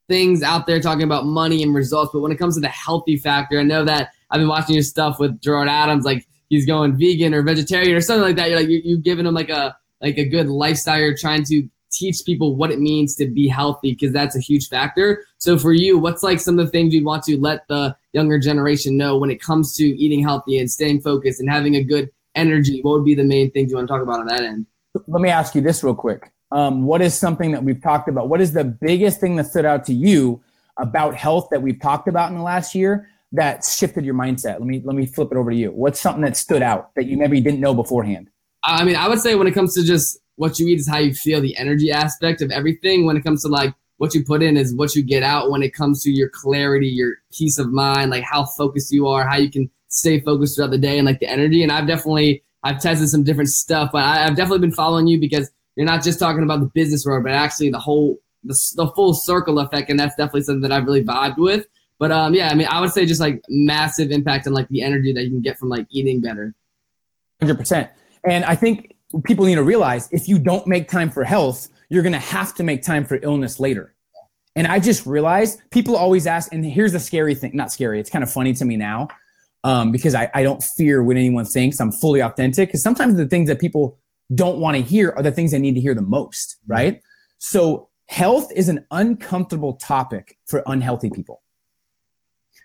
things 0.08 0.42
out 0.42 0.66
there 0.66 0.80
talking 0.80 1.04
about 1.04 1.26
money 1.26 1.62
and 1.62 1.72
results, 1.72 2.10
but 2.12 2.22
when 2.22 2.32
it 2.32 2.38
comes 2.38 2.56
to 2.56 2.60
the 2.60 2.66
healthy 2.66 3.16
factor, 3.16 3.60
I 3.60 3.62
know 3.62 3.84
that 3.84 4.10
I've 4.32 4.40
been 4.40 4.48
watching 4.48 4.74
your 4.74 4.82
stuff 4.82 5.20
with 5.20 5.40
Gerard 5.40 5.68
Adams, 5.68 6.04
like 6.04 6.26
he's 6.48 6.66
going 6.66 6.98
vegan 6.98 7.34
or 7.34 7.42
vegetarian 7.44 7.94
or 7.94 8.00
something 8.00 8.24
like 8.24 8.34
that. 8.34 8.50
You're 8.50 8.58
like 8.58 8.68
you, 8.68 8.80
you've 8.82 9.04
given 9.04 9.26
him 9.26 9.34
like 9.34 9.48
a 9.48 9.76
like 10.00 10.18
a 10.18 10.28
good 10.28 10.48
lifestyle. 10.48 10.98
You're 10.98 11.16
trying 11.16 11.44
to 11.44 11.68
teach 11.90 12.24
people 12.24 12.56
what 12.56 12.70
it 12.70 12.80
means 12.80 13.14
to 13.16 13.26
be 13.26 13.48
healthy 13.48 13.92
because 13.92 14.12
that's 14.12 14.36
a 14.36 14.40
huge 14.40 14.68
factor. 14.68 15.24
So 15.38 15.58
for 15.58 15.72
you, 15.72 15.98
what's 15.98 16.22
like 16.22 16.40
some 16.40 16.58
of 16.58 16.66
the 16.66 16.70
things 16.70 16.94
you 16.94 17.04
want 17.04 17.24
to 17.24 17.38
let 17.40 17.66
the 17.68 17.96
younger 18.12 18.38
generation 18.38 18.96
know 18.96 19.16
when 19.18 19.30
it 19.30 19.40
comes 19.40 19.74
to 19.76 19.84
eating 19.84 20.22
healthy 20.22 20.58
and 20.58 20.70
staying 20.70 21.00
focused 21.00 21.40
and 21.40 21.50
having 21.50 21.76
a 21.76 21.84
good 21.84 22.10
energy? 22.34 22.80
What 22.82 22.92
would 22.92 23.04
be 23.04 23.14
the 23.14 23.24
main 23.24 23.50
things 23.50 23.70
you 23.70 23.76
want 23.76 23.88
to 23.88 23.92
talk 23.92 24.02
about 24.02 24.20
on 24.20 24.26
that 24.26 24.42
end? 24.42 24.66
Let 25.06 25.20
me 25.20 25.28
ask 25.28 25.54
you 25.54 25.60
this 25.60 25.82
real 25.82 25.94
quick. 25.94 26.32
Um, 26.50 26.84
what 26.84 27.02
is 27.02 27.14
something 27.14 27.52
that 27.52 27.62
we've 27.62 27.82
talked 27.82 28.08
about? 28.08 28.28
What 28.28 28.40
is 28.40 28.52
the 28.52 28.64
biggest 28.64 29.20
thing 29.20 29.36
that 29.36 29.46
stood 29.46 29.66
out 29.66 29.84
to 29.86 29.94
you 29.94 30.42
about 30.78 31.14
health 31.14 31.48
that 31.50 31.60
we've 31.60 31.80
talked 31.80 32.08
about 32.08 32.30
in 32.30 32.36
the 32.36 32.42
last 32.42 32.74
year 32.74 33.08
that 33.32 33.64
shifted 33.64 34.04
your 34.04 34.14
mindset? 34.14 34.54
Let 34.54 34.62
me 34.62 34.80
let 34.84 34.96
me 34.96 35.04
flip 35.04 35.28
it 35.30 35.36
over 35.36 35.50
to 35.50 35.56
you. 35.56 35.70
What's 35.70 36.00
something 36.00 36.22
that 36.22 36.36
stood 36.36 36.62
out 36.62 36.94
that 36.94 37.04
you 37.04 37.18
maybe 37.18 37.40
didn't 37.40 37.60
know 37.60 37.74
beforehand? 37.74 38.30
I 38.64 38.84
mean, 38.84 38.96
I 38.96 39.08
would 39.08 39.20
say 39.20 39.34
when 39.34 39.46
it 39.46 39.52
comes 39.52 39.74
to 39.74 39.84
just 39.84 40.18
what 40.38 40.58
you 40.58 40.68
eat 40.68 40.78
is 40.78 40.88
how 40.88 40.98
you 40.98 41.12
feel, 41.12 41.40
the 41.40 41.56
energy 41.56 41.90
aspect 41.90 42.40
of 42.42 42.50
everything. 42.50 43.04
When 43.04 43.16
it 43.16 43.24
comes 43.24 43.42
to 43.42 43.48
like 43.48 43.74
what 43.96 44.14
you 44.14 44.24
put 44.24 44.42
in 44.42 44.56
is 44.56 44.74
what 44.74 44.94
you 44.94 45.02
get 45.02 45.22
out 45.22 45.50
when 45.50 45.62
it 45.62 45.74
comes 45.74 46.02
to 46.04 46.10
your 46.10 46.28
clarity, 46.28 46.86
your 46.86 47.16
peace 47.36 47.58
of 47.58 47.72
mind, 47.72 48.10
like 48.10 48.22
how 48.22 48.44
focused 48.44 48.92
you 48.92 49.08
are, 49.08 49.26
how 49.28 49.36
you 49.36 49.50
can 49.50 49.68
stay 49.88 50.20
focused 50.20 50.56
throughout 50.56 50.70
the 50.70 50.78
day 50.78 50.96
and 50.96 51.06
like 51.06 51.18
the 51.18 51.28
energy. 51.28 51.62
And 51.62 51.72
I've 51.72 51.88
definitely 51.88 52.44
I've 52.62 52.80
tested 52.80 53.08
some 53.08 53.24
different 53.24 53.50
stuff, 53.50 53.90
but 53.92 54.02
I, 54.02 54.24
have 54.24 54.36
definitely 54.36 54.60
been 54.60 54.72
following 54.72 55.08
you 55.08 55.20
because 55.20 55.50
you're 55.76 55.86
not 55.86 56.02
just 56.02 56.18
talking 56.18 56.42
about 56.42 56.60
the 56.60 56.66
business 56.66 57.04
world, 57.04 57.24
but 57.24 57.32
actually 57.32 57.70
the 57.70 57.78
whole 57.78 58.18
the, 58.44 58.56
the 58.76 58.88
full 58.94 59.14
circle 59.14 59.58
effect, 59.58 59.90
and 59.90 59.98
that's 59.98 60.14
definitely 60.14 60.42
something 60.42 60.62
that 60.62 60.72
I've 60.72 60.84
really 60.84 61.04
vibed 61.04 61.38
with. 61.38 61.66
But 61.98 62.12
um, 62.12 62.34
yeah, 62.34 62.48
I 62.48 62.54
mean, 62.54 62.68
I 62.70 62.80
would 62.80 62.92
say 62.92 63.06
just 63.06 63.20
like 63.20 63.42
massive 63.48 64.12
impact 64.12 64.46
on 64.46 64.52
like 64.52 64.68
the 64.68 64.82
energy 64.82 65.12
that 65.12 65.24
you 65.24 65.30
can 65.30 65.40
get 65.40 65.58
from 65.58 65.68
like 65.68 65.86
eating 65.90 66.20
better. 66.20 66.54
Hundred 67.40 67.58
percent. 67.58 67.90
And 68.24 68.44
I 68.44 68.54
think 68.54 68.94
people 69.24 69.44
need 69.46 69.56
to 69.56 69.62
realize 69.62 70.08
if 70.12 70.28
you 70.28 70.38
don't 70.38 70.66
make 70.66 70.90
time 70.90 71.10
for 71.10 71.24
health, 71.24 71.68
you're 71.88 72.02
going 72.02 72.12
to 72.12 72.18
have 72.18 72.54
to 72.54 72.62
make 72.62 72.82
time 72.82 73.04
for 73.04 73.18
illness 73.22 73.58
later. 73.58 73.94
And 74.54 74.66
I 74.66 74.80
just 74.80 75.06
realized 75.06 75.60
people 75.70 75.96
always 75.96 76.26
ask, 76.26 76.52
and 76.52 76.64
here's 76.64 76.92
the 76.92 77.00
scary 77.00 77.34
thing 77.34 77.52
not 77.54 77.72
scary, 77.72 78.00
it's 78.00 78.10
kind 78.10 78.22
of 78.22 78.30
funny 78.30 78.52
to 78.54 78.64
me 78.64 78.76
now 78.76 79.08
um, 79.64 79.92
because 79.92 80.14
I, 80.14 80.30
I 80.34 80.42
don't 80.42 80.62
fear 80.62 81.02
what 81.02 81.16
anyone 81.16 81.44
thinks. 81.44 81.80
I'm 81.80 81.92
fully 81.92 82.20
authentic 82.20 82.68
because 82.68 82.82
sometimes 82.82 83.16
the 83.16 83.26
things 83.26 83.48
that 83.48 83.60
people 83.60 83.98
don't 84.34 84.58
want 84.58 84.76
to 84.76 84.82
hear 84.82 85.12
are 85.16 85.22
the 85.22 85.32
things 85.32 85.52
they 85.52 85.58
need 85.58 85.74
to 85.74 85.80
hear 85.80 85.94
the 85.94 86.02
most, 86.02 86.56
mm-hmm. 86.62 86.72
right? 86.72 87.02
So, 87.38 87.88
health 88.06 88.50
is 88.54 88.68
an 88.68 88.86
uncomfortable 88.90 89.74
topic 89.74 90.38
for 90.46 90.62
unhealthy 90.66 91.10
people. 91.10 91.42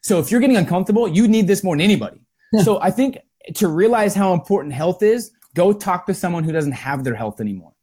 So, 0.02 0.20
if 0.20 0.32
you're 0.32 0.42
getting 0.42 0.58
uncomfortable, 0.58 1.08
you 1.08 1.28
need 1.28 1.48
this 1.48 1.64
more 1.64 1.76
than 1.76 1.82
anybody. 1.82 2.22
so, 2.64 2.82
I 2.82 2.92
think 2.92 3.18
to 3.56 3.68
realize 3.68 4.16
how 4.16 4.34
important 4.34 4.74
health 4.74 5.04
is, 5.04 5.32
go 5.56 5.74
talk 5.74 6.06
to 6.08 6.14
someone 6.14 6.44
who 6.44 6.52
doesn't 6.52 6.74
have 6.74 7.04
their 7.04 7.16
health 7.16 7.40
anymore 7.40 7.74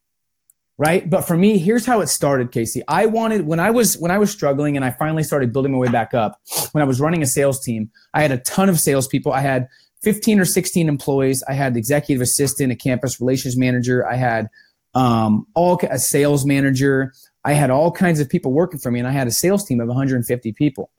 right? 0.81 1.11
But 1.11 1.27
for 1.27 1.37
me 1.37 1.59
here's 1.59 1.85
how 1.85 2.01
it 2.01 2.07
started 2.07 2.51
casey. 2.53 2.83
I 2.89 3.05
wanted 3.05 3.47
when 3.47 3.61
i 3.61 3.71
was 3.71 3.99
when 3.99 4.11
i 4.11 4.17
was 4.17 4.31
struggling 4.31 4.77
and 4.77 4.85
i 4.85 4.91
finally 4.91 5.23
started 5.23 5.53
building 5.53 5.73
my 5.73 5.79
way 5.79 5.89
back 5.89 6.15
up 6.15 6.41
when 6.73 6.81
i 6.83 6.87
was 6.87 7.01
running 7.01 7.23
a 7.23 7.27
sales 7.27 7.61
team 7.61 7.91
i 8.15 8.23
had 8.23 8.33
a 8.33 8.39
ton 8.39 8.71
of 8.71 8.81
salespeople. 8.81 9.31
I 9.31 9.43
had 9.43 9.69
15 10.03 10.41
or 10.41 10.47
16 10.47 10.89
employees. 10.89 11.45
I 11.47 11.53
had 11.53 11.75
the 11.75 11.79
executive 11.79 12.23
assistant 12.23 12.73
a 12.73 12.77
campus 12.77 13.21
relations 13.21 13.59
manager. 13.59 14.09
I 14.09 14.15
had 14.15 14.49
um, 14.95 15.47
all 15.55 15.79
a 15.91 15.99
sales 15.99 16.47
manager. 16.47 17.13
I 17.45 17.53
had 17.53 17.71
all 17.71 17.93
kinds 17.93 18.19
of 18.19 18.31
people 18.31 18.51
working 18.51 18.81
for 18.81 18.91
me 18.91 18.99
and 18.99 19.07
i 19.07 19.13
had 19.13 19.29
a 19.29 19.33
sales 19.33 19.67
team 19.67 19.81
of 19.81 19.89
150 19.89 20.53
people. 20.53 20.91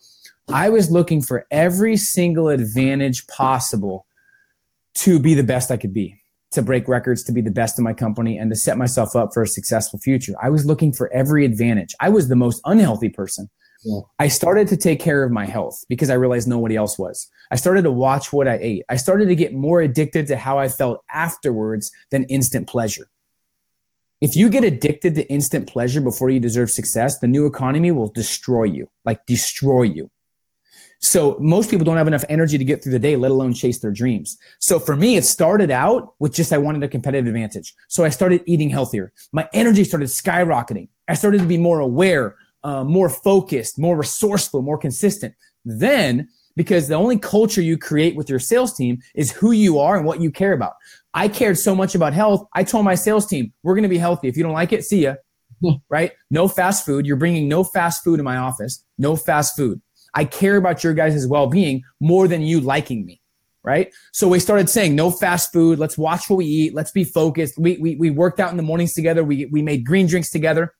I 0.47 0.69
was 0.69 0.91
looking 0.91 1.23
for 1.23 1.47
every 1.49 1.97
single 1.97 2.49
advantage 2.49 3.25
possible 3.27 4.05
to 4.93 5.19
be 5.19 5.33
the 5.33 5.43
best 5.43 5.71
i 5.71 5.77
could 5.77 5.93
be 5.93 6.20
to 6.51 6.61
break 6.61 6.87
records, 6.87 7.23
to 7.23 7.31
be 7.31 7.41
the 7.41 7.51
best 7.51 7.77
in 7.77 7.83
my 7.83 7.93
company, 7.93 8.37
and 8.37 8.49
to 8.51 8.55
set 8.55 8.77
myself 8.77 9.15
up 9.15 9.33
for 9.33 9.43
a 9.43 9.47
successful 9.47 9.99
future. 9.99 10.33
I 10.41 10.49
was 10.49 10.65
looking 10.65 10.91
for 10.93 11.11
every 11.13 11.45
advantage. 11.45 11.95
I 11.99 12.09
was 12.09 12.27
the 12.27 12.35
most 12.35 12.61
unhealthy 12.65 13.09
person. 13.09 13.49
Yeah. 13.83 14.01
I 14.19 14.27
started 14.27 14.67
to 14.67 14.77
take 14.77 14.99
care 14.99 15.23
of 15.23 15.31
my 15.31 15.45
health 15.45 15.83
because 15.89 16.09
I 16.09 16.15
realized 16.15 16.47
nobody 16.47 16.75
else 16.75 16.99
was. 16.99 17.27
I 17.49 17.55
started 17.55 17.81
to 17.83 17.91
watch 17.91 18.31
what 18.31 18.47
I 18.47 18.59
ate. 18.61 18.83
I 18.89 18.97
started 18.97 19.27
to 19.27 19.35
get 19.35 19.53
more 19.53 19.81
addicted 19.81 20.27
to 20.27 20.37
how 20.37 20.59
I 20.59 20.69
felt 20.69 21.03
afterwards 21.11 21.91
than 22.11 22.25
instant 22.25 22.67
pleasure. 22.67 23.09
If 24.19 24.35
you 24.35 24.49
get 24.49 24.63
addicted 24.63 25.15
to 25.15 25.27
instant 25.31 25.67
pleasure 25.67 25.99
before 25.99 26.29
you 26.29 26.39
deserve 26.39 26.69
success, 26.69 27.17
the 27.17 27.27
new 27.27 27.47
economy 27.47 27.89
will 27.89 28.09
destroy 28.09 28.65
you, 28.65 28.87
like 29.03 29.25
destroy 29.25 29.83
you. 29.83 30.11
So 31.01 31.35
most 31.39 31.69
people 31.71 31.83
don't 31.83 31.97
have 31.97 32.07
enough 32.07 32.23
energy 32.29 32.57
to 32.59 32.63
get 32.63 32.83
through 32.83 32.91
the 32.91 32.99
day, 32.99 33.15
let 33.15 33.31
alone 33.31 33.53
chase 33.53 33.79
their 33.79 33.91
dreams. 33.91 34.37
So 34.59 34.79
for 34.79 34.95
me, 34.95 35.17
it 35.17 35.25
started 35.25 35.71
out 35.71 36.13
with 36.19 36.33
just 36.33 36.53
I 36.53 36.59
wanted 36.59 36.83
a 36.83 36.87
competitive 36.87 37.27
advantage. 37.27 37.73
So 37.87 38.03
I 38.03 38.09
started 38.09 38.43
eating 38.45 38.69
healthier. 38.69 39.11
My 39.31 39.49
energy 39.51 39.83
started 39.83 40.09
skyrocketing. 40.09 40.89
I 41.07 41.15
started 41.15 41.39
to 41.39 41.47
be 41.47 41.57
more 41.57 41.79
aware, 41.79 42.35
uh, 42.63 42.83
more 42.83 43.09
focused, 43.09 43.79
more 43.79 43.97
resourceful, 43.97 44.61
more 44.61 44.77
consistent. 44.77 45.33
Then, 45.65 46.29
because 46.55 46.87
the 46.87 46.95
only 46.95 47.17
culture 47.17 47.61
you 47.61 47.77
create 47.77 48.15
with 48.15 48.29
your 48.29 48.39
sales 48.39 48.75
team 48.75 49.01
is 49.15 49.31
who 49.31 49.51
you 49.51 49.79
are 49.79 49.97
and 49.97 50.05
what 50.05 50.21
you 50.21 50.29
care 50.29 50.53
about. 50.53 50.73
I 51.15 51.27
cared 51.27 51.57
so 51.57 51.73
much 51.73 51.95
about 51.95 52.13
health. 52.13 52.47
I 52.53 52.63
told 52.63 52.85
my 52.85 52.95
sales 52.95 53.25
team, 53.25 53.53
we're 53.63 53.73
going 53.73 53.83
to 53.83 53.89
be 53.89 53.97
healthy. 53.97 54.27
If 54.27 54.37
you 54.37 54.43
don't 54.43 54.53
like 54.53 54.71
it, 54.71 54.85
see 54.85 55.03
ya. 55.03 55.15
right? 55.89 56.11
No 56.29 56.47
fast 56.47 56.85
food. 56.85 57.05
You're 57.05 57.17
bringing 57.17 57.47
no 57.47 57.63
fast 57.63 58.03
food 58.03 58.19
in 58.19 58.25
my 58.25 58.37
office. 58.37 58.83
No 58.97 59.15
fast 59.15 59.55
food. 59.55 59.81
I 60.13 60.25
care 60.25 60.57
about 60.57 60.83
your 60.83 60.93
guys' 60.93 61.27
well 61.27 61.47
being 61.47 61.83
more 61.99 62.27
than 62.27 62.41
you 62.41 62.59
liking 62.59 63.05
me. 63.05 63.21
Right. 63.63 63.93
So 64.11 64.27
we 64.27 64.39
started 64.39 64.71
saying 64.71 64.95
no 64.95 65.11
fast 65.11 65.53
food. 65.53 65.77
Let's 65.77 65.95
watch 65.95 66.27
what 66.29 66.37
we 66.37 66.45
eat. 66.45 66.73
Let's 66.73 66.89
be 66.89 67.03
focused. 67.03 67.59
We, 67.59 67.77
we, 67.77 67.95
we 67.95 68.09
worked 68.09 68.39
out 68.39 68.49
in 68.49 68.57
the 68.57 68.63
mornings 68.63 68.95
together. 68.95 69.23
We, 69.23 69.45
we 69.45 69.61
made 69.61 69.85
green 69.85 70.07
drinks 70.07 70.31
together. 70.31 70.73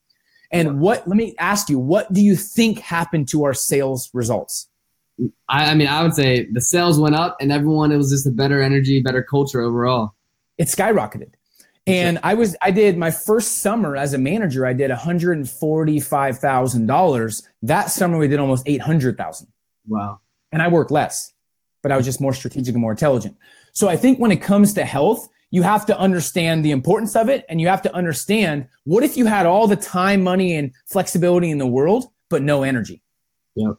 And 0.51 0.79
what, 0.79 1.07
let 1.07 1.15
me 1.15 1.35
ask 1.37 1.69
you, 1.69 1.77
what 1.77 2.11
do 2.11 2.21
you 2.21 2.35
think 2.35 2.79
happened 2.79 3.27
to 3.29 3.43
our 3.43 3.53
sales 3.53 4.09
results? 4.13 4.67
I, 5.47 5.71
I 5.71 5.75
mean, 5.75 5.87
I 5.87 6.01
would 6.01 6.15
say 6.15 6.47
the 6.51 6.59
sales 6.59 6.99
went 6.99 7.13
up 7.13 7.37
and 7.39 7.51
everyone, 7.51 7.91
it 7.91 7.97
was 7.97 8.09
just 8.09 8.25
a 8.25 8.31
better 8.31 8.61
energy, 8.61 8.99
better 8.99 9.21
culture 9.21 9.61
overall. 9.61 10.15
It 10.57 10.67
skyrocketed. 10.67 11.33
And 11.91 12.19
I 12.23 12.33
was 12.33 12.57
I 12.61 12.71
did 12.71 12.97
my 12.97 13.11
first 13.11 13.61
summer 13.61 13.95
as 13.95 14.13
a 14.13 14.17
manager, 14.17 14.65
I 14.65 14.73
did 14.73 14.91
$145,000. 14.91 17.43
That 17.63 17.91
summer 17.91 18.17
we 18.17 18.27
did 18.27 18.39
almost 18.39 18.67
800,000. 18.67 19.47
Wow. 19.87 20.19
And 20.51 20.61
I 20.61 20.67
worked 20.67 20.91
less, 20.91 21.31
but 21.81 21.91
I 21.91 21.97
was 21.97 22.05
just 22.05 22.21
more 22.21 22.33
strategic 22.33 22.73
and 22.73 22.81
more 22.81 22.91
intelligent. 22.91 23.35
So 23.73 23.89
I 23.89 23.95
think 23.95 24.19
when 24.19 24.31
it 24.31 24.41
comes 24.41 24.73
to 24.73 24.83
health, 24.83 25.29
you 25.49 25.63
have 25.63 25.85
to 25.87 25.97
understand 25.97 26.63
the 26.63 26.71
importance 26.71 27.15
of 27.15 27.29
it 27.29 27.45
and 27.49 27.59
you 27.59 27.67
have 27.67 27.81
to 27.83 27.93
understand 27.93 28.67
what 28.85 29.03
if 29.03 29.17
you 29.17 29.25
had 29.25 29.45
all 29.45 29.67
the 29.67 29.75
time, 29.75 30.23
money 30.23 30.55
and 30.55 30.71
flexibility 30.87 31.51
in 31.51 31.57
the 31.57 31.67
world 31.67 32.05
but 32.29 32.41
no 32.41 32.63
energy. 32.63 33.01
Yep. 33.55 33.75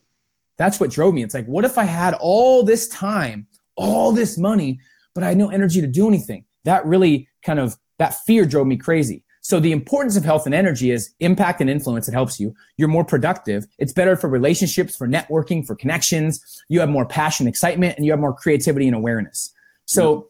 That's 0.58 0.78
what 0.78 0.90
drove 0.90 1.14
me. 1.14 1.22
It's 1.22 1.34
like 1.34 1.46
what 1.46 1.64
if 1.64 1.78
I 1.78 1.84
had 1.84 2.14
all 2.14 2.62
this 2.62 2.88
time, 2.88 3.46
all 3.74 4.12
this 4.12 4.38
money, 4.38 4.80
but 5.14 5.24
I 5.24 5.28
had 5.28 5.38
no 5.38 5.50
energy 5.50 5.80
to 5.80 5.86
do 5.86 6.06
anything? 6.06 6.44
That 6.64 6.86
really 6.86 7.28
kind 7.42 7.58
of 7.58 7.76
that 7.98 8.14
fear 8.26 8.44
drove 8.44 8.66
me 8.66 8.76
crazy. 8.76 9.24
So 9.42 9.58
the 9.58 9.72
importance 9.72 10.16
of 10.16 10.24
health 10.24 10.46
and 10.46 10.54
energy 10.54 10.92
is 10.92 11.12
impact 11.18 11.60
and 11.60 11.68
influence. 11.68 12.08
It 12.08 12.12
helps 12.12 12.38
you. 12.38 12.54
You're 12.76 12.88
more 12.88 13.04
productive. 13.04 13.66
It's 13.78 13.92
better 13.92 14.16
for 14.16 14.30
relationships, 14.30 14.96
for 14.96 15.08
networking, 15.08 15.66
for 15.66 15.74
connections. 15.74 16.62
You 16.68 16.78
have 16.78 16.88
more 16.88 17.04
passion, 17.04 17.48
excitement, 17.48 17.96
and 17.96 18.06
you 18.06 18.12
have 18.12 18.20
more 18.20 18.34
creativity 18.34 18.86
and 18.86 18.94
awareness. 18.94 19.52
So 19.84 20.28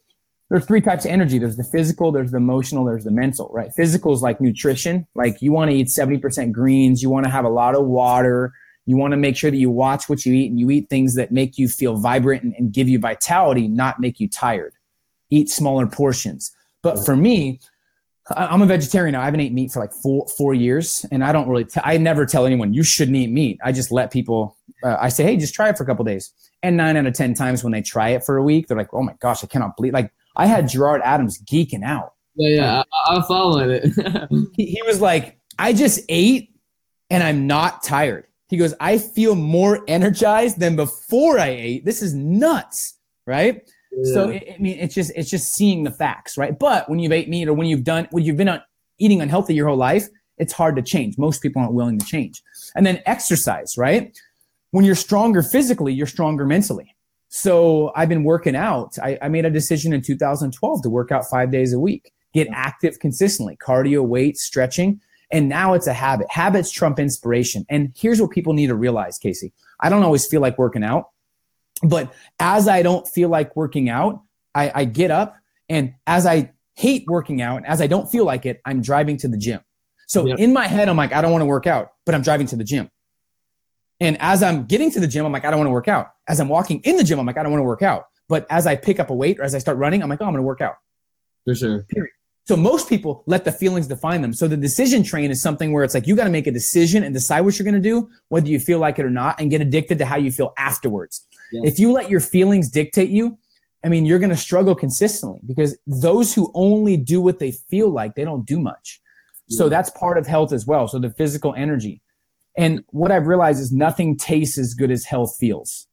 there's 0.49 0.65
three 0.65 0.81
types 0.81 1.05
of 1.05 1.11
energy. 1.11 1.39
There's 1.39 1.59
the 1.59 1.65
physical, 1.65 2.11
there's 2.11 2.31
the 2.31 2.39
emotional, 2.39 2.87
there's 2.87 3.05
the 3.05 3.11
mental, 3.11 3.51
right? 3.53 3.71
Physical 3.75 4.15
is 4.15 4.23
like 4.23 4.41
nutrition. 4.41 5.07
Like 5.15 5.43
you 5.43 5.53
want 5.53 5.71
to 5.71 5.77
eat 5.77 5.89
70% 5.89 6.51
greens. 6.53 7.03
You 7.03 7.11
want 7.11 7.25
to 7.25 7.31
have 7.31 7.45
a 7.45 7.51
lot 7.51 7.75
of 7.75 7.85
water. 7.85 8.55
You 8.87 8.97
want 8.97 9.13
to 9.13 9.19
make 9.19 9.37
sure 9.37 9.51
that 9.51 9.57
you 9.59 9.71
watch 9.71 10.09
what 10.09 10.25
you 10.25 10.33
eat 10.33 10.51
and 10.51 10.59
you 10.59 10.71
eat 10.71 10.89
things 10.89 11.15
that 11.17 11.33
make 11.33 11.59
you 11.59 11.69
feel 11.69 11.97
vibrant 11.97 12.43
and, 12.43 12.55
and 12.59 12.73
give 12.73 12.89
you 12.89 12.99
vitality, 12.99 13.69
not 13.69 14.01
make 14.01 14.21
you 14.21 14.29
tired. 14.29 14.75
Eat 15.31 15.51
smaller 15.51 15.87
portions 15.87 16.51
but 16.83 17.05
for 17.05 17.17
me, 17.17 17.61
I'm 18.31 18.63
a 18.63 18.67
vegetarian 18.67 19.13
now. 19.13 19.23
I 19.23 19.25
haven't 19.25 19.41
eaten 19.41 19.55
meat 19.55 19.73
for 19.73 19.81
like 19.81 19.93
four 19.93 20.27
four 20.37 20.55
years, 20.55 21.05
and 21.11 21.25
I 21.25 21.33
don't 21.33 21.49
really. 21.49 21.65
T- 21.65 21.81
I 21.83 21.97
never 21.97 22.25
tell 22.25 22.47
anyone 22.47 22.73
you 22.73 22.83
shouldn't 22.83 23.17
eat 23.17 23.31
meat. 23.31 23.59
I 23.65 23.73
just 23.73 23.91
let 23.91 24.13
people. 24.13 24.57
Uh, 24.83 24.97
I 25.01 25.09
say, 25.09 25.25
hey, 25.25 25.37
just 25.37 25.55
try 25.55 25.69
it 25.69 25.77
for 25.77 25.83
a 25.83 25.87
couple 25.87 26.05
days. 26.05 26.33
And 26.63 26.77
nine 26.77 26.97
out 26.97 27.07
of 27.07 27.15
ten 27.15 27.35
times 27.35 27.65
when 27.65 27.73
they 27.73 27.83
try 27.83 28.11
it 28.11 28.25
for 28.25 28.37
a 28.37 28.43
week, 28.43 28.69
they're 28.69 28.77
like, 28.77 28.95
oh 28.95 29.03
my 29.03 29.15
gosh, 29.21 29.43
I 29.43 29.49
cannot 29.49 29.77
believe. 29.77 29.93
Like 29.93 30.13
I 30.37 30.47
had 30.47 30.69
Gerard 30.69 31.03
Adams 31.05 31.41
geeking 31.43 31.85
out. 31.85 32.15
Yeah, 32.37 32.57
yeah, 32.57 32.83
I, 33.09 33.17
am 33.17 33.23
following 33.25 33.71
it. 33.71 34.49
he, 34.57 34.67
he 34.67 34.83
was 34.83 35.01
like, 35.01 35.39
I 35.59 35.73
just 35.73 36.01
ate, 36.09 36.55
and 37.11 37.23
I'm 37.23 37.47
not 37.47 37.83
tired. 37.83 38.27
He 38.49 38.57
goes, 38.57 38.75
I 38.81 38.99
feel 38.99 39.35
more 39.35 39.83
energized 39.89 40.61
than 40.61 40.77
before 40.77 41.39
I 41.39 41.49
ate. 41.49 41.85
This 41.85 42.03
is 42.03 42.15
nuts, 42.15 42.95
right? 43.27 43.69
So 44.05 44.31
I 44.31 44.57
mean, 44.59 44.79
it's 44.79 44.95
just 44.95 45.13
it's 45.15 45.31
just 45.31 45.55
seeing 45.55 45.85
the 45.85 45.91
facts, 45.91 46.39
right? 46.39 46.59
But 46.59 46.89
when 46.89 46.99
you've 46.99 47.13
ate 47.13 47.29
meat 47.29 47.49
or 47.49 47.55
when 47.55 47.67
you've 47.67 47.85
done 47.85 48.09
when 48.11 48.25
you've 48.25 48.37
been 48.37 48.49
on, 48.49 48.63
eating 48.99 49.21
unhealthy 49.21 49.55
your 49.55 49.69
whole 49.69 49.77
life, 49.77 50.09
it's 50.39 50.53
hard 50.53 50.77
to 50.77 50.83
change. 50.83 51.19
Most 51.19 51.43
people 51.43 51.61
aren't 51.61 51.75
willing 51.75 51.99
to 51.99 52.07
change. 52.07 52.43
And 52.75 52.87
then 52.87 53.03
exercise, 53.07 53.77
right? 53.77 54.17
When 54.71 54.85
you're 54.85 54.95
stronger 54.95 55.43
physically, 55.43 55.93
you're 55.93 56.07
stronger 56.07 56.47
mentally. 56.47 56.97
So 57.29 57.93
I've 57.95 58.09
been 58.09 58.25
working 58.25 58.57
out. 58.57 58.99
I, 59.03 59.19
I 59.23 59.29
made 59.29 59.45
a 59.45 59.51
decision 59.51 59.93
in 59.93 60.03
2012 60.03 60.83
to 60.83 60.91
work 60.91 61.13
out 61.13 61.29
five 61.29 61.51
days 61.51 61.73
a 61.73 61.79
week, 61.79 62.13
get 62.33 62.49
active 62.53 62.99
consistently, 62.99 63.57
cardio, 63.57 64.05
weight, 64.05 64.39
stretching. 64.39 65.01
And 65.31 65.49
now 65.49 65.73
it's 65.73 65.87
a 65.87 65.95
habit. 65.95 66.27
Habits 66.31 66.71
trump 66.71 66.99
inspiration. 66.99 67.65
And 67.71 67.93
here's 67.97 68.21
what 68.21 68.31
people 68.31 68.53
need 68.53 68.67
to 68.67 68.75
realize, 68.75 69.19
Casey. 69.19 69.53
I 69.81 69.89
don't 69.89 70.03
always 70.03 70.27
feel 70.27 70.43
like 70.43 70.59
working 70.59 70.85
out. 70.85 71.09
But 71.83 72.15
as 72.39 72.69
I 72.69 72.83
don't 72.83 73.07
feel 73.07 73.29
like 73.29 73.57
working 73.57 73.89
out, 73.89 74.23
I, 74.55 74.73
I 74.75 74.85
get 74.85 75.11
up 75.11 75.37
and 75.69 75.95
as 76.07 76.27
I 76.27 76.53
hate 76.75 77.05
working 77.07 77.43
out, 77.43 77.65
as 77.65 77.81
I 77.81 77.87
don't 77.87 78.11
feel 78.11 78.25
like 78.25 78.47
it, 78.47 78.61
I'm 78.65 78.83
driving 78.83 79.17
to 79.19 79.29
the 79.29 79.37
gym. 79.37 79.61
So 80.07 80.27
yep. 80.27 80.39
in 80.39 80.53
my 80.53 80.67
head, 80.67 80.89
I'm 80.89 80.97
like, 80.97 81.13
I 81.13 81.23
don't 81.23 81.33
want 81.33 81.43
to 81.43 81.47
work 81.47 81.67
out, 81.67 81.93
but 82.05 82.15
I'm 82.15 82.23
driving 82.23 82.47
to 82.49 82.57
the 82.57 82.65
gym. 82.65 82.91
And 84.01 84.21
as 84.21 84.43
I'm 84.43 84.65
getting 84.67 84.91
to 84.91 85.01
the 85.01 85.07
gym, 85.07 85.25
I'm 85.25 85.33
like, 85.33 85.45
I 85.45 85.51
don't 85.51 85.61
want 85.61 85.69
to 85.69 85.73
work 85.73 85.89
out. 85.89 86.11
As 86.29 86.41
I'm 86.41 86.49
walking 86.49 86.81
in 86.81 86.97
the 86.97 87.05
gym, 87.05 87.19
I'm 87.19 87.27
like, 87.27 87.39
I 87.39 87.43
don't 87.43 87.53
want 87.53 87.61
to 87.61 87.67
work 87.67 87.83
out. 87.83 88.07
But 88.29 88.47
as 88.51 88.67
I 88.67 88.77
pick 88.77 88.99
up 88.99 89.11
a 89.11 89.15
weight 89.15 89.39
or 89.39 89.45
as 89.45 89.55
I 89.55 89.59
start 89.59 89.79
running, 89.79 90.03
I'm 90.03 90.09
like, 90.09 90.21
oh, 90.21 90.27
I'm 90.27 90.33
going 90.33 90.43
to 90.43 90.47
work 90.47 90.61
out. 90.61 90.77
For 91.45 91.55
sure. 91.55 91.85
Period. 91.85 92.13
So 92.45 92.57
most 92.57 92.89
people 92.89 93.23
let 93.27 93.45
the 93.45 93.53
feelings 93.53 93.87
define 93.87 94.21
them. 94.21 94.33
So 94.33 94.49
the 94.49 94.57
decision 94.57 95.05
train 95.05 95.31
is 95.31 95.41
something 95.41 95.73
where 95.73 95.85
it's 95.85 95.95
like 95.95 96.09
you 96.09 96.17
got 96.17 96.25
to 96.25 96.31
make 96.31 96.49
a 96.49 96.51
decision 96.51 97.05
and 97.05 97.15
decide 97.15 97.43
what 97.43 97.59
you're 97.59 97.65
going 97.65 97.81
to 97.81 97.89
do, 97.89 98.11
whether 98.29 98.49
you 98.49 98.59
feel 98.59 98.81
like 98.81 98.99
it 98.99 99.05
or 99.05 99.11
not, 99.11 99.41
and 99.41 99.51
get 99.51 99.61
addicted 99.61 99.99
to 99.99 100.05
how 100.05 100.17
you 100.17 100.33
feel 100.33 100.53
afterwards. 100.59 101.27
If 101.53 101.79
you 101.79 101.93
let 101.93 102.11
your 102.11 102.21
feelings 102.21 102.71
dictate 102.71 103.11
you, 103.11 103.39
I 103.85 103.89
mean, 103.89 104.07
you're 104.07 104.19
going 104.19 104.31
to 104.31 104.37
struggle 104.37 104.75
consistently 104.75 105.41
because 105.47 105.77
those 105.87 106.35
who 106.35 106.51
only 106.55 106.97
do 106.97 107.21
what 107.21 107.39
they 107.39 107.51
feel 107.51 107.91
like, 107.91 108.15
they 108.15 108.25
don't 108.25 108.47
do 108.47 108.61
much. 108.61 109.01
Yeah. 109.49 109.59
So 109.59 109.69
that's 109.69 109.91
part 109.91 110.19
of 110.19 110.27
health 110.27 110.53
as 110.53 110.67
well. 110.67 110.87
So 110.89 110.99
the 110.99 111.11
physical 111.11 111.55
energy. 111.55 112.01
And 112.57 112.85
what 112.89 113.11
I've 113.11 113.27
realized 113.27 113.61
is 113.61 113.73
nothing 113.73 114.17
tastes 114.17 114.59
as 114.59 114.75
good 114.75 114.91
as 114.91 115.05
health 115.05 115.37
feels. 115.39 115.89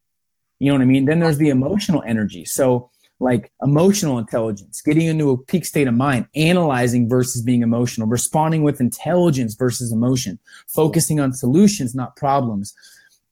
You 0.59 0.67
know 0.67 0.77
what 0.77 0.83
I 0.83 0.85
mean? 0.85 1.05
Then 1.05 1.19
there's 1.19 1.37
the 1.37 1.49
emotional 1.49 2.03
energy. 2.05 2.45
So 2.45 2.91
like 3.19 3.51
emotional 3.61 4.17
intelligence, 4.17 4.81
getting 4.81 5.07
into 5.07 5.31
a 5.31 5.37
peak 5.37 5.65
state 5.65 5.87
of 5.87 5.93
mind, 5.93 6.27
analyzing 6.35 7.09
versus 7.09 7.41
being 7.41 7.63
emotional, 7.63 8.07
responding 8.07 8.63
with 8.63 8.79
intelligence 8.79 9.55
versus 9.55 9.91
emotion, 9.91 10.39
focusing 10.67 11.19
on 11.19 11.33
solutions, 11.33 11.95
not 11.95 12.15
problems 12.15 12.73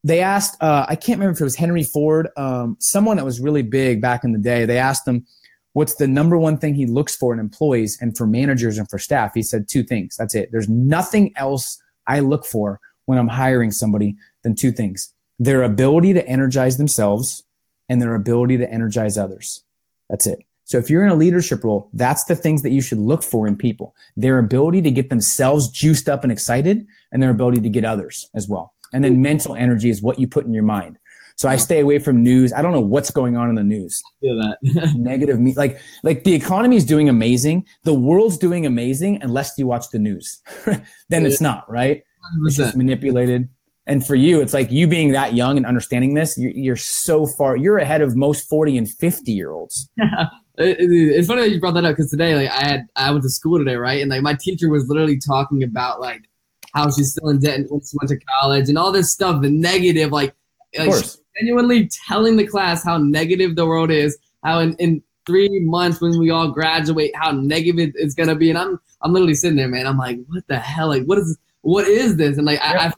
they 0.03 0.21
asked 0.21 0.61
uh, 0.61 0.85
i 0.87 0.95
can't 0.95 1.19
remember 1.19 1.33
if 1.33 1.41
it 1.41 1.43
was 1.43 1.55
henry 1.55 1.83
ford 1.83 2.29
um, 2.37 2.77
someone 2.79 3.17
that 3.17 3.25
was 3.25 3.39
really 3.39 3.61
big 3.61 4.01
back 4.01 4.23
in 4.23 4.31
the 4.31 4.39
day. 4.39 4.65
They 4.65 4.77
asked 4.77 5.07
him 5.07 5.25
what's 5.73 5.95
the 5.95 6.07
number 6.07 6.37
one 6.37 6.57
thing 6.57 6.73
he 6.73 6.87
looks 6.87 7.15
for 7.15 7.33
in 7.33 7.39
employees 7.39 7.97
and 8.01 8.17
for 8.17 8.25
managers 8.25 8.77
and 8.77 8.89
for 8.89 8.97
staff? 8.97 9.33
He 9.33 9.43
said 9.43 9.67
two 9.67 9.83
things. 9.83 10.17
That's 10.17 10.33
it. 10.33 10.51
There's 10.51 10.69
nothing 10.69 11.33
else 11.35 11.81
i 12.07 12.19
look 12.21 12.45
for 12.45 12.79
when 13.05 13.17
i'm 13.17 13.27
hiring 13.27 13.71
somebody 13.71 14.15
than 14.43 14.55
two 14.55 14.71
things. 14.71 15.13
Their 15.39 15.63
ability 15.63 16.13
to 16.13 16.27
energize 16.27 16.77
themselves 16.77 17.43
and 17.89 18.01
their 18.01 18.15
ability 18.15 18.57
to 18.57 18.71
energize 18.71 19.17
others. 19.17 19.63
That's 20.09 20.25
it. 20.25 20.39
So 20.63 20.77
if 20.77 20.89
you're 20.89 21.05
in 21.05 21.11
a 21.11 21.15
leadership 21.15 21.63
role 21.63 21.89
that's 21.93 22.25
the 22.25 22.35
things 22.35 22.61
that 22.63 22.71
you 22.71 22.81
should 22.81 22.97
look 22.97 23.23
for 23.23 23.47
in 23.47 23.55
people. 23.55 23.95
Their 24.15 24.39
ability 24.39 24.81
to 24.83 24.91
get 24.91 25.09
themselves 25.09 25.69
juiced 25.69 26.09
up 26.09 26.23
and 26.23 26.31
excited 26.31 26.85
and 27.11 27.21
their 27.21 27.29
ability 27.31 27.61
to 27.61 27.69
get 27.69 27.85
others 27.85 28.29
as 28.33 28.47
well 28.47 28.73
and 28.93 29.03
then 29.03 29.21
mental 29.21 29.55
energy 29.55 29.89
is 29.89 30.01
what 30.01 30.19
you 30.19 30.27
put 30.27 30.45
in 30.45 30.53
your 30.53 30.63
mind. 30.63 30.97
So 31.37 31.47
I 31.47 31.55
stay 31.55 31.81
away 31.81 31.99
from 31.99 32.23
news. 32.23 32.51
I 32.51 32.63
don't 32.63 32.71
know 32.71 32.81
what's 32.81 33.11
going 33.11 33.37
on 33.37 33.49
in 33.49 33.55
the 33.55 33.63
news. 33.63 34.01
Feel 34.21 34.37
that. 34.37 34.57
Negative 34.95 35.39
me 35.39 35.53
like 35.53 35.79
like 36.01 36.23
the 36.23 36.33
economy 36.33 36.77
is 36.77 36.85
doing 36.85 37.09
amazing. 37.09 37.65
The 37.83 37.93
world's 37.93 38.37
doing 38.37 38.65
amazing 38.65 39.21
unless 39.21 39.53
you 39.57 39.67
watch 39.67 39.89
the 39.91 39.99
news. 39.99 40.41
then 41.09 41.25
it's 41.27 41.39
not, 41.39 41.69
right? 41.69 42.03
100%. 42.41 42.47
It's 42.47 42.57
just 42.57 42.75
manipulated. 42.75 43.49
And 43.85 44.05
for 44.05 44.15
you, 44.15 44.41
it's 44.41 44.53
like 44.53 44.71
you 44.71 44.87
being 44.87 45.13
that 45.13 45.33
young 45.33 45.55
and 45.55 45.65
understanding 45.65 46.13
this, 46.13 46.37
you're, 46.37 46.51
you're 46.51 46.75
so 46.75 47.25
far, 47.25 47.55
you're 47.55 47.77
ahead 47.77 48.01
of 48.01 48.17
most 48.17 48.49
40 48.49 48.77
and 48.77 48.89
50 48.89 49.31
year 49.31 49.51
olds. 49.51 49.89
it's 50.57 51.27
funny 51.27 51.41
that 51.41 51.51
you 51.51 51.59
brought 51.59 51.75
that 51.75 51.85
up 51.85 51.95
because 51.95 52.09
today, 52.09 52.35
like 52.35 52.49
I 52.49 52.67
had, 52.67 52.87
I 52.95 53.11
went 53.11 53.23
to 53.23 53.29
school 53.29 53.59
today, 53.59 53.75
right? 53.75 54.01
And 54.01 54.09
like 54.09 54.23
my 54.23 54.33
teacher 54.33 54.69
was 54.69 54.89
literally 54.89 55.19
talking 55.19 55.63
about 55.63 56.01
like 56.01 56.23
how 56.73 56.89
she's 56.91 57.11
still 57.11 57.29
in 57.29 57.39
debt 57.39 57.61
when 57.69 57.81
she 57.81 57.97
went 57.99 58.09
to 58.09 58.19
college 58.39 58.69
and 58.69 58.77
all 58.77 58.91
this 58.91 59.11
stuff, 59.11 59.41
the 59.41 59.49
negative, 59.49 60.11
like, 60.11 60.33
like 60.77 60.91
genuinely 61.39 61.89
telling 62.07 62.37
the 62.37 62.45
class 62.45 62.83
how 62.83 62.97
negative 62.97 63.55
the 63.55 63.65
world 63.65 63.91
is, 63.91 64.17
how 64.43 64.59
in, 64.59 64.75
in 64.75 65.01
three 65.25 65.59
months 65.61 66.01
when 66.01 66.17
we 66.19 66.29
all 66.29 66.51
graduate, 66.51 67.11
how 67.15 67.31
negative 67.31 67.91
it's 67.95 68.13
gonna 68.13 68.35
be. 68.35 68.49
And 68.49 68.57
I'm 68.57 68.79
I'm 69.01 69.13
literally 69.13 69.35
sitting 69.35 69.57
there, 69.57 69.67
man. 69.67 69.87
I'm 69.87 69.97
like, 69.97 70.19
what 70.27 70.47
the 70.47 70.59
hell? 70.59 70.87
Like, 70.87 71.03
what 71.05 71.17
is 71.17 71.37
what 71.61 71.87
is 71.87 72.17
this? 72.17 72.37
And 72.37 72.45
like, 72.45 72.59
I, 72.61 72.93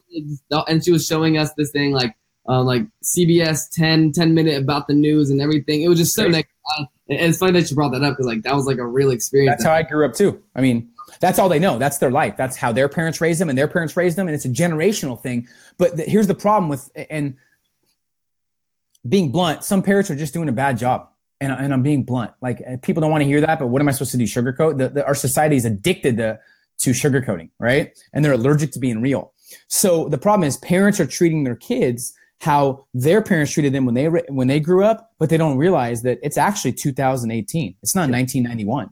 I 0.50 0.62
and 0.68 0.84
she 0.84 0.92
was 0.92 1.06
showing 1.06 1.38
us 1.38 1.52
this 1.54 1.70
thing 1.70 1.92
like 1.92 2.14
um, 2.46 2.66
like 2.66 2.82
CBS 3.04 3.70
10, 3.70 4.12
10 4.12 4.34
minute 4.34 4.60
about 4.60 4.88
the 4.88 4.94
news 4.94 5.30
and 5.30 5.40
everything. 5.40 5.82
It 5.82 5.88
was 5.88 5.98
just 5.98 6.14
so 6.14 6.26
next. 6.26 6.50
And 6.78 6.88
it's 7.08 7.38
funny 7.38 7.60
that 7.60 7.68
you 7.70 7.76
brought 7.76 7.92
that 7.92 8.02
up 8.02 8.12
because 8.12 8.26
like 8.26 8.42
that 8.42 8.54
was 8.54 8.66
like 8.66 8.78
a 8.78 8.86
real 8.86 9.10
experience. 9.10 9.56
That's 9.58 9.64
how 9.64 9.72
I 9.72 9.82
grew 9.82 10.04
up 10.04 10.14
too. 10.14 10.42
I 10.54 10.60
mean, 10.60 10.90
that's 11.20 11.38
all 11.38 11.48
they 11.48 11.58
know. 11.58 11.78
That's 11.78 11.98
their 11.98 12.10
life. 12.10 12.36
That's 12.36 12.56
how 12.56 12.72
their 12.72 12.88
parents 12.88 13.20
raised 13.20 13.40
them, 13.40 13.48
and 13.48 13.58
their 13.58 13.68
parents 13.68 13.96
raised 13.96 14.16
them, 14.16 14.26
and 14.26 14.34
it's 14.34 14.44
a 14.46 14.50
generational 14.50 15.20
thing. 15.20 15.46
But 15.78 15.96
the, 15.96 16.04
here's 16.04 16.26
the 16.26 16.34
problem 16.34 16.68
with 16.68 16.90
and 17.10 17.36
being 19.08 19.30
blunt. 19.30 19.64
Some 19.64 19.82
parents 19.82 20.10
are 20.10 20.16
just 20.16 20.32
doing 20.32 20.48
a 20.48 20.52
bad 20.52 20.78
job, 20.78 21.08
and, 21.40 21.52
and 21.52 21.72
I'm 21.72 21.82
being 21.82 22.04
blunt. 22.04 22.32
Like 22.40 22.62
eh, 22.64 22.76
people 22.82 23.00
don't 23.00 23.10
want 23.10 23.22
to 23.22 23.26
hear 23.26 23.42
that, 23.42 23.58
but 23.58 23.68
what 23.68 23.82
am 23.82 23.88
I 23.88 23.92
supposed 23.92 24.12
to 24.12 24.16
do? 24.16 24.24
Sugarcoat? 24.24 24.78
The, 24.78 24.88
the, 24.88 25.06
our 25.06 25.14
society 25.14 25.56
is 25.56 25.64
addicted 25.64 26.16
to 26.16 26.40
to 26.78 26.90
sugarcoating, 26.92 27.50
right? 27.58 27.98
And 28.14 28.24
they're 28.24 28.32
allergic 28.32 28.72
to 28.72 28.78
being 28.78 29.02
real. 29.02 29.34
So 29.68 30.08
the 30.08 30.16
problem 30.16 30.46
is 30.46 30.56
parents 30.58 30.98
are 30.98 31.06
treating 31.06 31.44
their 31.44 31.56
kids 31.56 32.14
how 32.40 32.86
their 32.94 33.20
parents 33.20 33.52
treated 33.52 33.72
them 33.72 33.84
when 33.84 33.94
they 33.94 34.06
when 34.06 34.48
they 34.48 34.60
grew 34.60 34.82
up, 34.84 35.12
but 35.18 35.28
they 35.28 35.36
don't 35.36 35.58
realize 35.58 36.02
that 36.02 36.18
it's 36.22 36.38
actually 36.38 36.72
2018. 36.72 37.76
It's 37.82 37.94
not 37.94 38.08
1991. 38.08 38.90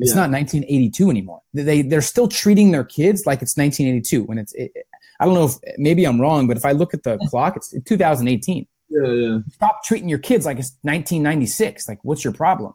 It's 0.00 0.10
yeah. 0.10 0.26
not 0.26 0.30
1982 0.30 1.10
anymore. 1.10 1.42
They 1.52 1.82
they're 1.82 2.00
still 2.00 2.26
treating 2.26 2.70
their 2.70 2.84
kids 2.84 3.26
like 3.26 3.42
it's 3.42 3.56
1982 3.56 4.24
when 4.24 4.38
it's. 4.38 4.54
It, 4.54 4.72
I 5.20 5.26
don't 5.26 5.34
know 5.34 5.44
if 5.44 5.54
maybe 5.76 6.04
I'm 6.04 6.20
wrong, 6.20 6.46
but 6.46 6.56
if 6.56 6.64
I 6.64 6.72
look 6.72 6.94
at 6.94 7.02
the 7.02 7.18
clock, 7.28 7.56
it's 7.56 7.74
2018. 7.84 8.66
Yeah, 8.88 9.06
yeah. 9.06 9.38
Stop 9.52 9.84
treating 9.84 10.08
your 10.08 10.18
kids 10.18 10.46
like 10.46 10.58
it's 10.58 10.76
1996. 10.82 11.88
Like, 11.88 11.98
what's 12.02 12.24
your 12.24 12.32
problem? 12.32 12.72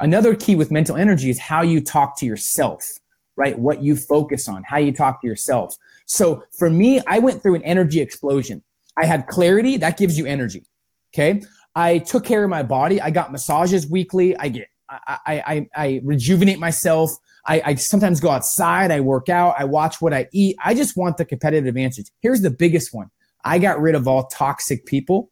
Another 0.00 0.34
key 0.34 0.56
with 0.56 0.70
mental 0.70 0.96
energy 0.96 1.30
is 1.30 1.38
how 1.38 1.62
you 1.62 1.80
talk 1.80 2.18
to 2.18 2.26
yourself, 2.26 2.84
right? 3.36 3.56
What 3.58 3.82
you 3.82 3.94
focus 3.94 4.48
on, 4.48 4.64
how 4.64 4.78
you 4.78 4.92
talk 4.92 5.20
to 5.20 5.26
yourself. 5.26 5.76
So 6.06 6.44
for 6.58 6.68
me, 6.68 7.00
I 7.06 7.18
went 7.18 7.42
through 7.42 7.56
an 7.56 7.62
energy 7.62 8.00
explosion. 8.00 8.62
I 8.96 9.06
had 9.06 9.26
clarity 9.26 9.76
that 9.78 9.96
gives 9.96 10.18
you 10.18 10.26
energy. 10.26 10.64
Okay. 11.14 11.42
I 11.76 11.98
took 11.98 12.24
care 12.24 12.42
of 12.44 12.50
my 12.50 12.62
body. 12.62 13.00
I 13.00 13.10
got 13.10 13.32
massages 13.32 13.88
weekly. 13.88 14.36
I 14.36 14.48
get, 14.48 14.68
I, 14.88 15.18
I, 15.26 15.68
I 15.74 16.00
rejuvenate 16.04 16.58
myself. 16.58 17.10
I, 17.46 17.62
I 17.64 17.74
sometimes 17.74 18.20
go 18.20 18.30
outside. 18.30 18.90
I 18.90 19.00
work 19.00 19.28
out. 19.28 19.54
I 19.58 19.64
watch 19.64 20.00
what 20.00 20.12
I 20.12 20.28
eat. 20.32 20.56
I 20.64 20.74
just 20.74 20.96
want 20.96 21.16
the 21.16 21.24
competitive 21.24 21.66
advantage. 21.66 22.10
Here's 22.20 22.42
the 22.42 22.50
biggest 22.50 22.94
one. 22.94 23.10
I 23.44 23.58
got 23.58 23.80
rid 23.80 23.94
of 23.94 24.08
all 24.08 24.26
toxic 24.26 24.86
people 24.86 25.30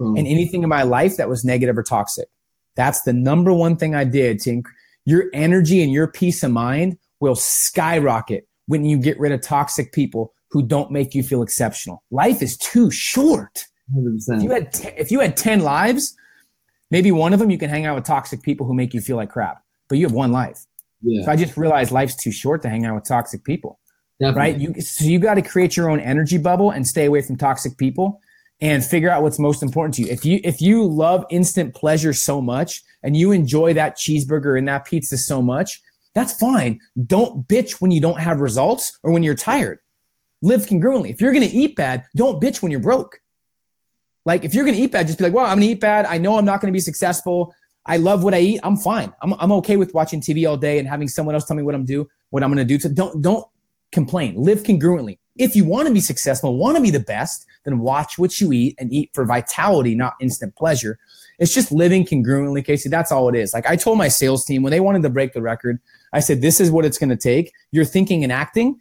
mm. 0.00 0.18
and 0.18 0.26
anything 0.26 0.62
in 0.62 0.68
my 0.68 0.82
life 0.82 1.16
that 1.16 1.28
was 1.28 1.44
negative 1.44 1.76
or 1.76 1.82
toxic. 1.82 2.28
That's 2.74 3.02
the 3.02 3.12
number 3.12 3.52
one 3.52 3.76
thing 3.76 3.94
I 3.94 4.04
did 4.04 4.40
to 4.40 4.50
inc- 4.50 4.66
your 5.04 5.24
energy 5.32 5.82
and 5.82 5.92
your 5.92 6.08
peace 6.08 6.42
of 6.42 6.50
mind 6.50 6.98
will 7.20 7.36
skyrocket 7.36 8.46
when 8.66 8.84
you 8.84 8.98
get 8.98 9.18
rid 9.18 9.32
of 9.32 9.40
toxic 9.40 9.92
people 9.92 10.34
who 10.50 10.62
don't 10.62 10.90
make 10.90 11.14
you 11.14 11.22
feel 11.22 11.42
exceptional. 11.42 12.02
Life 12.10 12.42
is 12.42 12.56
too 12.58 12.90
short. 12.90 13.64
100%. 13.94 14.36
If 14.36 14.42
you 14.42 14.50
had 14.50 14.72
t- 14.72 14.88
if 14.96 15.10
you 15.10 15.20
had 15.20 15.36
10 15.36 15.60
lives, 15.60 16.14
maybe 16.90 17.12
one 17.12 17.32
of 17.32 17.38
them 17.38 17.50
you 17.50 17.58
can 17.58 17.70
hang 17.70 17.86
out 17.86 17.94
with 17.94 18.04
toxic 18.04 18.42
people 18.42 18.66
who 18.66 18.74
make 18.74 18.94
you 18.94 19.00
feel 19.00 19.16
like 19.16 19.30
crap, 19.30 19.62
but 19.88 19.98
you 19.98 20.04
have 20.04 20.12
one 20.12 20.32
life. 20.32 20.66
Yeah. 21.02 21.24
So 21.24 21.30
I 21.30 21.36
just 21.36 21.56
realized 21.56 21.92
life's 21.92 22.16
too 22.16 22.32
short 22.32 22.62
to 22.62 22.68
hang 22.68 22.84
out 22.84 22.94
with 22.94 23.04
toxic 23.04 23.44
people. 23.44 23.78
Definitely. 24.20 24.40
Right? 24.40 24.60
You 24.76 24.80
so 24.80 25.04
you 25.04 25.18
got 25.18 25.34
to 25.34 25.42
create 25.42 25.76
your 25.76 25.90
own 25.90 26.00
energy 26.00 26.38
bubble 26.38 26.70
and 26.70 26.86
stay 26.86 27.04
away 27.04 27.20
from 27.20 27.36
toxic 27.36 27.76
people 27.76 28.20
and 28.60 28.82
figure 28.82 29.10
out 29.10 29.22
what's 29.22 29.38
most 29.38 29.62
important 29.62 29.94
to 29.96 30.02
you. 30.02 30.08
If 30.08 30.24
you 30.24 30.40
if 30.42 30.62
you 30.62 30.84
love 30.84 31.24
instant 31.30 31.74
pleasure 31.74 32.14
so 32.14 32.40
much 32.40 32.82
and 33.02 33.16
you 33.16 33.32
enjoy 33.32 33.74
that 33.74 33.98
cheeseburger 33.98 34.58
and 34.58 34.66
that 34.68 34.86
pizza 34.86 35.18
so 35.18 35.42
much, 35.42 35.82
that's 36.14 36.32
fine. 36.32 36.80
Don't 37.06 37.46
bitch 37.46 37.72
when 37.82 37.90
you 37.90 38.00
don't 38.00 38.18
have 38.18 38.40
results 38.40 38.98
or 39.02 39.12
when 39.12 39.22
you're 39.22 39.34
tired 39.34 39.80
live 40.42 40.66
congruently. 40.66 41.10
If 41.10 41.20
you're 41.20 41.32
going 41.32 41.48
to 41.48 41.54
eat 41.54 41.76
bad, 41.76 42.04
don't 42.14 42.42
bitch 42.42 42.62
when 42.62 42.70
you're 42.70 42.80
broke. 42.80 43.20
Like 44.26 44.44
if 44.44 44.52
you're 44.52 44.64
to 44.74 44.82
eat 44.82 44.92
bad, 44.92 45.06
just 45.06 45.18
be 45.18 45.24
like, 45.24 45.32
well, 45.32 45.46
I'm 45.46 45.60
to 45.60 45.66
eat 45.66 45.80
bad. 45.80 46.04
I 46.04 46.18
know 46.18 46.36
I'm 46.36 46.44
not 46.44 46.60
to 46.70 46.76
be 46.76 46.80
successful. 46.80 47.54
I 47.86 47.96
love 47.96 48.24
what 48.24 48.34
I 48.34 48.40
eat. 48.40 48.60
I'm 48.62 48.76
fine. 48.76 49.14
I'm, 49.22 49.32
I'm 49.38 49.52
okay 49.52 49.76
with 49.76 49.94
watching 49.94 50.20
TV 50.20 50.46
all 50.48 50.56
day 50.56 50.78
and 50.78 50.88
having 50.88 51.08
someone 51.08 51.34
else 51.34 51.44
tell 51.44 51.56
me 51.56 51.62
what 51.62 51.74
I'm 51.74 51.84
do, 51.84 52.08
what 52.30 52.42
I'm 52.42 52.50
to 52.58 52.64
do. 52.64 52.78
So 52.80 52.88
don't, 52.88 53.22
don't 53.22 53.46
complain. 53.92 54.34
Live 54.36 54.64
congruently. 54.64 55.18
If 55.36 55.54
you 55.54 55.64
want 55.64 55.86
to 55.86 55.94
be 55.94 56.00
successful, 56.00 56.56
want 56.56 56.76
to 56.76 56.82
be 56.82 56.90
the 56.90 57.00
best, 57.00 57.46
then 57.64 57.78
watch 57.78 58.18
what 58.18 58.40
you 58.40 58.52
eat 58.52 58.74
and 58.78 58.92
eat 58.92 59.10
for 59.14 59.24
vitality, 59.24 59.94
not 59.94 60.14
instant 60.20 60.56
pleasure. 60.56 60.98
It's 61.38 61.54
just 61.54 61.70
living 61.70 62.04
congruently, 62.04 62.64
Casey. 62.64 62.88
That's 62.88 63.12
all 63.12 63.28
it 63.28 63.36
is. 63.36 63.54
Like 63.54 63.66
I 63.66 63.76
told 63.76 63.98
my 63.98 64.08
sales 64.08 64.44
team 64.44 64.62
when 64.62 64.72
they 64.72 64.80
wanted 64.80 65.02
to 65.02 65.10
break 65.10 65.34
the 65.34 65.42
record, 65.42 65.78
I 66.12 66.20
said, 66.20 66.40
this 66.40 66.60
is 66.60 66.70
what 66.70 66.84
it's 66.84 66.98
to 67.10 67.16
take. 67.16 67.52
You're 67.70 67.84
thinking 67.84 68.24
and 68.24 68.32
acting 68.32 68.80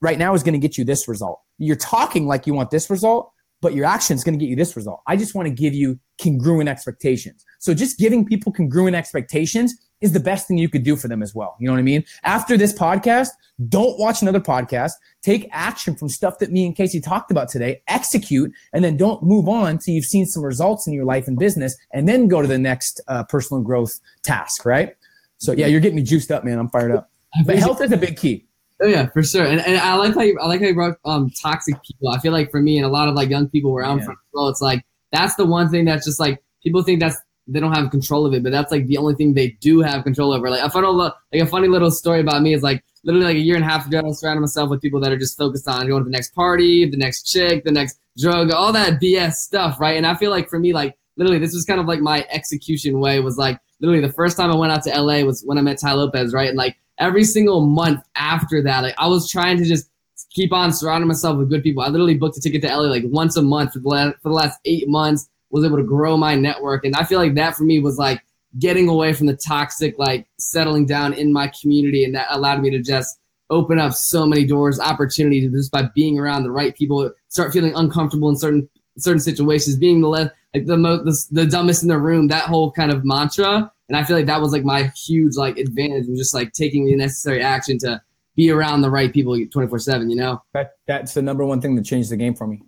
right 0.00 0.18
now 0.18 0.34
is 0.34 0.42
to 0.54 0.58
get 0.58 0.76
you 0.76 0.84
this 0.84 1.08
result. 1.08 1.40
You're 1.58 1.76
talking 1.76 2.26
like 2.26 2.46
you 2.46 2.54
want 2.54 2.70
this 2.70 2.90
result, 2.90 3.32
but 3.62 3.74
your 3.74 3.86
action 3.86 4.14
is 4.14 4.24
going 4.24 4.38
to 4.38 4.44
get 4.44 4.50
you 4.50 4.56
this 4.56 4.76
result. 4.76 5.02
I 5.06 5.16
just 5.16 5.34
want 5.34 5.48
to 5.48 5.54
give 5.54 5.72
you 5.72 5.98
congruent 6.20 6.68
expectations. 6.68 7.46
So 7.60 7.72
just 7.72 7.98
giving 7.98 8.26
people 8.26 8.52
congruent 8.52 8.94
expectations 8.94 9.74
is 10.02 10.12
the 10.12 10.20
best 10.20 10.48
thing 10.48 10.58
you 10.58 10.68
could 10.68 10.82
do 10.82 10.96
for 10.96 11.06
them 11.06 11.22
as 11.22 11.32
well. 11.32 11.56
You 11.60 11.68
know 11.68 11.72
what 11.72 11.78
I 11.78 11.82
mean? 11.82 12.04
After 12.24 12.56
this 12.56 12.74
podcast, 12.74 13.28
don't 13.68 13.98
watch 14.00 14.20
another 14.20 14.40
podcast. 14.40 14.92
Take 15.22 15.48
action 15.52 15.94
from 15.94 16.08
stuff 16.08 16.40
that 16.40 16.50
me 16.50 16.66
and 16.66 16.74
Casey 16.74 17.00
talked 17.00 17.30
about 17.30 17.48
today, 17.48 17.82
execute, 17.86 18.52
and 18.72 18.84
then 18.84 18.96
don't 18.96 19.22
move 19.22 19.48
on 19.48 19.68
until 19.68 19.94
you've 19.94 20.04
seen 20.04 20.26
some 20.26 20.44
results 20.44 20.88
in 20.88 20.92
your 20.92 21.04
life 21.04 21.28
and 21.28 21.38
business, 21.38 21.76
and 21.92 22.08
then 22.08 22.26
go 22.26 22.42
to 22.42 22.48
the 22.48 22.58
next 22.58 23.00
uh, 23.06 23.22
personal 23.24 23.62
growth 23.62 24.00
task, 24.24 24.66
right? 24.66 24.96
So 25.38 25.52
yeah, 25.52 25.68
you're 25.68 25.80
getting 25.80 25.96
me 25.96 26.02
juiced 26.02 26.32
up, 26.32 26.44
man. 26.44 26.58
I'm 26.58 26.68
fired 26.68 26.92
up. 26.92 27.08
But 27.46 27.56
health 27.56 27.80
is 27.80 27.92
a 27.92 27.96
big 27.96 28.18
key. 28.18 28.46
Oh 28.82 28.88
yeah, 28.88 29.06
for 29.10 29.22
sure. 29.22 29.44
And, 29.44 29.60
and 29.60 29.78
I 29.78 29.94
like 29.94 30.14
how 30.14 30.22
you, 30.22 30.36
I 30.40 30.46
like 30.46 30.60
how 30.60 30.66
you 30.66 30.74
brought 30.74 30.98
um 31.04 31.30
toxic 31.40 31.76
people. 31.82 32.08
I 32.08 32.18
feel 32.18 32.32
like 32.32 32.50
for 32.50 32.60
me 32.60 32.76
and 32.76 32.84
a 32.84 32.88
lot 32.88 33.08
of 33.08 33.14
like 33.14 33.30
young 33.30 33.48
people 33.48 33.72
where 33.72 33.84
I'm 33.84 33.98
yeah. 33.98 34.04
from 34.04 34.16
well, 34.32 34.48
it's 34.48 34.60
like 34.60 34.84
that's 35.12 35.36
the 35.36 35.46
one 35.46 35.70
thing 35.70 35.84
that's 35.84 36.04
just 36.04 36.18
like 36.18 36.42
people 36.62 36.82
think 36.82 37.00
that's 37.00 37.16
they 37.46 37.60
don't 37.60 37.72
have 37.72 37.90
control 37.90 38.26
of 38.26 38.34
it, 38.34 38.42
but 38.42 38.52
that's 38.52 38.70
like 38.72 38.86
the 38.86 38.96
only 38.98 39.14
thing 39.14 39.34
they 39.34 39.50
do 39.60 39.80
have 39.80 40.04
control 40.04 40.32
over. 40.32 40.50
Like 40.50 40.62
a 40.62 40.70
funny 40.70 40.86
like 40.88 41.14
a 41.42 41.46
funny 41.46 41.68
little 41.68 41.90
story 41.90 42.20
about 42.20 42.42
me 42.42 42.54
is 42.54 42.62
like 42.62 42.82
literally 43.04 43.26
like 43.26 43.36
a 43.36 43.40
year 43.40 43.56
and 43.56 43.64
a 43.64 43.68
half 43.68 43.86
ago, 43.86 43.98
I 43.98 44.02
was 44.02 44.20
surrounding 44.20 44.42
myself 44.42 44.70
with 44.70 44.80
people 44.80 45.00
that 45.00 45.12
are 45.12 45.18
just 45.18 45.36
focused 45.36 45.68
on 45.68 45.86
going 45.86 46.02
to 46.02 46.04
the 46.04 46.10
next 46.10 46.34
party, 46.34 46.88
the 46.88 46.96
next 46.96 47.24
chick, 47.24 47.64
the 47.64 47.72
next 47.72 47.98
drug, 48.18 48.50
all 48.50 48.72
that 48.72 49.00
BS 49.00 49.34
stuff, 49.34 49.80
right? 49.80 49.96
And 49.96 50.06
I 50.06 50.14
feel 50.14 50.30
like 50.30 50.48
for 50.48 50.58
me, 50.58 50.72
like 50.72 50.96
literally, 51.16 51.38
this 51.38 51.54
was 51.54 51.64
kind 51.64 51.80
of 51.80 51.86
like 51.86 52.00
my 52.00 52.26
execution 52.30 53.00
way 53.00 53.20
was 53.20 53.36
like 53.36 53.58
literally 53.80 54.04
the 54.04 54.12
first 54.12 54.36
time 54.36 54.50
I 54.50 54.56
went 54.56 54.72
out 54.72 54.84
to 54.84 55.00
LA 55.00 55.22
was 55.22 55.42
when 55.44 55.58
I 55.58 55.62
met 55.62 55.80
Tai 55.80 55.92
Lopez, 55.92 56.32
right? 56.32 56.48
And 56.48 56.56
like 56.56 56.76
every 57.02 57.24
single 57.24 57.66
month 57.66 58.00
after 58.14 58.62
that, 58.62 58.82
like 58.82 58.94
I 58.96 59.08
was 59.08 59.30
trying 59.30 59.58
to 59.58 59.64
just 59.64 59.90
keep 60.30 60.52
on 60.52 60.72
surrounding 60.72 61.08
myself 61.08 61.36
with 61.36 61.50
good 61.50 61.62
people. 61.62 61.82
I 61.82 61.88
literally 61.88 62.14
booked 62.14 62.36
a 62.36 62.40
ticket 62.40 62.62
to 62.62 62.68
LA 62.68 62.84
like 62.84 63.02
once 63.06 63.36
a 63.36 63.42
month 63.42 63.72
for 63.72 63.80
the 63.80 63.88
last, 63.88 64.14
for 64.22 64.28
the 64.28 64.34
last 64.34 64.58
eight 64.64 64.88
months. 64.88 65.28
Was 65.50 65.66
able 65.66 65.76
to 65.76 65.82
grow 65.82 66.16
my 66.16 66.34
network, 66.34 66.86
and 66.86 66.96
I 66.96 67.04
feel 67.04 67.18
like 67.18 67.34
that 67.34 67.54
for 67.54 67.64
me 67.64 67.78
was 67.78 67.98
like 67.98 68.24
getting 68.58 68.88
away 68.88 69.12
from 69.12 69.26
the 69.26 69.36
toxic, 69.36 69.98
like 69.98 70.26
settling 70.38 70.86
down 70.86 71.12
in 71.12 71.30
my 71.30 71.52
community, 71.60 72.04
and 72.04 72.14
that 72.14 72.28
allowed 72.30 72.62
me 72.62 72.70
to 72.70 72.80
just 72.80 73.18
open 73.50 73.78
up 73.78 73.92
so 73.92 74.24
many 74.24 74.46
doors, 74.46 74.80
opportunities 74.80 75.52
just 75.52 75.70
by 75.70 75.82
being 75.94 76.18
around 76.18 76.44
the 76.44 76.50
right 76.50 76.74
people. 76.74 77.12
Start 77.28 77.52
feeling 77.52 77.74
uncomfortable 77.74 78.30
in 78.30 78.36
certain 78.36 78.66
certain 78.96 79.20
situations, 79.20 79.76
being 79.76 80.00
the 80.00 80.08
less 80.08 80.30
like 80.54 80.64
the 80.64 80.78
most 80.78 81.28
the, 81.34 81.42
the 81.42 81.50
dumbest 81.50 81.82
in 81.82 81.90
the 81.90 81.98
room. 81.98 82.28
That 82.28 82.44
whole 82.44 82.72
kind 82.72 82.90
of 82.90 83.04
mantra 83.04 83.70
and 83.92 84.00
I 84.00 84.04
feel 84.04 84.16
like 84.16 84.24
that 84.24 84.40
was 84.40 84.52
like 84.52 84.64
my 84.64 84.90
huge 84.96 85.36
like 85.36 85.58
advantage 85.58 86.06
was 86.06 86.18
just 86.18 86.32
like 86.32 86.52
taking 86.52 86.86
the 86.86 86.96
necessary 86.96 87.42
action 87.42 87.76
to 87.80 88.00
be 88.34 88.50
around 88.50 88.80
the 88.80 88.88
right 88.88 89.12
people 89.12 89.38
24 89.38 89.78
7, 89.78 90.08
you 90.08 90.16
know? 90.16 90.42
That, 90.54 90.76
that's 90.86 91.12
the 91.12 91.20
number 91.20 91.44
one 91.44 91.60
thing 91.60 91.76
that 91.76 91.84
changed 91.84 92.10
the 92.10 92.16
game 92.16 92.34
for 92.34 92.46
me. 92.46 92.62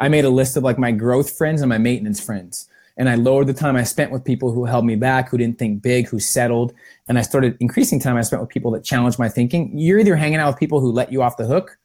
I 0.00 0.08
made 0.08 0.24
a 0.24 0.30
list 0.30 0.56
of 0.56 0.64
like 0.64 0.76
my 0.76 0.90
growth 0.90 1.38
friends 1.38 1.62
and 1.62 1.68
my 1.68 1.78
maintenance 1.78 2.18
friends. 2.18 2.68
And 2.96 3.08
I 3.08 3.14
lowered 3.14 3.46
the 3.46 3.54
time 3.54 3.76
I 3.76 3.84
spent 3.84 4.10
with 4.10 4.24
people 4.24 4.50
who 4.50 4.64
held 4.64 4.84
me 4.84 4.96
back, 4.96 5.28
who 5.28 5.38
didn't 5.38 5.60
think 5.60 5.80
big, 5.80 6.08
who 6.08 6.18
settled. 6.18 6.74
And 7.06 7.20
I 7.20 7.22
started 7.22 7.56
increasing 7.60 8.00
time 8.00 8.16
I 8.16 8.22
spent 8.22 8.42
with 8.42 8.50
people 8.50 8.72
that 8.72 8.82
challenged 8.82 9.20
my 9.20 9.28
thinking. 9.28 9.78
You're 9.78 10.00
either 10.00 10.16
hanging 10.16 10.40
out 10.40 10.48
with 10.48 10.58
people 10.58 10.80
who 10.80 10.90
let 10.90 11.12
you 11.12 11.22
off 11.22 11.36
the 11.36 11.46
hook 11.46 11.78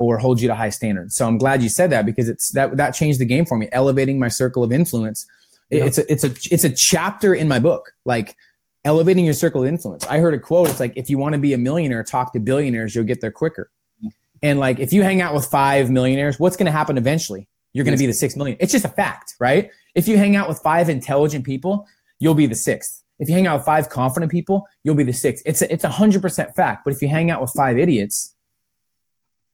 or 0.00 0.18
hold 0.18 0.40
you 0.40 0.48
to 0.48 0.54
high 0.56 0.70
standards. 0.70 1.14
So 1.14 1.28
I'm 1.28 1.38
glad 1.38 1.62
you 1.62 1.68
said 1.68 1.90
that 1.90 2.06
because 2.06 2.28
it's 2.28 2.50
that 2.54 2.76
that 2.76 2.90
changed 2.90 3.20
the 3.20 3.24
game 3.24 3.46
for 3.46 3.56
me, 3.56 3.68
elevating 3.70 4.18
my 4.18 4.26
circle 4.26 4.64
of 4.64 4.72
influence 4.72 5.26
it's 5.72 5.98
a 5.98 6.12
it's 6.12 6.24
a 6.24 6.30
it's 6.52 6.64
a 6.64 6.70
chapter 6.70 7.34
in 7.34 7.48
my 7.48 7.58
book, 7.58 7.92
like 8.04 8.36
elevating 8.84 9.24
your 9.24 9.34
circle 9.34 9.62
of 9.62 9.68
influence. 9.68 10.06
I 10.06 10.18
heard 10.18 10.34
a 10.34 10.38
quote. 10.38 10.68
It's 10.68 10.80
like 10.80 10.94
if 10.96 11.08
you 11.10 11.18
want 11.18 11.34
to 11.34 11.38
be 11.38 11.54
a 11.54 11.58
millionaire, 11.58 12.02
talk 12.04 12.32
to 12.32 12.40
billionaires. 12.40 12.94
You'll 12.94 13.04
get 13.04 13.20
there 13.20 13.30
quicker. 13.30 13.70
Mm-hmm. 13.98 14.08
And 14.42 14.58
like 14.58 14.80
if 14.80 14.92
you 14.92 15.02
hang 15.02 15.20
out 15.20 15.34
with 15.34 15.46
five 15.46 15.90
millionaires, 15.90 16.38
what's 16.38 16.56
going 16.56 16.66
to 16.66 16.72
happen 16.72 16.98
eventually? 16.98 17.48
You're 17.72 17.84
going 17.84 17.96
to 17.96 18.02
be 18.02 18.06
the 18.06 18.12
sixth 18.12 18.36
million. 18.36 18.56
It's 18.60 18.72
just 18.72 18.84
a 18.84 18.90
fact, 18.90 19.34
right? 19.40 19.70
If 19.94 20.06
you 20.06 20.18
hang 20.18 20.36
out 20.36 20.48
with 20.48 20.58
five 20.58 20.88
intelligent 20.90 21.44
people, 21.44 21.86
you'll 22.18 22.34
be 22.34 22.46
the 22.46 22.54
sixth. 22.54 23.02
If 23.18 23.28
you 23.28 23.34
hang 23.34 23.46
out 23.46 23.58
with 23.58 23.64
five 23.64 23.88
confident 23.88 24.30
people, 24.32 24.66
you'll 24.84 24.94
be 24.94 25.04
the 25.04 25.12
sixth. 25.12 25.42
It's 25.46 25.62
a, 25.62 25.72
it's 25.72 25.84
a 25.84 25.88
hundred 25.88 26.22
percent 26.22 26.54
fact. 26.54 26.84
But 26.84 26.92
if 26.92 27.00
you 27.00 27.08
hang 27.08 27.30
out 27.30 27.40
with 27.40 27.50
five 27.50 27.78
idiots, 27.78 28.34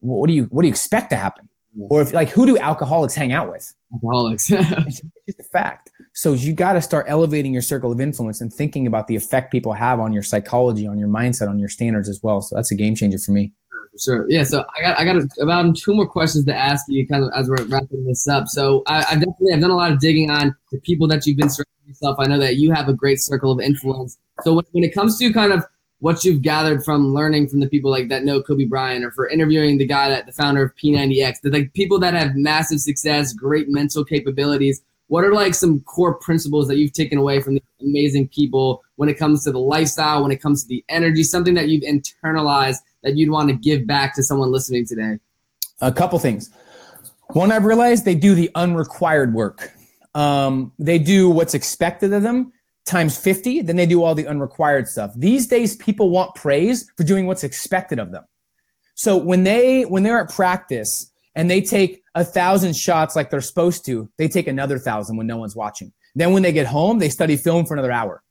what 0.00 0.26
do 0.26 0.32
you 0.32 0.44
what 0.44 0.62
do 0.62 0.68
you 0.68 0.72
expect 0.72 1.10
to 1.10 1.16
happen? 1.16 1.48
Mm-hmm. 1.76 1.86
Or 1.90 2.02
if 2.02 2.12
like 2.12 2.30
who 2.30 2.46
do 2.46 2.58
alcoholics 2.58 3.14
hang 3.14 3.32
out 3.32 3.50
with? 3.50 3.72
Alcoholics. 3.92 4.50
it's 4.50 5.02
just 5.26 5.40
a 5.40 5.44
fact. 5.44 5.90
So 6.18 6.32
you 6.32 6.52
got 6.52 6.72
to 6.72 6.82
start 6.82 7.06
elevating 7.08 7.52
your 7.52 7.62
circle 7.62 7.92
of 7.92 8.00
influence 8.00 8.40
and 8.40 8.52
thinking 8.52 8.88
about 8.88 9.06
the 9.06 9.14
effect 9.14 9.52
people 9.52 9.72
have 9.72 10.00
on 10.00 10.12
your 10.12 10.24
psychology, 10.24 10.84
on 10.84 10.98
your 10.98 11.06
mindset, 11.06 11.48
on 11.48 11.60
your 11.60 11.68
standards 11.68 12.08
as 12.08 12.20
well. 12.24 12.42
So 12.42 12.56
that's 12.56 12.72
a 12.72 12.74
game 12.74 12.96
changer 12.96 13.18
for 13.18 13.30
me. 13.30 13.52
Sure. 13.96 14.28
Yeah. 14.28 14.42
So 14.42 14.64
I 14.76 14.82
got 14.82 14.98
I 14.98 15.04
got 15.04 15.22
about 15.40 15.76
two 15.76 15.94
more 15.94 16.08
questions 16.08 16.44
to 16.46 16.54
ask 16.56 16.86
you, 16.88 17.06
kind 17.06 17.22
of 17.22 17.30
as 17.36 17.48
we're 17.48 17.62
wrapping 17.66 18.04
this 18.04 18.26
up. 18.26 18.48
So 18.48 18.82
I, 18.88 18.98
I 18.98 19.14
definitely 19.14 19.52
I've 19.54 19.60
done 19.60 19.70
a 19.70 19.76
lot 19.76 19.92
of 19.92 20.00
digging 20.00 20.28
on 20.28 20.56
the 20.72 20.80
people 20.80 21.06
that 21.06 21.24
you've 21.24 21.36
been 21.36 21.50
surrounding 21.50 21.86
yourself. 21.86 22.16
I 22.18 22.26
know 22.26 22.40
that 22.40 22.56
you 22.56 22.72
have 22.72 22.88
a 22.88 22.92
great 22.92 23.20
circle 23.20 23.52
of 23.52 23.60
influence. 23.60 24.18
So 24.42 24.54
when, 24.54 24.64
when 24.72 24.82
it 24.82 24.92
comes 24.92 25.20
to 25.20 25.32
kind 25.32 25.52
of 25.52 25.64
what 26.00 26.24
you've 26.24 26.42
gathered 26.42 26.84
from 26.84 27.14
learning 27.14 27.46
from 27.46 27.60
the 27.60 27.68
people 27.68 27.92
like 27.92 28.08
that 28.08 28.24
know 28.24 28.42
Kobe 28.42 28.64
Bryant, 28.64 29.04
or 29.04 29.12
for 29.12 29.28
interviewing 29.28 29.78
the 29.78 29.86
guy 29.86 30.08
that 30.08 30.26
the 30.26 30.32
founder 30.32 30.64
of 30.64 30.74
P90X, 30.82 31.42
the 31.44 31.50
like 31.50 31.72
people 31.74 32.00
that 32.00 32.14
have 32.14 32.34
massive 32.34 32.80
success, 32.80 33.32
great 33.32 33.68
mental 33.68 34.04
capabilities. 34.04 34.82
What 35.08 35.24
are 35.24 35.34
like 35.34 35.54
some 35.54 35.80
core 35.80 36.14
principles 36.14 36.68
that 36.68 36.76
you've 36.76 36.92
taken 36.92 37.18
away 37.18 37.40
from 37.40 37.54
these 37.54 37.62
amazing 37.80 38.28
people 38.28 38.82
when 38.96 39.08
it 39.08 39.14
comes 39.14 39.44
to 39.44 39.52
the 39.52 39.58
lifestyle, 39.58 40.22
when 40.22 40.30
it 40.30 40.40
comes 40.40 40.62
to 40.62 40.68
the 40.68 40.84
energy, 40.88 41.22
something 41.22 41.54
that 41.54 41.68
you've 41.68 41.82
internalized 41.82 42.78
that 43.02 43.16
you'd 43.16 43.30
want 43.30 43.48
to 43.48 43.56
give 43.56 43.86
back 43.86 44.14
to 44.14 44.22
someone 44.22 44.50
listening 44.50 44.86
today? 44.86 45.18
A 45.80 45.92
couple 45.92 46.18
things. 46.18 46.50
One, 47.28 47.52
I've 47.52 47.64
realized 47.64 48.04
they 48.04 48.14
do 48.14 48.34
the 48.34 48.50
unrequired 48.54 49.34
work. 49.34 49.72
Um, 50.14 50.72
they 50.78 50.98
do 50.98 51.30
what's 51.30 51.54
expected 51.54 52.12
of 52.12 52.22
them 52.22 52.52
times 52.88 53.18
50, 53.18 53.62
then 53.62 53.76
they 53.76 53.86
do 53.86 54.02
all 54.02 54.14
the 54.14 54.26
unrequired 54.26 54.88
stuff. 54.88 55.12
These 55.14 55.46
days, 55.46 55.76
people 55.76 56.10
want 56.10 56.34
praise 56.34 56.90
for 56.96 57.04
doing 57.04 57.26
what's 57.26 57.44
expected 57.44 57.98
of 57.98 58.10
them. 58.10 58.24
So 58.94 59.16
when 59.16 59.44
they 59.44 59.84
when 59.84 60.02
they're 60.02 60.18
at 60.18 60.30
practice 60.30 61.07
and 61.34 61.50
they 61.50 61.60
take 61.60 62.02
a 62.14 62.24
thousand 62.24 62.76
shots 62.76 63.14
like 63.14 63.30
they're 63.30 63.40
supposed 63.40 63.84
to, 63.86 64.10
they 64.16 64.28
take 64.28 64.48
another 64.48 64.78
thousand 64.78 65.16
when 65.16 65.26
no 65.26 65.36
one's 65.36 65.56
watching. 65.56 65.92
Then 66.14 66.32
when 66.32 66.42
they 66.42 66.52
get 66.52 66.66
home, 66.66 66.98
they 66.98 67.10
study 67.10 67.36
film 67.36 67.66
for 67.66 67.74
another 67.74 67.92
hour. 67.92 68.22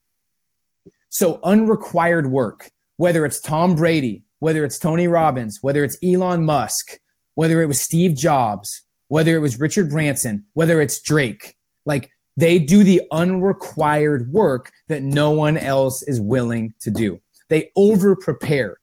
So 1.09 1.39
unrequired 1.43 2.29
work, 2.29 2.69
whether 2.97 3.25
it's 3.25 3.39
Tom 3.39 3.75
Brady, 3.75 4.23
whether 4.39 4.65
it's 4.65 4.77
Tony 4.77 5.07
Robbins, 5.07 5.59
whether 5.61 5.83
it's 5.83 5.97
Elon 6.03 6.45
Musk, 6.45 6.99
whether 7.35 7.61
it 7.61 7.67
was 7.67 7.79
Steve 7.79 8.15
Jobs, 8.15 8.81
whether 9.07 9.35
it 9.35 9.39
was 9.39 9.59
Richard 9.59 9.89
Branson, 9.89 10.45
whether 10.53 10.81
it's 10.81 10.99
Drake, 10.99 11.55
like 11.85 12.11
they 12.35 12.59
do 12.59 12.83
the 12.83 13.01
unrequired 13.11 14.31
work 14.31 14.71
that 14.89 15.01
no 15.01 15.31
one 15.31 15.57
else 15.57 16.03
is 16.03 16.19
willing 16.19 16.73
to 16.81 16.91
do. 16.91 17.21
They 17.49 17.71
over 17.75 18.15
prepare. 18.15 18.77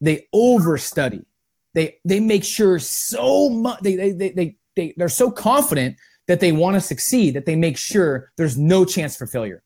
They 0.00 0.28
over 0.32 0.78
study. 0.78 1.26
They 1.74 1.98
they 2.04 2.20
make 2.20 2.44
sure 2.44 2.78
so 2.78 3.48
much 3.48 3.80
they 3.80 3.96
they 3.96 4.12
they 4.12 4.30
they, 4.30 4.56
they 4.76 4.94
they're 4.96 5.08
so 5.08 5.30
confident 5.30 5.96
that 6.26 6.40
they 6.40 6.52
want 6.52 6.74
to 6.74 6.80
succeed 6.80 7.34
that 7.34 7.46
they 7.46 7.56
make 7.56 7.76
sure 7.76 8.32
there's 8.36 8.56
no 8.58 8.84
chance 8.84 9.16
for 9.16 9.26
failure. 9.26 9.62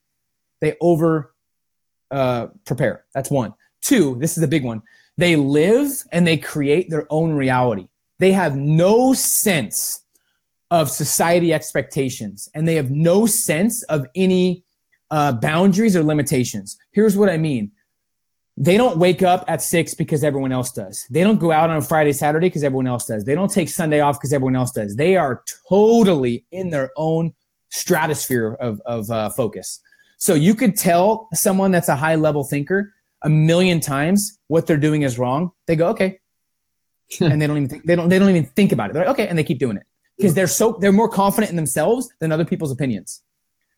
They 0.60 0.76
over 0.80 1.34
uh, 2.10 2.48
prepare. 2.64 3.04
That's 3.14 3.30
one. 3.30 3.54
Two, 3.82 4.16
this 4.18 4.38
is 4.38 4.42
a 4.42 4.48
big 4.48 4.64
one. 4.64 4.82
They 5.16 5.36
live 5.36 5.90
and 6.10 6.26
they 6.26 6.36
create 6.36 6.90
their 6.90 7.06
own 7.10 7.32
reality. 7.32 7.88
They 8.18 8.32
have 8.32 8.56
no 8.56 9.12
sense 9.12 10.04
of 10.70 10.90
society 10.90 11.52
expectations 11.52 12.48
and 12.54 12.66
they 12.66 12.76
have 12.76 12.90
no 12.90 13.26
sense 13.26 13.82
of 13.84 14.06
any 14.14 14.64
uh, 15.10 15.32
boundaries 15.32 15.96
or 15.96 16.02
limitations. 16.02 16.78
Here's 16.92 17.16
what 17.16 17.28
I 17.28 17.36
mean. 17.36 17.72
They 18.56 18.76
don't 18.76 18.98
wake 18.98 19.22
up 19.22 19.44
at 19.48 19.62
six 19.62 19.94
because 19.94 20.22
everyone 20.22 20.52
else 20.52 20.70
does. 20.70 21.06
They 21.10 21.24
don't 21.24 21.40
go 21.40 21.50
out 21.50 21.70
on 21.70 21.76
a 21.76 21.82
Friday, 21.82 22.12
Saturday 22.12 22.46
because 22.46 22.62
everyone 22.62 22.86
else 22.86 23.06
does. 23.06 23.24
They 23.24 23.34
don't 23.34 23.50
take 23.50 23.68
Sunday 23.68 24.00
off 24.00 24.18
because 24.18 24.32
everyone 24.32 24.54
else 24.54 24.70
does. 24.70 24.94
They 24.94 25.16
are 25.16 25.42
totally 25.68 26.44
in 26.52 26.70
their 26.70 26.90
own 26.96 27.34
stratosphere 27.70 28.54
of, 28.54 28.80
of 28.86 29.10
uh, 29.10 29.30
focus. 29.30 29.80
So 30.18 30.34
you 30.34 30.54
could 30.54 30.76
tell 30.76 31.28
someone 31.34 31.72
that's 31.72 31.88
a 31.88 31.96
high 31.96 32.14
level 32.14 32.44
thinker 32.44 32.94
a 33.22 33.28
million 33.28 33.80
times 33.80 34.38
what 34.46 34.66
they're 34.66 34.76
doing 34.76 35.02
is 35.02 35.18
wrong. 35.18 35.50
They 35.66 35.74
go, 35.74 35.88
okay. 35.88 36.20
and 37.20 37.42
they 37.42 37.46
don't 37.46 37.56
even 37.56 37.68
think, 37.68 37.84
they 37.84 37.96
don't, 37.96 38.08
they 38.08 38.18
don't 38.20 38.30
even 38.30 38.46
think 38.46 38.70
about 38.70 38.90
it. 38.90 38.92
They're 38.92 39.04
like, 39.04 39.18
okay. 39.18 39.26
And 39.26 39.36
they 39.36 39.44
keep 39.44 39.58
doing 39.58 39.76
it 39.76 39.84
because 40.16 40.34
they're 40.34 40.46
so 40.46 40.76
they're 40.80 40.92
more 40.92 41.08
confident 41.08 41.50
in 41.50 41.56
themselves 41.56 42.08
than 42.20 42.32
other 42.32 42.44
people's 42.44 42.70
opinions. 42.70 43.22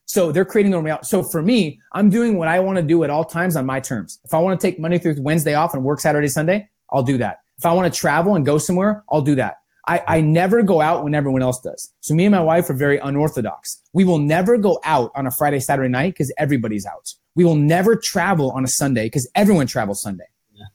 So 0.07 0.33
they're 0.33 0.45
creating 0.45 0.71
their 0.71 0.81
own. 0.81 1.03
So 1.03 1.23
for 1.23 1.43
me, 1.43 1.81
I'm 1.93 2.09
doing 2.11 2.39
what 2.39 2.49
I 2.49 2.61
want 2.61 2.77
to 2.77 2.83
do 2.83 3.05
at 3.05 3.11
all 3.11 3.25
times 3.25 3.57
on 3.57 3.67
my 3.67 3.81
terms. 3.81 4.21
If 4.25 4.33
I 4.33 4.39
want 4.39 4.59
to 4.59 4.67
take 4.67 4.79
Monday 4.79 4.99
through 4.99 5.17
Wednesday 5.19 5.55
off 5.55 5.75
and 5.75 5.85
work 5.85 6.01
Saturday, 6.01 6.29
Sunday, 6.29 6.69
I'll 6.91 7.03
do 7.03 7.19
that. 7.19 7.41
If 7.59 7.67
I 7.67 7.73
want 7.73 7.93
to 7.93 8.01
travel 8.01 8.37
and 8.37 8.47
go 8.47 8.59
somewhere, 8.59 9.05
I'll 9.11 9.23
do 9.23 9.35
that. 9.35 9.59
I, 9.89 10.03
I 10.07 10.21
never 10.21 10.63
go 10.63 10.81
out 10.81 11.05
when 11.05 11.15
everyone 11.15 11.43
else 11.43 11.61
does. 11.61 11.93
So 12.01 12.15
me 12.15 12.25
and 12.25 12.33
my 12.33 12.41
wife 12.41 12.69
are 12.71 12.75
very 12.75 12.99
unorthodox. 12.99 13.83
We 13.93 14.05
will 14.05 14.19
never 14.19 14.59
go 14.59 14.81
out 14.85 15.13
on 15.15 15.27
a 15.27 15.31
Friday, 15.31 15.61
Saturday 15.61 15.89
night 15.89 16.15
because 16.15 16.33
everybody's 16.39 16.87
out. 16.87 17.15
We 17.35 17.45
will 17.45 17.55
never 17.55 17.95
travel 17.97 18.51
on 18.53 18.65
a 18.65 18.69
Sunday 18.69 19.07
because 19.07 19.29
everyone 19.35 19.67
travels 19.67 20.03
Sunday. 20.03 20.27
Yeah. 20.53 20.67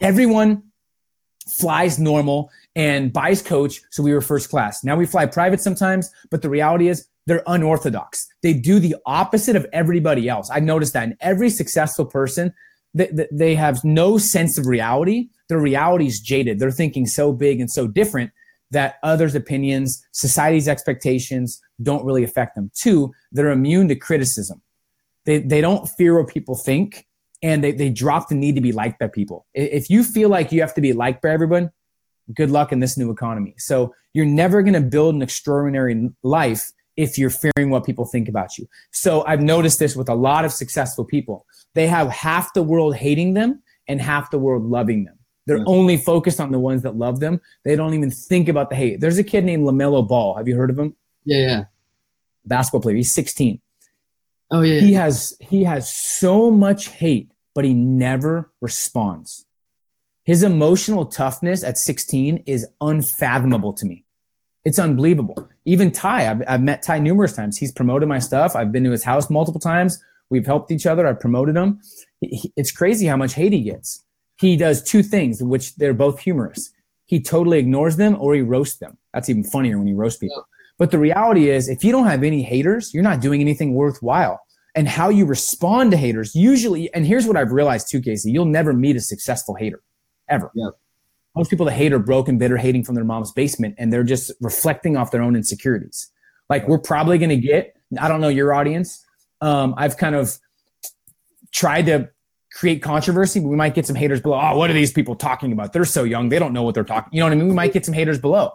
Everyone 0.00 0.64
flies 1.46 1.98
normal 1.98 2.50
and 2.74 3.12
buys 3.12 3.42
coach. 3.42 3.82
So 3.90 4.02
we 4.02 4.12
were 4.12 4.20
first 4.20 4.48
class. 4.48 4.84
Now 4.84 4.96
we 4.96 5.04
fly 5.04 5.26
private 5.26 5.60
sometimes, 5.60 6.10
but 6.30 6.40
the 6.40 6.48
reality 6.48 6.88
is 6.88 7.08
they're 7.26 7.42
unorthodox. 7.46 8.26
They 8.42 8.54
do 8.54 8.78
the 8.78 8.96
opposite 9.06 9.56
of 9.56 9.66
everybody 9.72 10.28
else. 10.28 10.50
I 10.52 10.60
noticed 10.60 10.94
that 10.94 11.04
in 11.04 11.16
every 11.20 11.50
successful 11.50 12.06
person, 12.06 12.52
they, 12.94 13.28
they 13.30 13.54
have 13.54 13.84
no 13.84 14.18
sense 14.18 14.58
of 14.58 14.66
reality. 14.66 15.28
Their 15.48 15.60
reality 15.60 16.06
is 16.06 16.20
jaded. 16.20 16.58
They're 16.58 16.70
thinking 16.70 17.06
so 17.06 17.32
big 17.32 17.60
and 17.60 17.70
so 17.70 17.86
different 17.86 18.32
that 18.72 18.96
others' 19.02 19.34
opinions, 19.34 20.04
society's 20.12 20.68
expectations 20.68 21.60
don't 21.82 22.04
really 22.04 22.24
affect 22.24 22.54
them. 22.54 22.70
Two, 22.74 23.12
they're 23.32 23.50
immune 23.50 23.88
to 23.88 23.96
criticism. 23.96 24.62
They, 25.24 25.38
they 25.38 25.60
don't 25.60 25.88
fear 25.88 26.20
what 26.20 26.32
people 26.32 26.54
think 26.54 27.06
and 27.42 27.64
they, 27.64 27.72
they 27.72 27.90
drop 27.90 28.28
the 28.28 28.34
need 28.34 28.54
to 28.54 28.60
be 28.60 28.72
liked 28.72 28.98
by 28.98 29.08
people. 29.08 29.46
If 29.54 29.90
you 29.90 30.04
feel 30.04 30.28
like 30.28 30.52
you 30.52 30.60
have 30.60 30.74
to 30.74 30.80
be 30.80 30.92
liked 30.92 31.22
by 31.22 31.30
everyone, 31.30 31.70
good 32.34 32.50
luck 32.50 32.72
in 32.72 32.80
this 32.80 32.96
new 32.96 33.10
economy. 33.10 33.54
So 33.58 33.94
you're 34.12 34.26
never 34.26 34.62
going 34.62 34.74
to 34.74 34.80
build 34.80 35.14
an 35.14 35.22
extraordinary 35.22 36.10
life 36.22 36.70
if 36.96 37.18
you're 37.18 37.30
fearing 37.30 37.70
what 37.70 37.84
people 37.84 38.04
think 38.04 38.28
about 38.28 38.58
you. 38.58 38.66
So 38.92 39.24
I've 39.26 39.42
noticed 39.42 39.78
this 39.78 39.96
with 39.96 40.08
a 40.08 40.14
lot 40.14 40.44
of 40.44 40.52
successful 40.52 41.04
people. 41.04 41.46
They 41.74 41.86
have 41.86 42.08
half 42.08 42.52
the 42.52 42.62
world 42.62 42.96
hating 42.96 43.34
them 43.34 43.62
and 43.88 44.00
half 44.00 44.30
the 44.30 44.38
world 44.38 44.64
loving 44.64 45.04
them. 45.04 45.18
They're 45.46 45.58
hmm. 45.58 45.68
only 45.68 45.96
focused 45.96 46.40
on 46.40 46.52
the 46.52 46.58
ones 46.58 46.82
that 46.82 46.96
love 46.96 47.20
them. 47.20 47.40
They 47.64 47.76
don't 47.76 47.94
even 47.94 48.10
think 48.10 48.48
about 48.48 48.70
the 48.70 48.76
hate. 48.76 49.00
There's 49.00 49.18
a 49.18 49.24
kid 49.24 49.44
named 49.44 49.64
LaMelo 49.64 50.06
Ball. 50.06 50.36
Have 50.36 50.48
you 50.48 50.56
heard 50.56 50.70
of 50.70 50.78
him? 50.78 50.94
Yeah, 51.24 51.38
yeah. 51.38 51.64
Basketball 52.44 52.82
player. 52.82 52.96
He's 52.96 53.12
16. 53.12 53.60
Oh 54.50 54.62
yeah. 54.62 54.80
He 54.80 54.92
has 54.94 55.36
he 55.40 55.64
has 55.64 55.92
so 55.92 56.50
much 56.50 56.88
hate, 56.88 57.30
but 57.54 57.64
he 57.64 57.74
never 57.74 58.50
responds. 58.60 59.46
His 60.24 60.42
emotional 60.42 61.06
toughness 61.06 61.64
at 61.64 61.78
16 61.78 62.44
is 62.46 62.66
unfathomable 62.80 63.72
to 63.74 63.86
me. 63.86 64.04
It's 64.64 64.78
unbelievable. 64.78 65.48
Even 65.64 65.90
Tai, 65.90 66.30
I've, 66.30 66.42
I've 66.46 66.62
met 66.62 66.82
Tai 66.82 66.98
numerous 66.98 67.34
times. 67.34 67.56
He's 67.56 67.72
promoted 67.72 68.08
my 68.08 68.18
stuff. 68.18 68.54
I've 68.54 68.72
been 68.72 68.84
to 68.84 68.90
his 68.90 69.04
house 69.04 69.30
multiple 69.30 69.60
times. 69.60 70.02
We've 70.28 70.46
helped 70.46 70.70
each 70.70 70.86
other. 70.86 71.06
I've 71.06 71.20
promoted 71.20 71.56
him. 71.56 71.80
It's 72.20 72.70
crazy 72.70 73.06
how 73.06 73.16
much 73.16 73.34
hate 73.34 73.52
he 73.52 73.62
gets. 73.62 74.04
He 74.38 74.56
does 74.56 74.82
two 74.82 75.02
things, 75.02 75.42
which 75.42 75.74
they're 75.76 75.94
both 75.94 76.20
humorous. 76.20 76.70
He 77.06 77.20
totally 77.20 77.58
ignores 77.58 77.96
them 77.96 78.16
or 78.20 78.34
he 78.34 78.42
roasts 78.42 78.78
them. 78.78 78.96
That's 79.12 79.28
even 79.28 79.44
funnier 79.44 79.78
when 79.78 79.88
you 79.88 79.96
roast 79.96 80.20
people. 80.20 80.46
But 80.78 80.90
the 80.90 80.98
reality 80.98 81.50
is, 81.50 81.68
if 81.68 81.82
you 81.82 81.92
don't 81.92 82.06
have 82.06 82.22
any 82.22 82.42
haters, 82.42 82.94
you're 82.94 83.02
not 83.02 83.20
doing 83.20 83.40
anything 83.40 83.74
worthwhile. 83.74 84.40
And 84.76 84.86
how 84.86 85.08
you 85.08 85.26
respond 85.26 85.90
to 85.90 85.96
haters, 85.96 86.34
usually, 86.34 86.92
and 86.94 87.04
here's 87.04 87.26
what 87.26 87.36
I've 87.36 87.50
realized 87.50 87.90
too, 87.90 88.00
Casey, 88.00 88.30
you'll 88.30 88.44
never 88.44 88.72
meet 88.72 88.94
a 88.94 89.00
successful 89.00 89.56
hater 89.56 89.82
ever. 90.28 90.52
Yeah. 90.54 90.70
Most 91.36 91.50
people 91.50 91.66
that 91.66 91.72
hate 91.72 91.92
are 91.92 91.98
broken, 91.98 92.38
bitter, 92.38 92.56
hating 92.56 92.84
from 92.84 92.94
their 92.94 93.04
mom's 93.04 93.32
basement, 93.32 93.76
and 93.78 93.92
they're 93.92 94.02
just 94.02 94.32
reflecting 94.40 94.96
off 94.96 95.10
their 95.10 95.22
own 95.22 95.36
insecurities. 95.36 96.10
Like 96.48 96.66
we're 96.66 96.78
probably 96.78 97.18
going 97.18 97.30
to 97.30 97.36
get, 97.36 97.76
I 97.98 98.08
don't 98.08 98.20
know 98.20 98.28
your 98.28 98.52
audience. 98.52 99.04
Um, 99.40 99.74
I've 99.76 99.96
kind 99.96 100.16
of 100.16 100.36
tried 101.52 101.86
to 101.86 102.10
create 102.52 102.82
controversy, 102.82 103.38
but 103.40 103.48
we 103.48 103.56
might 103.56 103.74
get 103.74 103.86
some 103.86 103.96
haters 103.96 104.20
below. 104.20 104.40
Oh, 104.42 104.56
what 104.56 104.70
are 104.70 104.74
these 104.74 104.92
people 104.92 105.14
talking 105.14 105.52
about? 105.52 105.72
They're 105.72 105.84
so 105.84 106.02
young. 106.02 106.28
They 106.28 106.38
don't 106.40 106.52
know 106.52 106.64
what 106.64 106.74
they're 106.74 106.84
talking. 106.84 107.10
You 107.12 107.20
know 107.20 107.26
what 107.26 107.32
I 107.32 107.36
mean? 107.36 107.48
We 107.48 107.54
might 107.54 107.72
get 107.72 107.84
some 107.84 107.94
haters 107.94 108.18
below. 108.18 108.54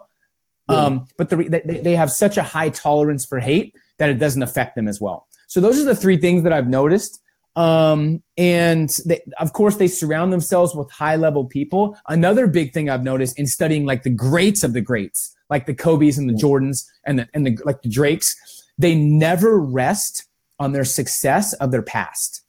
Um, 0.68 1.06
but 1.16 1.30
the, 1.30 1.36
they, 1.36 1.80
they 1.80 1.96
have 1.96 2.10
such 2.10 2.36
a 2.36 2.42
high 2.42 2.70
tolerance 2.70 3.24
for 3.24 3.38
hate 3.38 3.74
that 3.98 4.10
it 4.10 4.18
doesn't 4.18 4.42
affect 4.42 4.74
them 4.74 4.88
as 4.88 5.00
well. 5.00 5.28
So 5.46 5.60
those 5.60 5.78
are 5.78 5.84
the 5.84 5.94
three 5.94 6.16
things 6.16 6.42
that 6.42 6.52
I've 6.52 6.68
noticed. 6.68 7.22
Um, 7.56 8.22
and 8.36 8.90
they, 9.06 9.22
of 9.40 9.54
course, 9.54 9.76
they 9.76 9.88
surround 9.88 10.32
themselves 10.32 10.74
with 10.74 10.90
high 10.90 11.16
level 11.16 11.46
people. 11.46 11.98
Another 12.06 12.46
big 12.46 12.74
thing 12.74 12.90
I've 12.90 13.02
noticed 13.02 13.38
in 13.38 13.46
studying 13.46 13.86
like 13.86 14.02
the 14.02 14.10
greats 14.10 14.62
of 14.62 14.74
the 14.74 14.82
greats, 14.82 15.34
like 15.48 15.64
the 15.64 15.74
Kobe's 15.74 16.18
and 16.18 16.28
the 16.28 16.34
Jordans 16.34 16.86
and 17.04 17.18
the, 17.18 17.28
and 17.32 17.46
the, 17.46 17.58
like 17.64 17.80
the 17.80 17.88
Drakes, 17.88 18.36
they 18.76 18.94
never 18.94 19.58
rest 19.58 20.26
on 20.58 20.72
their 20.72 20.84
success 20.84 21.54
of 21.54 21.70
their 21.70 21.82
past. 21.82 22.42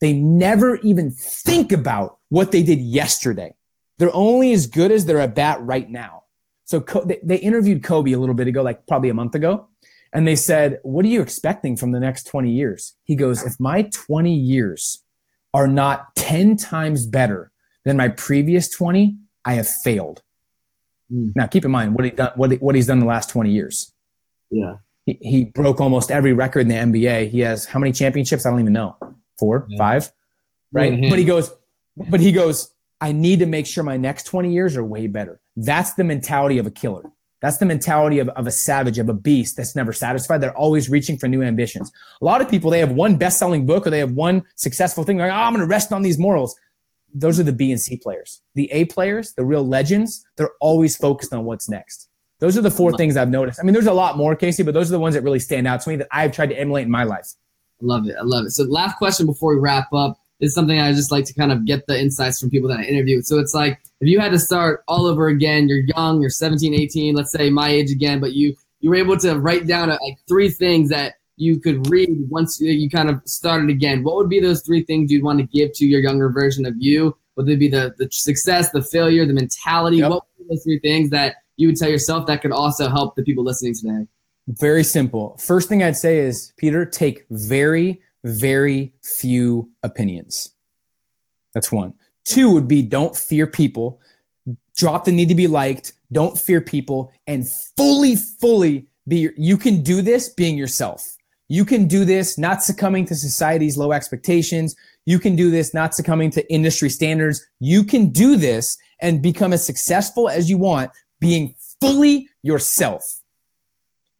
They 0.00 0.14
never 0.14 0.76
even 0.76 1.10
think 1.10 1.70
about 1.72 2.18
what 2.30 2.52
they 2.52 2.62
did 2.62 2.80
yesterday. 2.80 3.54
They're 3.98 4.14
only 4.14 4.52
as 4.52 4.66
good 4.66 4.92
as 4.92 5.04
they're 5.04 5.20
at 5.20 5.34
bat 5.34 5.60
right 5.60 5.88
now. 5.88 6.24
So 6.64 6.80
they, 7.04 7.20
they 7.22 7.36
interviewed 7.36 7.82
Kobe 7.82 8.12
a 8.12 8.18
little 8.18 8.34
bit 8.34 8.48
ago, 8.48 8.62
like 8.62 8.86
probably 8.86 9.08
a 9.08 9.14
month 9.14 9.34
ago. 9.34 9.68
And 10.16 10.26
they 10.26 10.34
said, 10.34 10.80
What 10.82 11.04
are 11.04 11.08
you 11.08 11.20
expecting 11.20 11.76
from 11.76 11.92
the 11.92 12.00
next 12.00 12.24
20 12.24 12.50
years? 12.50 12.96
He 13.04 13.14
goes, 13.14 13.42
If 13.44 13.60
my 13.60 13.82
20 13.92 14.34
years 14.34 15.02
are 15.52 15.68
not 15.68 16.16
10 16.16 16.56
times 16.56 17.06
better 17.06 17.52
than 17.84 17.98
my 17.98 18.08
previous 18.08 18.70
20, 18.70 19.14
I 19.44 19.52
have 19.54 19.68
failed. 19.68 20.22
Mm. 21.12 21.32
Now, 21.36 21.46
keep 21.46 21.66
in 21.66 21.70
mind 21.70 21.94
what 21.94 22.06
he 22.06 22.12
done, 22.12 22.32
what, 22.34 22.50
what 22.62 22.74
he's 22.74 22.86
done 22.86 22.98
the 22.98 23.06
last 23.06 23.28
20 23.28 23.50
years. 23.50 23.92
Yeah. 24.50 24.76
He, 25.04 25.18
he 25.20 25.44
broke 25.44 25.82
almost 25.82 26.10
every 26.10 26.32
record 26.32 26.60
in 26.60 26.68
the 26.68 26.98
NBA. 26.98 27.28
He 27.28 27.40
has 27.40 27.66
how 27.66 27.78
many 27.78 27.92
championships? 27.92 28.46
I 28.46 28.50
don't 28.50 28.60
even 28.60 28.72
know. 28.72 28.96
Four, 29.38 29.66
Yeah. 29.68 29.76
five, 29.76 30.12
right? 30.72 30.98
Yeah. 30.98 31.10
But 31.10 31.18
he 31.18 31.26
goes, 31.26 31.52
but 32.08 32.20
he 32.20 32.32
goes, 32.32 32.72
I 33.02 33.12
need 33.12 33.40
to 33.40 33.46
make 33.46 33.66
sure 33.66 33.84
my 33.84 33.98
next 33.98 34.24
20 34.24 34.50
years 34.50 34.78
are 34.78 34.84
way 34.84 35.08
better. 35.08 35.40
That's 35.56 35.92
the 35.92 36.04
mentality 36.04 36.56
of 36.56 36.66
a 36.66 36.70
killer. 36.70 37.04
That's 37.46 37.58
the 37.58 37.66
mentality 37.66 38.18
of, 38.18 38.28
of 38.30 38.48
a 38.48 38.50
savage, 38.50 38.98
of 38.98 39.08
a 39.08 39.14
beast 39.14 39.56
that's 39.56 39.76
never 39.76 39.92
satisfied. 39.92 40.38
They're 40.38 40.58
always 40.58 40.90
reaching 40.90 41.16
for 41.16 41.28
new 41.28 41.44
ambitions. 41.44 41.92
A 42.20 42.24
lot 42.24 42.40
of 42.40 42.50
people, 42.50 42.72
they 42.72 42.80
have 42.80 42.90
one 42.90 43.14
best 43.14 43.38
selling 43.38 43.66
book 43.66 43.86
or 43.86 43.90
they 43.90 44.00
have 44.00 44.10
one 44.10 44.42
successful 44.56 45.04
thing. 45.04 45.18
Like, 45.18 45.30
oh, 45.30 45.34
I'm 45.34 45.52
going 45.52 45.60
to 45.60 45.70
rest 45.70 45.92
on 45.92 46.02
these 46.02 46.18
morals. 46.18 46.58
Those 47.14 47.38
are 47.38 47.44
the 47.44 47.52
B 47.52 47.70
and 47.70 47.80
C 47.80 47.98
players. 47.98 48.42
The 48.56 48.68
A 48.72 48.86
players, 48.86 49.32
the 49.34 49.44
real 49.44 49.64
legends, 49.64 50.26
they're 50.36 50.54
always 50.60 50.96
focused 50.96 51.32
on 51.32 51.44
what's 51.44 51.68
next. 51.68 52.08
Those 52.40 52.58
are 52.58 52.62
the 52.62 52.70
four 52.70 52.92
things 52.96 53.16
I've 53.16 53.30
noticed. 53.30 53.60
I 53.60 53.62
mean, 53.62 53.74
there's 53.74 53.86
a 53.86 53.94
lot 53.94 54.16
more, 54.16 54.34
Casey, 54.34 54.64
but 54.64 54.74
those 54.74 54.88
are 54.90 54.94
the 54.94 54.98
ones 54.98 55.14
that 55.14 55.22
really 55.22 55.38
stand 55.38 55.68
out 55.68 55.82
to 55.82 55.88
me 55.88 55.94
that 55.94 56.08
I've 56.10 56.32
tried 56.32 56.50
to 56.50 56.58
emulate 56.58 56.86
in 56.86 56.90
my 56.90 57.04
life. 57.04 57.28
I 57.80 57.84
love 57.84 58.08
it. 58.08 58.16
I 58.18 58.24
love 58.24 58.46
it. 58.46 58.50
So, 58.50 58.64
last 58.64 58.98
question 58.98 59.24
before 59.24 59.54
we 59.54 59.60
wrap 59.60 59.92
up 59.92 60.18
is 60.40 60.54
something 60.54 60.78
I 60.78 60.92
just 60.92 61.10
like 61.10 61.24
to 61.26 61.34
kind 61.34 61.52
of 61.52 61.64
get 61.64 61.86
the 61.86 61.98
insights 61.98 62.40
from 62.40 62.50
people 62.50 62.68
that 62.68 62.80
I 62.80 62.84
interview. 62.84 63.22
So, 63.22 63.38
it's 63.38 63.54
like 63.54 63.80
if 64.00 64.08
you 64.08 64.20
had 64.20 64.32
to 64.32 64.38
start 64.38 64.84
all 64.88 65.06
over 65.06 65.28
again, 65.28 65.68
you're 65.68 65.84
young, 65.96 66.20
you're 66.20 66.30
17, 66.30 66.74
18, 66.74 67.14
let's 67.14 67.32
say 67.32 67.50
my 67.50 67.68
age 67.68 67.90
again, 67.90 68.20
but 68.20 68.32
you 68.32 68.54
you 68.80 68.90
were 68.90 68.96
able 68.96 69.16
to 69.18 69.38
write 69.38 69.66
down 69.66 69.90
uh, 69.90 69.98
like 70.02 70.18
three 70.28 70.50
things 70.50 70.90
that 70.90 71.14
you 71.36 71.60
could 71.60 71.88
read 71.90 72.08
once 72.28 72.60
you, 72.60 72.88
kind 72.88 73.10
of 73.10 73.20
started 73.26 73.68
again. 73.70 74.02
What 74.02 74.16
would 74.16 74.28
be 74.28 74.40
those 74.40 74.62
three 74.62 74.84
things 74.84 75.10
you'd 75.10 75.22
want 75.22 75.38
to 75.38 75.46
give 75.46 75.72
to 75.74 75.86
your 75.86 76.00
younger 76.00 76.30
version 76.30 76.64
of 76.64 76.74
you? 76.78 77.16
Would 77.36 77.46
they 77.46 77.56
be 77.56 77.68
the 77.68 77.94
the 77.98 78.08
success, 78.10 78.70
the 78.70 78.82
failure, 78.82 79.26
the 79.26 79.34
mentality? 79.34 79.98
Yep. 79.98 80.10
What 80.10 80.24
would 80.38 80.48
be 80.48 80.54
those 80.54 80.64
three 80.64 80.78
things 80.78 81.10
that 81.10 81.36
you 81.56 81.68
would 81.68 81.76
tell 81.76 81.90
yourself 81.90 82.26
that 82.26 82.40
could 82.42 82.52
also 82.52 82.88
help 82.88 83.16
the 83.16 83.22
people 83.22 83.44
listening 83.44 83.74
today? 83.74 84.06
Very 84.48 84.84
simple. 84.84 85.36
First 85.38 85.68
thing 85.68 85.82
I'd 85.82 85.96
say 85.96 86.18
is, 86.18 86.52
Peter, 86.56 86.86
take 86.86 87.26
very, 87.30 88.00
very 88.26 88.92
few 89.02 89.70
opinions. 89.82 90.50
That's 91.54 91.70
one. 91.70 91.94
Two 92.24 92.52
would 92.52 92.66
be 92.66 92.82
don't 92.82 93.16
fear 93.16 93.46
people, 93.46 94.00
drop 94.76 95.04
the 95.04 95.12
need 95.12 95.28
to 95.28 95.34
be 95.34 95.46
liked, 95.46 95.92
don't 96.12 96.36
fear 96.36 96.60
people, 96.60 97.12
and 97.26 97.48
fully, 97.76 98.16
fully 98.16 98.88
be 99.08 99.30
you 99.36 99.56
can 99.56 99.82
do 99.82 100.02
this 100.02 100.28
being 100.28 100.58
yourself. 100.58 101.16
You 101.48 101.64
can 101.64 101.86
do 101.86 102.04
this 102.04 102.36
not 102.36 102.64
succumbing 102.64 103.06
to 103.06 103.14
society's 103.14 103.76
low 103.76 103.92
expectations. 103.92 104.74
You 105.04 105.20
can 105.20 105.36
do 105.36 105.50
this 105.50 105.72
not 105.72 105.94
succumbing 105.94 106.32
to 106.32 106.52
industry 106.52 106.90
standards. 106.90 107.46
You 107.60 107.84
can 107.84 108.08
do 108.08 108.36
this 108.36 108.76
and 109.00 109.22
become 109.22 109.52
as 109.52 109.64
successful 109.64 110.28
as 110.28 110.50
you 110.50 110.58
want 110.58 110.90
being 111.20 111.54
fully 111.80 112.28
yourself. 112.42 113.22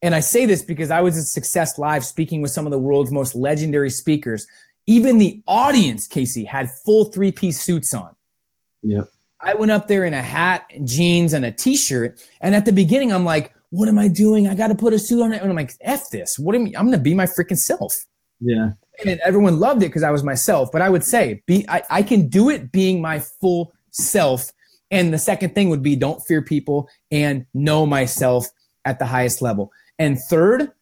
And 0.06 0.14
I 0.14 0.20
say 0.20 0.46
this 0.46 0.62
because 0.62 0.92
I 0.92 1.00
was 1.00 1.18
at 1.18 1.24
Success 1.24 1.78
Live 1.78 2.04
speaking 2.04 2.40
with 2.40 2.52
some 2.52 2.64
of 2.64 2.70
the 2.70 2.78
world's 2.78 3.10
most 3.10 3.34
legendary 3.34 3.90
speakers. 3.90 4.46
Even 4.86 5.18
the 5.18 5.42
audience, 5.48 6.06
Casey, 6.06 6.44
had 6.44 6.70
full 6.70 7.06
three 7.06 7.32
piece 7.32 7.60
suits 7.60 7.92
on. 7.92 8.14
Yep. 8.84 9.08
I 9.40 9.54
went 9.54 9.72
up 9.72 9.88
there 9.88 10.04
in 10.04 10.14
a 10.14 10.22
hat, 10.22 10.64
and 10.72 10.86
jeans, 10.86 11.32
and 11.32 11.44
a 11.44 11.50
t 11.50 11.76
shirt. 11.76 12.24
And 12.40 12.54
at 12.54 12.66
the 12.66 12.72
beginning, 12.72 13.12
I'm 13.12 13.24
like, 13.24 13.52
what 13.70 13.88
am 13.88 13.98
I 13.98 14.06
doing? 14.06 14.46
I 14.46 14.54
got 14.54 14.68
to 14.68 14.76
put 14.76 14.92
a 14.92 14.98
suit 15.00 15.20
on 15.20 15.32
it. 15.32 15.42
And 15.42 15.50
I'm 15.50 15.56
like, 15.56 15.72
F 15.80 16.08
this. 16.10 16.38
What 16.38 16.54
am 16.54 16.66
I? 16.66 16.78
I'm 16.78 16.86
going 16.86 16.92
to 16.92 16.98
be 16.98 17.12
my 17.12 17.26
freaking 17.26 17.58
self. 17.58 17.92
Yeah. 18.38 18.74
And 19.04 19.18
everyone 19.24 19.58
loved 19.58 19.82
it 19.82 19.86
because 19.86 20.04
I 20.04 20.12
was 20.12 20.22
myself. 20.22 20.70
But 20.70 20.82
I 20.82 20.88
would 20.88 21.02
say, 21.02 21.42
be 21.46 21.68
I, 21.68 21.82
I 21.90 22.02
can 22.04 22.28
do 22.28 22.48
it 22.48 22.70
being 22.70 23.00
my 23.00 23.18
full 23.18 23.72
self. 23.90 24.52
And 24.92 25.12
the 25.12 25.18
second 25.18 25.56
thing 25.56 25.68
would 25.68 25.82
be 25.82 25.96
don't 25.96 26.22
fear 26.22 26.42
people 26.42 26.88
and 27.10 27.44
know 27.54 27.86
myself 27.86 28.46
at 28.84 29.00
the 29.00 29.06
highest 29.06 29.42
level. 29.42 29.72
And 29.98 30.18
third, 30.18 30.72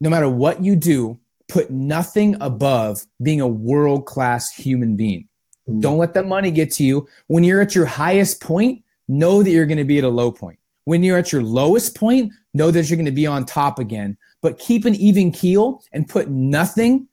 no 0.00 0.10
matter 0.10 0.28
what 0.28 0.62
you 0.62 0.76
do, 0.76 1.18
put 1.48 1.70
nothing 1.70 2.36
above 2.40 3.06
being 3.22 3.40
a 3.40 3.48
world 3.48 4.06
class 4.06 4.50
human 4.52 4.96
being. 4.96 5.28
Mm. 5.68 5.80
Don't 5.80 5.98
let 5.98 6.14
the 6.14 6.22
money 6.22 6.50
get 6.50 6.72
to 6.72 6.84
you. 6.84 7.08
When 7.26 7.44
you're 7.44 7.60
at 7.60 7.74
your 7.74 7.86
highest 7.86 8.40
point, 8.40 8.82
know 9.08 9.42
that 9.42 9.50
you're 9.50 9.66
going 9.66 9.78
to 9.78 9.84
be 9.84 9.98
at 9.98 10.04
a 10.04 10.08
low 10.08 10.32
point. 10.32 10.58
When 10.84 11.02
you're 11.02 11.18
at 11.18 11.30
your 11.30 11.42
lowest 11.42 11.94
point, 11.96 12.32
know 12.54 12.70
that 12.70 12.88
you're 12.88 12.96
going 12.96 13.06
to 13.06 13.12
be 13.12 13.26
on 13.26 13.44
top 13.44 13.78
again. 13.78 14.16
But 14.40 14.58
keep 14.58 14.84
an 14.84 14.94
even 14.96 15.30
keel 15.30 15.82
and 15.92 16.08
put 16.08 16.28
nothing 16.28 17.06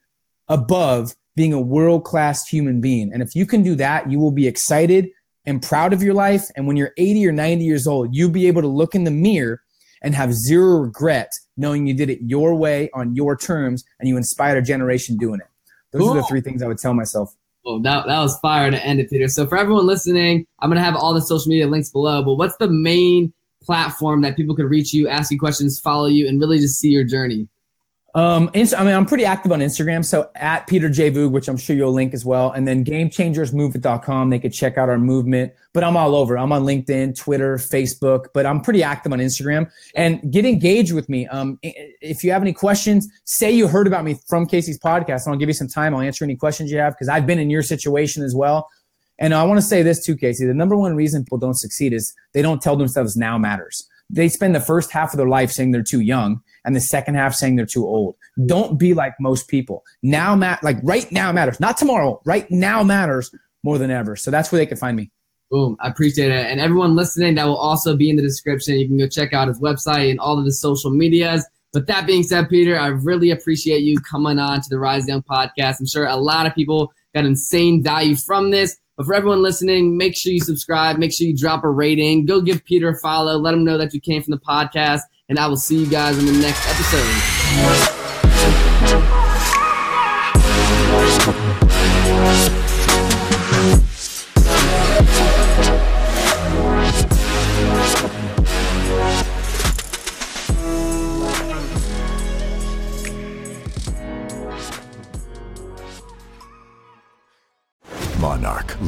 above 0.48 1.16
being 1.36 1.54
a 1.54 1.62
world 1.62 2.04
class 2.04 2.48
human 2.48 2.82
being. 2.82 3.14
And 3.14 3.22
if 3.22 3.36
you 3.36 3.46
can 3.46 3.62
do 3.62 3.76
that, 3.76 4.10
you 4.10 4.20
will 4.20 4.32
be 4.32 4.48
excited 4.48 5.10
and 5.46 5.62
proud 5.62 5.94
of 5.94 6.02
your 6.02 6.14
life. 6.14 6.50
And 6.56 6.68
when 6.68 6.76
you're 6.76 6.94
80 6.98 7.28
or 7.28 7.32
90 7.32 7.64
years 7.64 7.88
old, 7.88 8.16
you'll 8.16 8.30
be 8.30 8.48
able 8.48 8.62
to 8.62 8.68
look 8.68 8.96
in 8.96 9.04
the 9.04 9.12
mirror 9.12 9.62
and 10.02 10.16
have 10.16 10.34
zero 10.34 10.80
regret 10.80 11.34
knowing 11.58 11.88
you 11.88 11.94
did 11.94 12.10
it 12.10 12.20
your 12.22 12.56
way 12.56 12.90
on 12.94 13.16
your 13.16 13.36
terms 13.36 13.84
and 14.00 14.08
you 14.08 14.18
inspired 14.18 14.58
a 14.58 14.62
generation 14.62 15.18
doing 15.18 15.40
it. 15.40 15.48
Those 15.92 16.10
are 16.10 16.16
the 16.16 16.24
three 16.24 16.42
things 16.42 16.62
I 16.62 16.68
would 16.68 16.78
tell 16.78 16.94
myself. 16.94 17.36
Oh, 17.66 17.80
that, 17.82 18.08
that 18.08 18.20
was 18.20 18.38
fire 18.40 18.72
to 18.72 18.86
end 18.86 19.00
it, 19.00 19.10
Peter. 19.10 19.28
So 19.28 19.46
for 19.46 19.58
everyone 19.58 19.86
listening, 19.86 20.46
I'm 20.60 20.70
gonna 20.70 20.84
have 20.84 20.96
all 20.96 21.14
the 21.14 21.22
social 21.22 21.50
media 21.50 21.68
links 21.68 21.90
below. 21.90 22.24
But 22.24 22.36
what's 22.36 22.56
the 22.58 22.70
main 22.70 23.34
platform 23.62 24.22
that 24.22 24.36
people 24.36 24.56
could 24.56 24.70
reach 24.70 24.94
you, 24.94 25.08
ask 25.08 25.32
you 25.32 25.40
questions, 25.40 25.80
follow 25.80 26.08
you, 26.08 26.28
and 26.28 26.40
really 26.40 26.60
just 26.60 26.80
see 26.80 26.90
your 26.90 27.04
journey? 27.04 27.48
Um, 28.16 28.50
I 28.54 28.60
mean, 28.60 28.96
I'm 28.96 29.06
pretty 29.06 29.26
active 29.26 29.52
on 29.52 29.60
Instagram. 29.60 30.04
So 30.04 30.32
at 30.36 30.66
Peter 30.68 30.90
J. 30.90 31.12
Voogd, 31.12 31.32
which 31.32 31.48
I'm 31.48 31.58
sure 31.58 31.76
you'll 31.76 31.94
link 31.94 32.14
as 32.14 32.26
well. 32.26 32.52
And 32.52 32.68
then 32.68 32.84
gamechangersmovement.com. 32.84 34.30
They 34.30 34.40
could 34.40 34.54
check 34.54 34.78
out 34.78 34.90
our 34.90 34.98
movement, 34.98 35.54
but 35.74 35.84
I'm 35.84 35.96
all 35.96 36.16
over. 36.16 36.38
I'm 36.38 36.52
on 36.52 36.64
LinkedIn, 36.64 37.18
Twitter, 37.18 37.58
Facebook, 37.58 38.26
but 38.34 38.46
I'm 38.46 38.62
pretty 38.62 38.82
active 38.82 39.14
on 39.14 39.20
Instagram 39.20 39.70
and 39.96 40.32
get 40.32 40.46
engaged 40.46 40.94
with 40.94 41.08
me. 41.08 41.28
Um, 41.28 41.60
if 41.62 42.24
you 42.24 42.32
have 42.32 42.42
any 42.42 42.54
questions, 42.54 43.08
say 43.26 43.52
you 43.52 43.68
heard 43.68 43.86
about 43.86 44.04
me 44.04 44.18
from 44.28 44.48
Casey's 44.48 44.80
podcast 44.80 45.26
and 45.26 45.34
I'll 45.34 45.40
give 45.40 45.50
you 45.50 45.54
some 45.54 45.68
time. 45.68 45.94
I'll 45.94 46.02
answer 46.02 46.24
any 46.24 46.36
questions 46.36 46.72
you 46.72 46.80
have 46.80 46.94
because 46.94 47.10
I've 47.10 47.28
been 47.28 47.40
in 47.40 47.50
your 47.50 47.64
situation 47.64 48.24
as 48.24 48.36
well. 48.36 48.68
And 49.20 49.34
I 49.34 49.44
want 49.44 49.60
to 49.60 49.66
say 49.66 49.84
this 49.84 50.04
too, 50.04 50.16
Casey. 50.16 50.46
The 50.46 50.54
number 50.54 50.76
one 50.76 50.96
reason 50.96 51.24
people 51.26 51.38
don't 51.38 51.56
succeed 51.56 51.94
is 51.94 52.16
they 52.34 52.42
don't 52.42 52.62
tell 52.62 52.78
themselves 52.78 53.16
now 53.16 53.38
matters. 53.38 53.88
They 54.10 54.28
spend 54.30 54.56
the 54.56 54.60
first 54.60 54.92
half 54.92 55.14
of 55.14 55.18
their 55.18 55.28
life 55.28 55.52
saying 55.52 55.72
they're 55.72 55.84
too 55.84 56.02
young 56.02 56.42
and 56.66 56.76
the 56.76 56.80
second 56.80 57.16
half 57.16 57.36
saying 57.36 57.56
they're 57.56 57.66
too 57.66 57.86
old. 57.86 58.16
Don't 58.46 58.78
be 58.80 58.94
like 58.94 59.14
most 59.20 59.48
people. 59.48 59.84
Now, 60.02 60.36
Matt, 60.36 60.64
like 60.64 60.78
right 60.84 61.12
now 61.12 61.32
matters, 61.32 61.60
not 61.60 61.78
tomorrow. 61.78 62.22
Right 62.26 62.50
now 62.50 62.84
matters 62.84 63.34
more 63.64 63.78
than 63.78 63.92
ever. 63.92 64.16
So 64.16 64.32
that's 64.32 64.52
where 64.52 64.60
they 64.60 64.66
can 64.66 64.78
find 64.78 64.98
me. 64.98 65.12
Boom. 65.52 65.78
I 65.80 65.90
appreciate 65.90 66.32
it. 66.32 66.46
And 66.46 66.60
everyone 66.60 66.96
listening, 66.96 67.36
that 67.36 67.46
will 67.46 67.58
also 67.58 67.96
be 67.96 68.10
in 68.10 68.16
the 68.16 68.22
description. 68.22 68.80
You 68.80 68.88
can 68.88 68.98
go 68.98 69.08
check 69.08 69.34
out 69.34 69.48
his 69.48 69.60
website 69.60 70.10
and 70.10 70.20
all 70.20 70.38
of 70.38 70.46
his 70.46 70.62
social 70.62 70.92
medias. 70.92 71.46
But 71.74 71.88
that 71.88 72.08
being 72.08 72.24
said, 72.24 72.50
Peter, 72.50 72.78
I 72.78 72.88
really 72.88 73.32
appreciate 73.32 73.82
you 73.82 74.00
coming 74.00 74.40
on 74.40 74.62
to 74.62 74.70
the 74.70 74.80
Rise 74.80 75.08
Young 75.08 75.24
podcast. 75.24 75.80
I'm 75.80 75.88
sure 75.88 76.06
a 76.06 76.16
lot 76.16 76.46
of 76.46 76.56
people 76.56 76.92
got 77.14 77.26
insane 77.26 77.84
value 77.84 78.16
from 78.16 78.52
this. 78.52 78.78
But 79.00 79.06
for 79.06 79.14
everyone 79.14 79.42
listening, 79.42 79.96
make 79.96 80.14
sure 80.14 80.34
you 80.34 80.42
subscribe. 80.42 80.98
Make 80.98 81.14
sure 81.14 81.26
you 81.26 81.34
drop 81.34 81.64
a 81.64 81.70
rating. 81.70 82.26
Go 82.26 82.42
give 82.42 82.66
Peter 82.66 82.90
a 82.90 82.98
follow. 82.98 83.38
Let 83.38 83.54
him 83.54 83.64
know 83.64 83.78
that 83.78 83.94
you 83.94 84.02
came 84.02 84.22
from 84.22 84.32
the 84.32 84.40
podcast. 84.42 85.04
And 85.30 85.40
I 85.40 85.48
will 85.48 85.56
see 85.56 85.78
you 85.78 85.90
guys 85.90 86.18
in 86.18 86.26
the 86.26 86.34
next 86.34 86.68
episode. 86.68 87.99